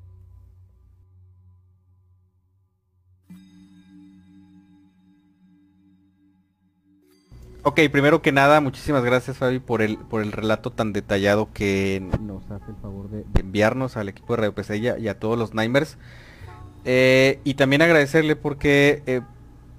[7.62, 12.02] Ok, primero que nada, muchísimas gracias Fabi por el, por el relato tan detallado que
[12.22, 15.52] nos hace el favor de, enviarnos al equipo de Radio Pesadilla y a todos los
[15.52, 15.98] Nimers.
[16.84, 19.20] Eh, y también agradecerle porque eh,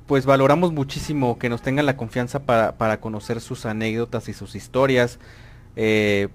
[0.06, 5.20] pues valoramos muchísimo que nos tengan la confianza para, conocer sus anécdotas y sus historias.
[5.76, 6.30] Eh,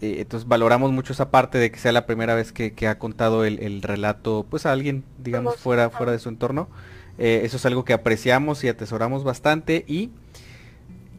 [0.00, 3.80] entonces valoramos mucho esa parte de que sea la primera vez que, ha contado el,
[3.80, 6.68] relato pues a alguien, digamos, fuera, fuera de su entorno.
[7.16, 10.10] eso es algo que apreciamos y atesoramos bastante y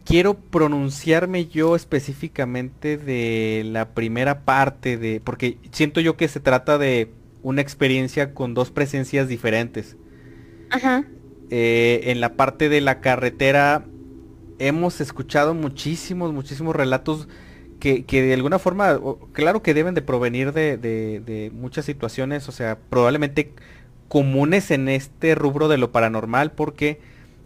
[0.06, 6.78] quiero pronunciarme yo específicamente de la primera parte de, porque siento yo que se trata
[6.78, 7.10] de
[7.46, 9.98] una experiencia con dos presencias diferentes.
[10.72, 11.06] Ajá.
[11.52, 13.86] Eh, en la parte de la carretera
[14.58, 17.28] hemos escuchado muchísimos, muchísimos relatos
[17.80, 19.00] que, de alguna forma,
[19.32, 23.54] claro que deben de provenir de, muchas situaciones, o sea, probablemente
[24.08, 27.00] comunes en este rubro de lo paranormal, porque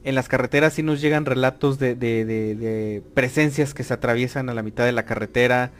[0.05, 4.85] en las carreteras sí nos llegan relatos de, presencias que se atraviesan a la mitad
[4.85, 5.71] de la carretera,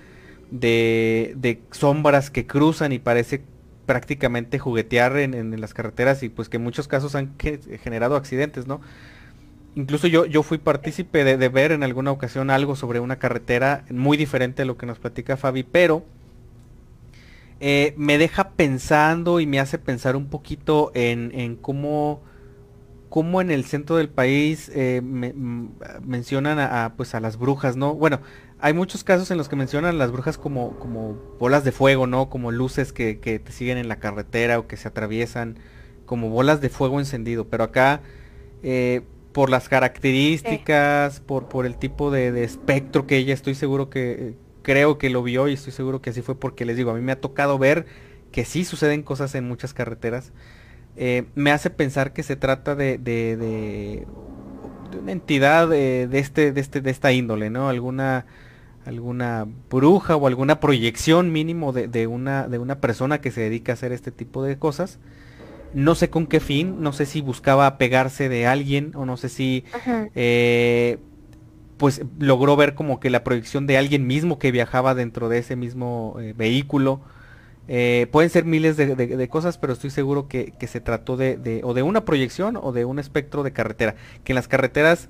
[0.51, 3.43] de, sombras que cruzan y parece
[3.89, 7.33] prácticamente juguetear en, las carreteras y pues que en muchos casos han
[7.81, 8.81] generado accidentes, ¿no?
[9.73, 14.15] Incluso yo, yo fui partícipe de, ver en alguna ocasión algo sobre una carretera muy
[14.15, 16.05] diferente a lo que nos platica Fabi, pero
[17.59, 22.21] eh, me deja pensando y me hace pensar un poquito en, cómo,
[23.09, 27.95] cómo, en el centro del país eh, mencionan a, pues a las brujas, ¿no?
[27.95, 28.19] Bueno,
[28.61, 32.29] hay muchos casos en los que mencionan las brujas como, como bolas de fuego, ¿no?
[32.29, 35.57] Como luces que, te siguen en la carretera o que se atraviesan,
[36.05, 37.47] como bolas de fuego encendido.
[37.47, 38.01] Pero acá,
[38.61, 44.33] eh, por las características, por, por el tipo de, espectro que ella, estoy seguro que,
[44.61, 47.01] creo que lo vio y estoy seguro que así fue porque les digo, a mí
[47.01, 47.85] me ha tocado ver
[48.33, 50.33] que sí suceden cosas en muchas carreteras.
[50.97, 54.07] Eh, me hace pensar que se trata de, de, de,
[55.01, 57.69] una entidad de, de, este, de, este, de esta índole, ¿no?
[57.69, 58.25] Alguna
[58.89, 63.73] alguna bruja o alguna proyección mínimo de, una, de una persona que se dedica a
[63.73, 64.99] hacer este tipo de cosas.
[65.73, 69.29] No sé con qué fin, no sé si buscaba pegarse de alguien o no sé
[69.29, 69.63] si
[70.15, 70.97] eh,
[71.77, 75.55] pues logró ver como que la proyección de alguien mismo que viajaba dentro de ese
[75.55, 77.01] mismo eh, vehículo.
[77.67, 81.75] Eh, pueden ser miles de, cosas, pero estoy seguro que, que se trató de, o
[81.75, 83.93] de una proyección o de un espectro de carretera.
[84.23, 85.07] Que en las carreteras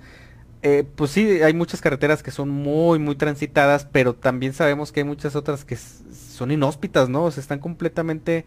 [0.61, 4.99] eh, pues sí, hay muchas carreteras que son muy, muy transitadas, pero también sabemos que
[4.99, 7.23] hay muchas otras que son inhóspitas, ¿no?
[7.23, 8.45] O sea, están completamente,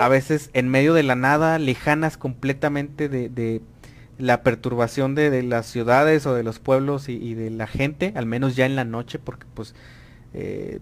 [0.00, 3.60] a veces en medio de la nada, lejanas completamente de,
[4.18, 8.56] la perturbación de, las ciudades o de los pueblos y, de la gente, al menos
[8.56, 9.74] ya en la noche, porque pues
[10.32, 10.78] eh,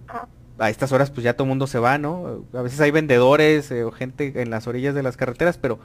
[0.58, 2.44] a estas horas pues ya todo el mundo se va, ¿no?
[2.52, 5.80] A veces hay vendedores eh, o gente en las orillas de las carreteras, pero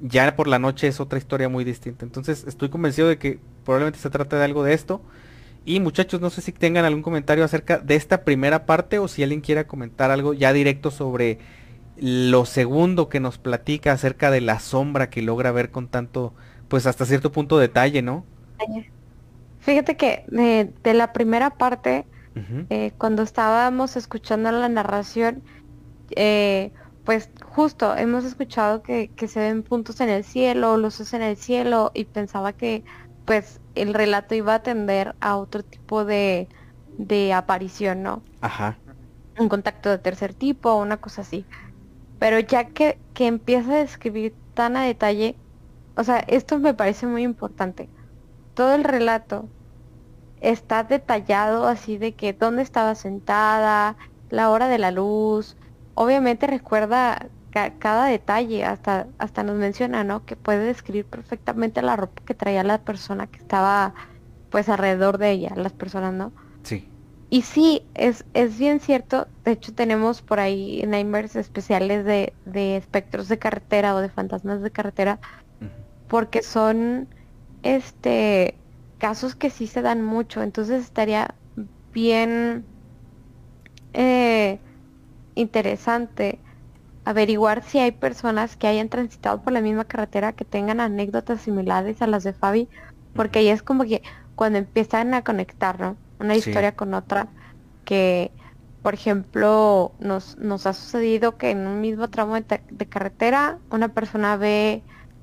[0.00, 2.04] ya por la noche es otra historia muy distinta.
[2.04, 5.00] Entonces estoy convencido de que probablemente se trata de algo de esto.
[5.64, 9.22] Y muchachos, no sé si tengan algún comentario acerca de esta primera parte o si
[9.22, 11.38] alguien quiera comentar algo ya directo sobre
[11.98, 16.34] lo segundo que nos platica acerca de la sombra que logra ver con tanto,
[16.68, 18.24] pues hasta cierto punto detalle, ¿no?
[19.60, 22.06] Fíjate que de, la primera parte,
[22.70, 25.42] eh, cuando estábamos escuchando la narración,
[26.14, 26.70] eh,
[27.06, 31.92] pues justo hemos escuchado que, se ven puntos en el cielo, luces en el cielo
[31.94, 32.84] y pensaba que
[33.24, 36.48] pues el relato iba a tender a otro tipo de,
[36.98, 38.22] de aparición, ¿no?
[38.40, 38.76] Ajá.
[39.38, 41.46] Un contacto de tercer tipo, una cosa así.
[42.18, 45.36] Pero ya que, que empieza a describir tan a detalle,
[45.96, 47.88] o sea, esto me parece muy importante.
[48.54, 49.48] Todo el relato
[50.40, 53.96] está detallado así de que dónde estaba sentada,
[54.28, 55.56] la hora de la luz,
[55.96, 57.28] obviamente recuerda
[57.78, 60.24] cada detalle, hasta, hasta nos menciona, ¿no?
[60.26, 63.94] Que puede describir perfectamente la ropa que traía la persona que estaba
[64.50, 66.32] pues alrededor de ella, las personas, ¿no?
[66.62, 66.86] Sí.
[67.30, 72.76] Y sí, es, es bien cierto, de hecho tenemos por ahí nightmares especiales de, de
[72.76, 75.18] espectros de carretera o de fantasmas de carretera,
[76.08, 77.08] porque son
[77.62, 78.54] este
[78.98, 81.34] casos que sí se dan mucho, entonces estaría
[81.92, 82.64] bien
[83.92, 84.60] eh,
[85.36, 86.40] interesante
[87.04, 92.02] averiguar si hay personas que hayan transitado por la misma carretera que tengan anécdotas similares
[92.02, 92.68] a las de Fabi,
[93.14, 94.02] porque ahí es como que
[94.34, 95.96] cuando empiezan a conectar, ¿no?
[96.18, 97.28] Una historia con otra,
[97.84, 98.32] que
[98.82, 103.88] por ejemplo nos, nos ha sucedido que en un mismo tramo de, de, carretera una
[103.88, 104.82] persona ve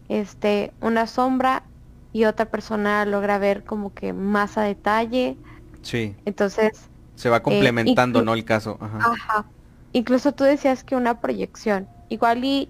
[0.10, 1.64] este una sombra
[2.12, 5.36] y otra persona logra ver como que más a detalle.
[5.82, 6.16] Sí.
[6.26, 8.34] Entonces se va complementando, ¿no?
[8.34, 8.78] El caso.
[8.80, 9.46] Ajá
[9.94, 11.88] incluso tú decías que una proyección.
[12.10, 12.70] Igual y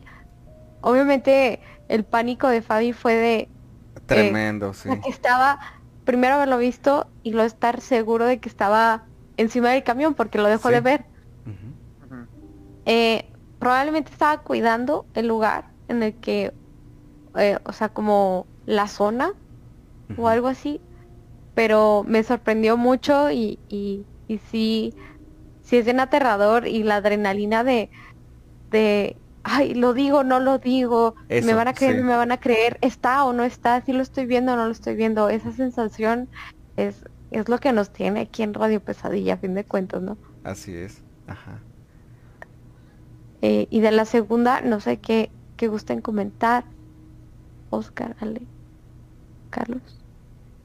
[0.82, 3.50] obviamente el pánico de Fabi fue de
[4.06, 4.90] tremendo, sí.
[5.04, 5.60] Que estaba
[6.04, 9.06] primero haberlo visto y luego estar seguro de que estaba
[9.38, 11.06] encima del camión porque lo dejó de ver.
[12.86, 13.26] Eh,
[13.60, 16.54] probablemente estaba cuidando el lugar en el que,
[17.38, 19.32] eh, o sea, como la zona
[20.18, 20.82] o algo así.
[21.56, 24.94] Pero me sorprendió mucho y, y, y sí,
[25.64, 27.90] sí es bien aterrador y la adrenalina de,
[28.70, 32.78] de ay, lo digo, no lo digo, me van a creer, me van a creer,
[32.82, 35.30] está o no está, si lo estoy viendo o no lo estoy viendo.
[35.30, 36.30] Esa sensación
[36.78, 40.18] es, es lo que nos tiene aquí en Radio Pesadilla, a fin de cuentas, ¿no?
[40.44, 41.60] Así es, ajá.
[43.42, 46.64] Eh, y de la segunda, no sé qué, qué gusten comentar.
[47.70, 48.44] Oscar, Ale,
[49.50, 49.82] Carlos.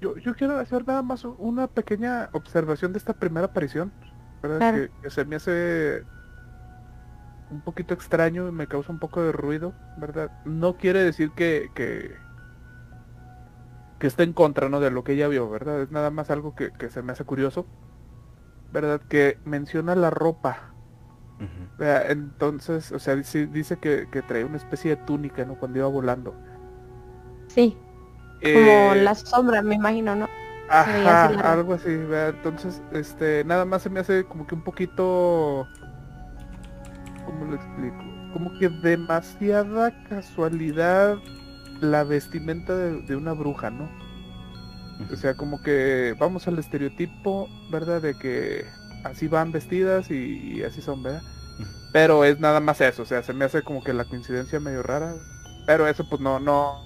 [0.01, 3.91] Yo, yo quiero hacer nada más una pequeña observación de esta primera aparición,
[4.43, 4.89] ¿verdad?
[5.03, 6.05] que se me hace
[7.51, 10.31] un poquito extraño y me causa un poco de ruido, ¿verdad?
[10.45, 12.15] No quiere decir que, que,
[13.99, 14.81] que esté en contra, ¿no?
[14.81, 15.83] De lo que ella vio, ¿verdad?
[15.83, 17.67] Es nada más algo que, se me hace curioso,
[18.73, 19.01] ¿verdad?
[19.09, 20.75] Que menciona la ropa.
[21.79, 25.55] Entonces, o sea, dice, dice que, que trae una especie de túnica, ¿no?
[25.55, 26.35] Cuando iba volando.
[27.47, 27.77] Sí.
[28.43, 30.29] Como eh, la sombra, me imagino, ¿no?
[30.69, 32.35] Ajá, algo así, ¿verdad?
[32.37, 35.67] Entonces, este, nada más se me hace como que un poquito
[37.29, 37.97] ¿cómo lo explico?
[38.33, 41.19] Como que demasiada casualidad
[41.81, 43.89] la vestimenta de, una bruja, ¿no?
[45.13, 48.03] O sea, como que vamos al estereotipo, ¿verdad?
[48.03, 48.65] De que
[49.05, 51.23] así van vestidas y, así son, ¿verdad?
[51.93, 54.83] Pero es nada más eso, o sea, se me hace como que la coincidencia medio
[54.83, 55.15] rara.
[55.67, 56.83] Pero eso pues no, no,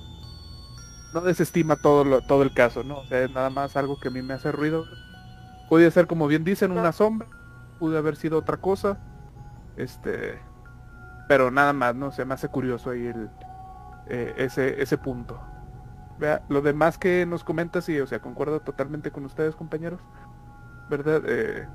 [1.13, 2.99] no desestima todo lo, todo el caso, ¿no?
[2.99, 4.85] O sea, es nada más algo que a mí me hace ruido.
[5.69, 7.29] Puede ser como bien dicen, una sombra,
[7.79, 8.99] pude haber sido otra cosa,
[9.77, 10.39] este,
[11.29, 12.13] pero nada más, ¿no?
[12.13, 13.31] Se me hace curioso ahí el,
[14.09, 15.41] eh, ese, ese punto.
[16.19, 20.01] Vea, lo demás que nos comenta, sí, o sea, concuerdo totalmente con ustedes, compañeros.
[20.91, 21.23] ¿Verdad?
[21.27, 21.67] Eh,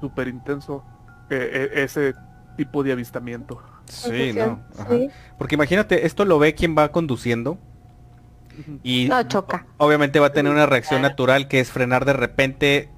[0.00, 0.84] Súper intenso
[1.30, 2.14] eh, ese
[2.56, 3.62] tipo de avistamiento.
[3.86, 4.60] Sí, no.
[5.38, 7.58] Porque imagínate, esto lo ve quien va conduciendo.
[8.82, 9.66] Y no, choca.
[9.78, 12.90] obviamente va a tener una reacción natural que es frenar de repente,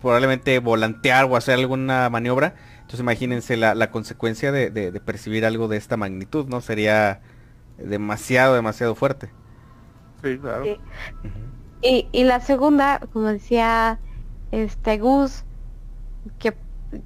[0.00, 2.54] probablemente volantear o hacer alguna maniobra
[2.90, 6.60] entonces imagínense la, consecuencia de, percibir algo de esta magnitud, ¿no?
[6.60, 7.20] Sería
[7.78, 9.30] demasiado, demasiado fuerte.
[10.24, 10.64] Sí, claro.
[11.82, 14.00] Y, la segunda, como decía
[14.50, 15.44] este Gus,
[16.40, 16.52] que,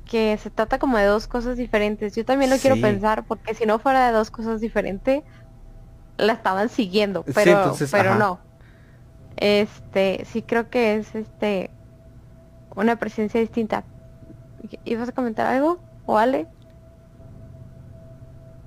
[0.07, 2.17] que se trata como de dos cosas diferentes.
[2.17, 5.23] Yo también lo quiero pensar, porque si no fuera de dos cosas diferentes,
[6.17, 8.41] la estaban siguiendo, pero, pero no.
[9.37, 11.71] Este, sí creo que es este
[12.75, 13.85] una presencia distinta.
[14.85, 15.79] ¿Ibas a comentar algo?
[16.07, 16.49] ¿O Ale?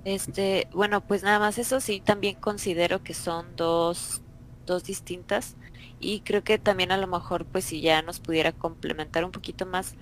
[0.06, 4.22] Este, bueno, pues nada más eso sí, también considero que son dos,
[4.66, 5.58] dos distintas
[6.00, 9.66] y creo que también a lo mejor pues si ya nos pudiera complementar un poquito
[9.66, 9.96] más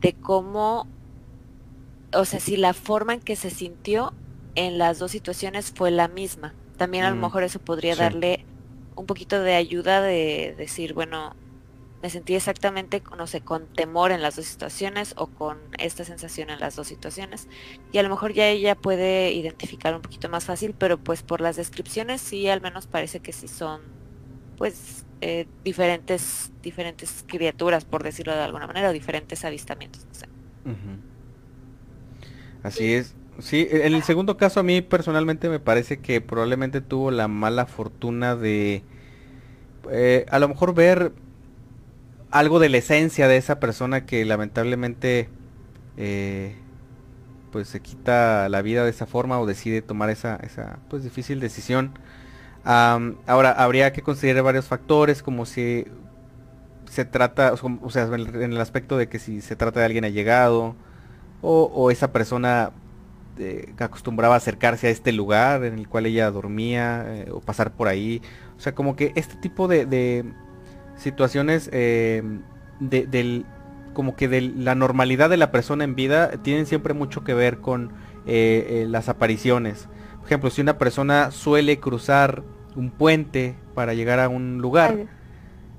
[0.00, 0.86] de cómo,
[2.14, 4.14] o sea, si la forma en que se sintió
[4.54, 6.54] en las dos situaciones fue la misma.
[6.76, 8.44] También a lo mm, mejor eso podría darle
[8.96, 11.34] un poquito de ayuda de decir, bueno,
[12.02, 16.50] me sentí exactamente, no sé, con temor en las dos situaciones o con esta sensación
[16.50, 17.48] en las dos situaciones.
[17.92, 21.40] Y a lo mejor ya ella puede identificar un poquito más fácil, pero pues por
[21.40, 23.80] las descripciones sí al menos parece que sí son
[24.58, 30.06] pues eh, diferentes, diferentes criaturas, por decirlo de alguna manera, o diferentes avistamientos.
[32.62, 33.14] Así es.
[33.40, 37.66] Sí, en el segundo caso a mí personalmente me parece que probablemente tuvo la mala
[37.66, 38.84] fortuna de
[39.90, 41.12] eh, a lo mejor ver
[42.30, 45.28] algo de la esencia de esa persona que lamentablemente
[45.96, 46.56] eh,
[47.52, 51.40] pues se quita la vida de esa forma o decide tomar esa, esa pues difícil
[51.40, 51.92] decisión.
[52.64, 55.86] ahora habría que considerar varios factores como si
[56.90, 60.76] se trata, o sea, en el aspecto de que si se trata de alguien allegado
[61.42, 62.72] o, o esa persona
[63.38, 67.40] eh, que acostumbraba a acercarse a este lugar en el cual ella dormía eh, o
[67.40, 68.22] pasar por ahí.
[68.56, 70.24] O sea, como que este tipo de,
[70.96, 72.22] situaciones eh,
[72.80, 73.44] de, del
[73.92, 77.58] como que de la normalidad de la persona en vida tienen siempre mucho que ver
[77.58, 77.92] con
[78.26, 79.88] eh, eh, las apariciones.
[80.18, 82.42] Por ejemplo, si una persona suele cruzar
[82.74, 85.06] un puente para llegar a un lugar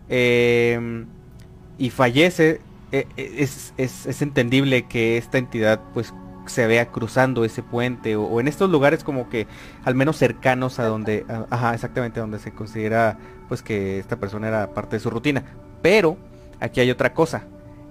[0.07, 2.61] y fallece,
[2.91, 6.13] es, es, entendible que esta entidad pues
[6.47, 9.47] se vea cruzando ese puente o, en estos lugares como que
[9.83, 13.17] al menos cercanos a donde, ajá, exactamente donde se considera
[13.47, 15.43] pues que esta persona era parte de su rutina.
[15.81, 16.17] Pero
[16.59, 17.43] aquí hay otra cosa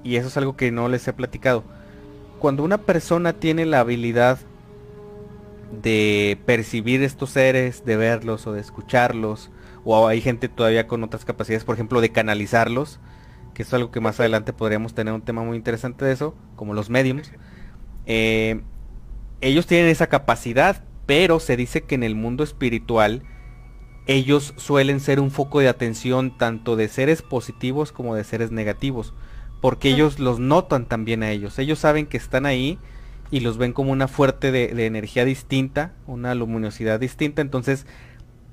[0.02, 1.64] y eso es algo que no les he platicado.
[2.38, 4.38] Cuando una persona tiene la habilidad
[5.82, 9.50] de percibir estos seres, de verlos o de escucharlos,
[9.84, 13.00] o hay gente todavía con otras capacidades, por ejemplo, de canalizarlos,
[13.54, 16.74] que es algo que más adelante podríamos tener un tema muy interesante de eso, como
[16.74, 17.30] los mediums.
[18.06, 18.60] Eh,
[19.40, 23.22] ellos tienen esa capacidad, pero se dice que en el mundo espiritual
[24.06, 29.14] ellos suelen ser un foco de atención tanto de seres positivos como de seres negativos,
[29.60, 31.58] porque ellos los notan también a ellos.
[31.58, 32.78] Ellos saben que están ahí
[33.30, 37.86] y los ven como una fuerte de, energía distinta, una luminosidad distinta, entonces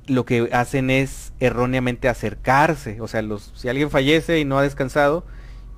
[0.08, 4.64] lo que hacen es erróneamente acercarse, o sea, los, si alguien fallece y no ha
[4.64, 5.26] descansado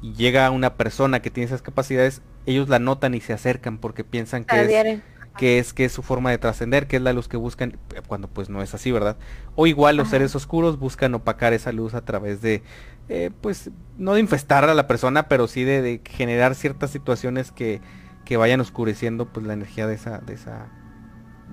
[0.03, 4.03] y llega una persona que tiene esas capacidades, ellos la notan y se acercan porque
[4.03, 5.01] piensan que es,
[5.37, 8.27] que es, que es su forma de trascender, que es la luz que buscan, cuando
[8.27, 9.15] pues no es así, ¿verdad?
[9.55, 12.63] O igual los seres oscuros buscan opacar esa luz a través de,
[13.07, 17.79] eh, pues, no de infestar a la persona, pero sí de, generar ciertas situaciones que,
[18.25, 20.67] que, vayan oscureciendo pues la energía de esa, de esa,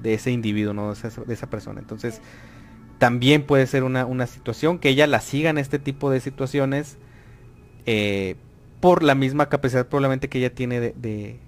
[0.03, 0.93] de ese individuo, ¿no?
[0.93, 1.79] De esa, de esa persona.
[1.79, 2.21] Entonces,
[2.99, 6.99] también puede ser una, una, situación que ella la siga en este tipo de situaciones
[7.87, 8.37] eh,
[8.81, 11.39] por la misma capacidad probablemente que ella tiene de,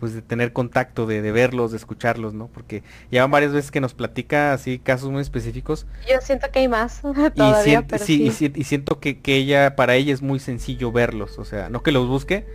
[0.00, 2.48] pues de tener contacto, de, verlos, de escucharlos, ¿no?
[2.48, 5.86] Porque ya van varias veces que nos platica así casos muy específicos.
[6.10, 7.02] Yo siento que hay más
[7.34, 11.68] todavía, y sí, Y, siento que, ella, para ella es muy sencillo verlos, o sea,
[11.68, 12.46] no que los busque,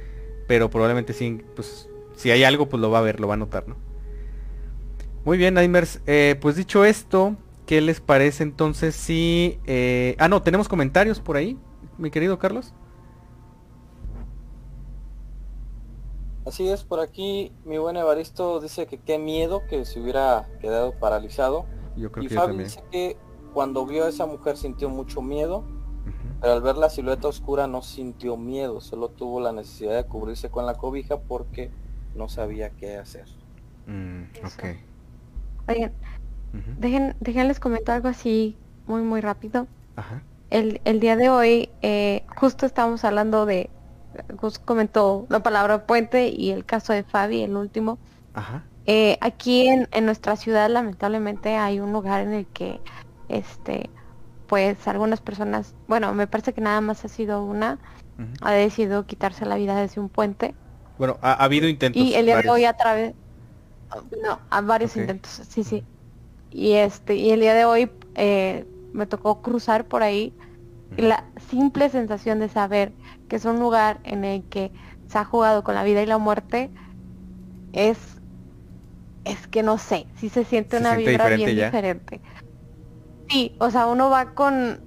[0.47, 3.37] pero probablemente sí, pues si hay algo, pues lo va a ver, lo va a
[3.37, 3.77] notar, ¿no?
[5.23, 6.01] Muy bien, Nightmares.
[6.05, 7.35] Eh, pues dicho esto,
[7.65, 9.59] ¿qué les parece entonces si...
[9.65, 10.15] Eh...
[10.19, 11.57] Ah, no, tenemos comentarios por ahí,
[11.97, 12.73] mi querido Carlos.
[16.45, 20.93] Así es, por aquí mi buen Evaristo dice que qué miedo que se hubiera quedado
[20.99, 21.65] paralizado.
[21.97, 23.17] Yo creo y que Fabi dice que
[23.53, 25.63] cuando vio a esa mujer sintió mucho miedo,
[26.41, 30.51] pero al ver la silueta oscura no sintió miedo, solo tuvo la necesidad de cubrirse
[30.51, 31.71] con la cobija porque
[32.13, 33.25] no sabía qué hacer.
[33.87, 34.63] Mm, ok.
[35.67, 35.93] Oigan,
[36.79, 38.55] dejen, déjenles comentar algo así
[38.85, 39.65] muy muy rápido.
[40.51, 43.71] El, el día de hoy eh, justo estábamos hablando de
[44.41, 47.97] Gus comentó la palabra puente y el caso de Fabi, el último.
[48.85, 52.79] Eh, aquí en, nuestra ciudad lamentablemente hay un lugar en el que
[53.29, 53.89] este
[54.47, 57.79] pues algunas personas, bueno, me parece que nada más ha sido una,
[58.41, 60.53] ha decidido quitarse la vida desde un puente.
[60.99, 61.99] Bueno, ha, habido intentos.
[61.99, 63.15] Y el día de hoy a través,
[64.21, 65.83] no, a varios intentos, sí, sí.
[66.51, 70.31] Y este, y el día de hoy eh, me tocó cruzar por ahí
[70.97, 72.93] la simple sensación de saber
[73.27, 74.71] que es un lugar en el que
[75.07, 76.69] se ha jugado con la vida y la muerte,
[77.73, 77.97] es,
[79.25, 82.21] es que no sé, si se siente una vibra bien diferente.
[83.29, 84.79] Sí, o sea, uno va con,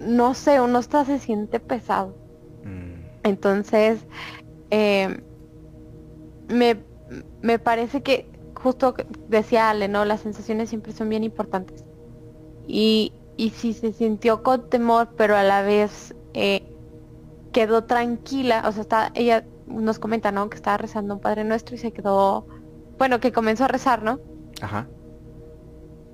[0.00, 2.16] no sé, uno está se siente pesado.
[2.64, 2.92] Mm.
[3.24, 4.06] Entonces,
[4.70, 5.22] eh,
[6.48, 6.76] me,
[7.42, 8.94] me parece que, justo
[9.28, 10.04] decía Ale, ¿no?
[10.04, 11.84] Las sensaciones siempre son bien importantes.
[12.66, 16.62] Y, y si se sintió con temor, pero a la vez eh,
[17.52, 20.48] quedó tranquila, o sea, está, ella nos comenta, ¿no?
[20.50, 22.46] Que estaba rezando un Padre Nuestro y se quedó,
[22.98, 24.20] bueno, que comenzó a rezar, ¿no?
[24.60, 24.86] Ajá.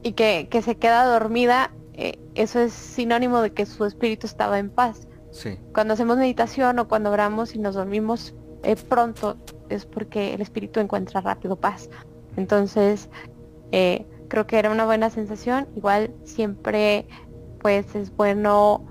[0.03, 4.59] Y que, que se queda dormida, eh, eso es sinónimo de que su espíritu estaba
[4.59, 5.09] en paz.
[5.31, 5.59] Sí.
[5.75, 9.37] Cuando hacemos meditación o cuando oramos y nos dormimos eh, pronto,
[9.69, 11.91] es porque el espíritu encuentra rápido paz.
[12.37, 13.09] Entonces,
[13.73, 15.69] eh, creo que era una buena sensación.
[15.77, 17.07] Igual siempre,
[17.61, 18.87] pues es bueno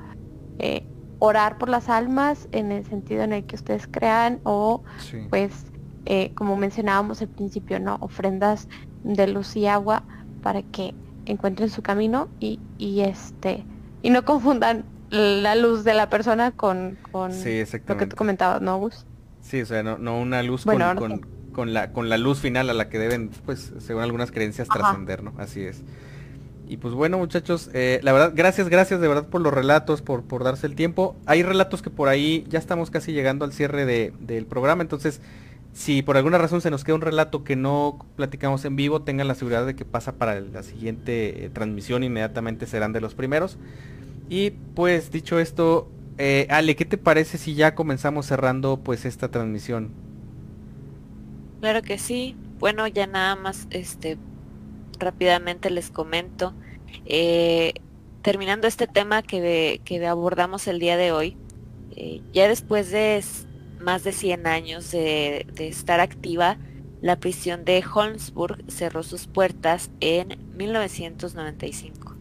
[1.19, 4.83] orar por las almas en el sentido en el que ustedes crean o
[5.29, 5.65] pues
[6.05, 7.97] eh, como mencionábamos al principio, ¿no?
[8.01, 8.67] Ofrendas
[9.03, 10.03] de luz y agua
[10.41, 10.93] para que
[11.25, 13.65] encuentren su camino y, y este
[14.01, 18.77] y no confundan la luz de la persona con, con lo que tú comentabas, ¿no,
[18.77, 19.05] Gus?
[19.41, 21.27] Sí, o sea, no, no una luz con, con,
[21.65, 25.33] la, con la luz final a la que deben, pues, según algunas creencias, trascender, ¿no?
[25.37, 25.83] Así es.
[26.69, 30.23] Y pues bueno muchachos, eh, la verdad, gracias, gracias de verdad por los relatos, por,
[30.23, 31.15] por darse el tiempo.
[31.25, 35.21] Hay relatos que por ahí ya estamos casi llegando al cierre de, del programa, entonces
[35.71, 39.27] si por alguna razón se nos queda un relato que no platicamos en vivo, tengan
[39.27, 43.57] la seguridad de que pasa para la siguiente eh, transmisión, inmediatamente serán de los primeros.
[44.27, 49.29] Y pues dicho esto, eh, Ale, ¿qué te parece si ya comenzamos cerrando pues esta
[49.29, 49.91] transmisión?
[51.59, 52.35] Claro que sí.
[52.59, 54.17] Bueno, ya nada más este
[54.99, 56.53] rápidamente les comento.
[57.05, 57.73] Eh,
[58.21, 61.37] terminando este tema que, que, abordamos el día de hoy,
[61.95, 63.23] eh, ya después de
[63.79, 66.57] más de 100 años de, estar activa,
[67.01, 72.15] la prisión de Holmesburg cerró sus puertas en 1995.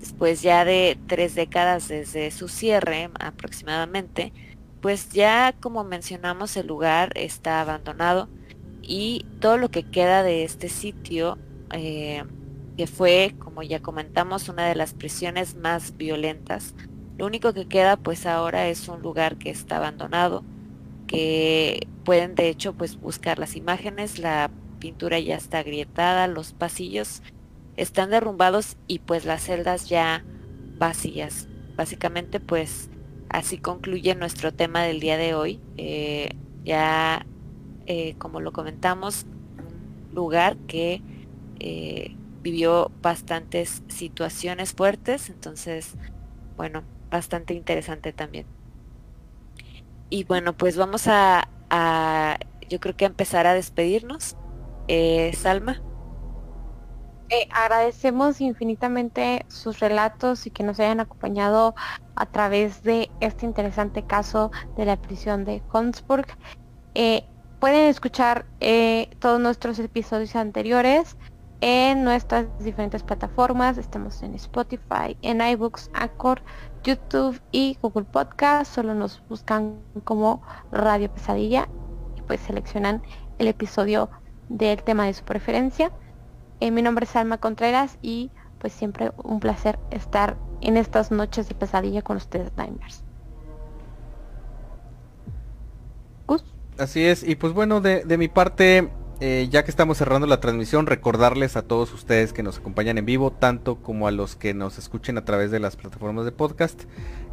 [0.00, 4.32] Después ya de tres décadas desde su cierre aproximadamente,
[4.80, 8.28] pues ya como mencionamos el lugar está abandonado
[8.86, 11.38] y todo lo que queda de este sitio
[11.72, 12.22] eh,
[12.76, 16.74] que fue, como ya comentamos, una de las prisiones más violentas.
[17.18, 20.44] Lo único que queda pues ahora es un lugar que está abandonado,
[21.06, 27.22] que pueden de hecho pues buscar las imágenes, la pintura ya está agrietada, los pasillos
[27.76, 30.24] están derrumbados y pues las celdas ya
[30.78, 31.48] vacías.
[31.76, 32.90] Básicamente pues
[33.30, 35.60] así concluye nuestro tema del día de hoy.
[35.76, 37.24] Eh, ya
[37.86, 39.26] eh, como lo comentamos,
[39.58, 41.02] un lugar que
[41.60, 45.94] eh, vivió bastantes situaciones fuertes, entonces
[46.56, 48.46] bueno, bastante interesante también.
[50.08, 52.38] Y bueno, pues vamos a, a
[52.68, 54.36] yo creo que empezar a despedirnos.
[55.32, 55.82] Salma.
[57.28, 61.74] Eh, agradecemos infinitamente sus relatos y que nos hayan acompañado
[62.14, 66.26] a través de este interesante caso de la prisión de Hunsburg.
[66.94, 67.24] Eh,
[67.66, 71.16] pueden escuchar eh, todos nuestros episodios anteriores
[71.60, 73.76] en nuestras diferentes plataformas.
[73.76, 76.42] Estamos en Spotify, en iBooks, Anchor,
[76.84, 78.72] YouTube y Google Podcast.
[78.72, 81.68] Solo nos buscan como Radio Pesadilla
[82.16, 83.02] y pues seleccionan
[83.40, 84.10] el episodio
[84.48, 85.90] del tema de su preferencia.
[86.60, 88.30] Eh, mi nombre es Alma Contreras y
[88.60, 93.05] pues siempre un placer estar en estas noches de pesadilla con ustedes, Nightmares.
[96.78, 98.90] Así es, y pues bueno, de, mi parte,
[99.20, 103.06] eh, ya que estamos cerrando la transmisión, recordarles a todos ustedes que nos acompañan en
[103.06, 106.82] vivo, tanto como a los que nos escuchen a través de las plataformas de podcast,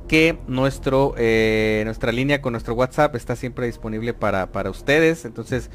[0.07, 5.25] que nuestro, eh, nuestra línea con nuestro WhatsApp está siempre disponible para, para ustedes.
[5.25, 5.69] Entonces,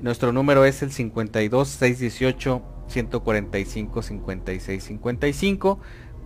[0.00, 5.78] nuestro número es el 52 618 145 56 55.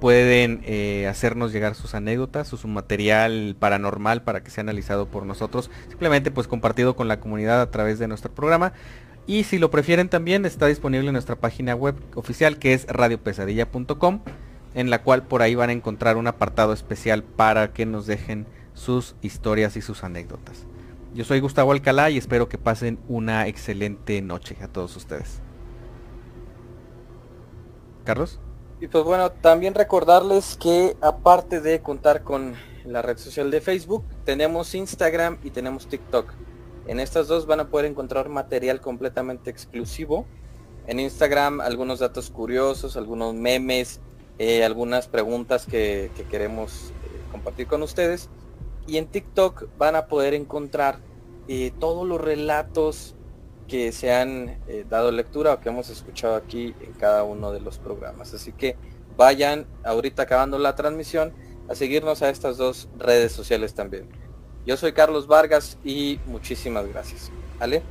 [0.04, 5.24] Pueden eh, hacernos llegar sus anécdotas o su material paranormal para que sea analizado por
[5.24, 5.70] nosotros.
[5.88, 8.74] Simplemente pues compartido con la comunidad a través de nuestro programa.
[9.26, 14.20] Y si lo prefieren también está disponible en nuestra página web oficial que es radiopesadilla.com
[14.74, 18.46] en la cual por ahí van a encontrar un apartado especial para que nos dejen
[18.74, 20.66] sus historias y sus anécdotas.
[21.14, 25.40] Yo soy Gustavo Alcalá y espero que pasen una excelente noche a todos ustedes.
[28.04, 28.38] Carlos.
[28.80, 34.04] Y pues bueno, también recordarles que aparte de contar con la red social de Facebook,
[34.24, 36.32] tenemos Instagram y tenemos TikTok.
[36.86, 40.26] En estas dos van a poder encontrar material completamente exclusivo.
[40.86, 44.00] En Instagram algunos datos curiosos, algunos memes,
[44.38, 48.28] eh, algunas preguntas que, queremos eh, compartir con ustedes.
[48.86, 50.98] Y en TikTok van a poder encontrar
[51.48, 53.14] eh, todos los relatos
[53.68, 57.60] que se han eh, dado lectura o que hemos escuchado aquí en cada uno de
[57.60, 58.34] los programas.
[58.34, 58.76] Así que
[59.16, 61.32] vayan ahorita acabando la transmisión
[61.68, 64.08] a seguirnos a estas dos redes sociales también.
[64.66, 67.30] Yo soy Carlos Vargas y muchísimas gracias.
[67.60, 67.82] ¿Ale?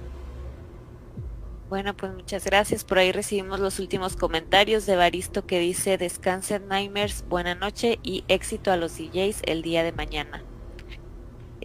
[1.69, 2.83] Bueno, pues muchas gracias.
[2.83, 8.23] Por ahí recibimos los últimos comentarios de Baristo que dice descansen Nightmares, buena noche y
[8.27, 10.43] éxito a los DJs el día de mañana.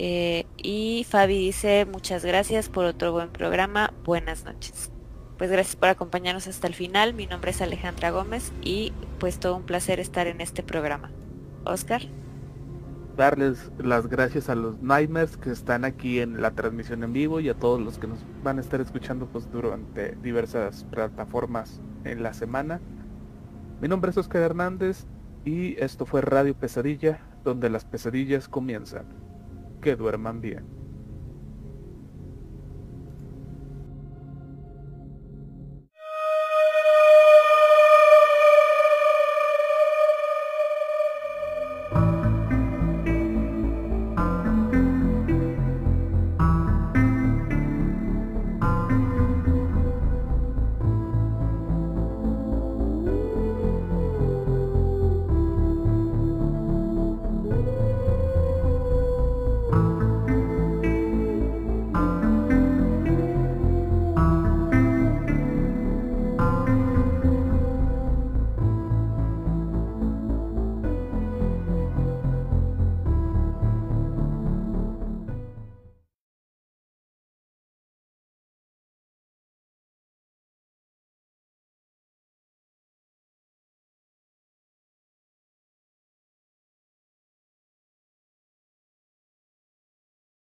[0.00, 4.92] Eh, y Fabi dice, muchas gracias por otro buen programa, buenas noches.
[5.36, 7.14] Pues gracias por acompañarnos hasta el final.
[7.14, 11.10] Mi nombre es Alejandra Gómez y pues todo un placer estar en este programa.
[11.64, 12.02] Oscar.
[13.16, 17.48] Darles las gracias a los Nightmares que están aquí en la transmisión en vivo y
[17.48, 22.34] a todos los que nos van a estar escuchando pues durante diversas plataformas en la
[22.34, 22.80] semana.
[23.80, 25.06] Mi nombre es Oscar Hernández
[25.44, 29.27] y esto fue Radio Pesadilla, donde las pesadillas comienzan
[29.80, 30.77] que duerman bien.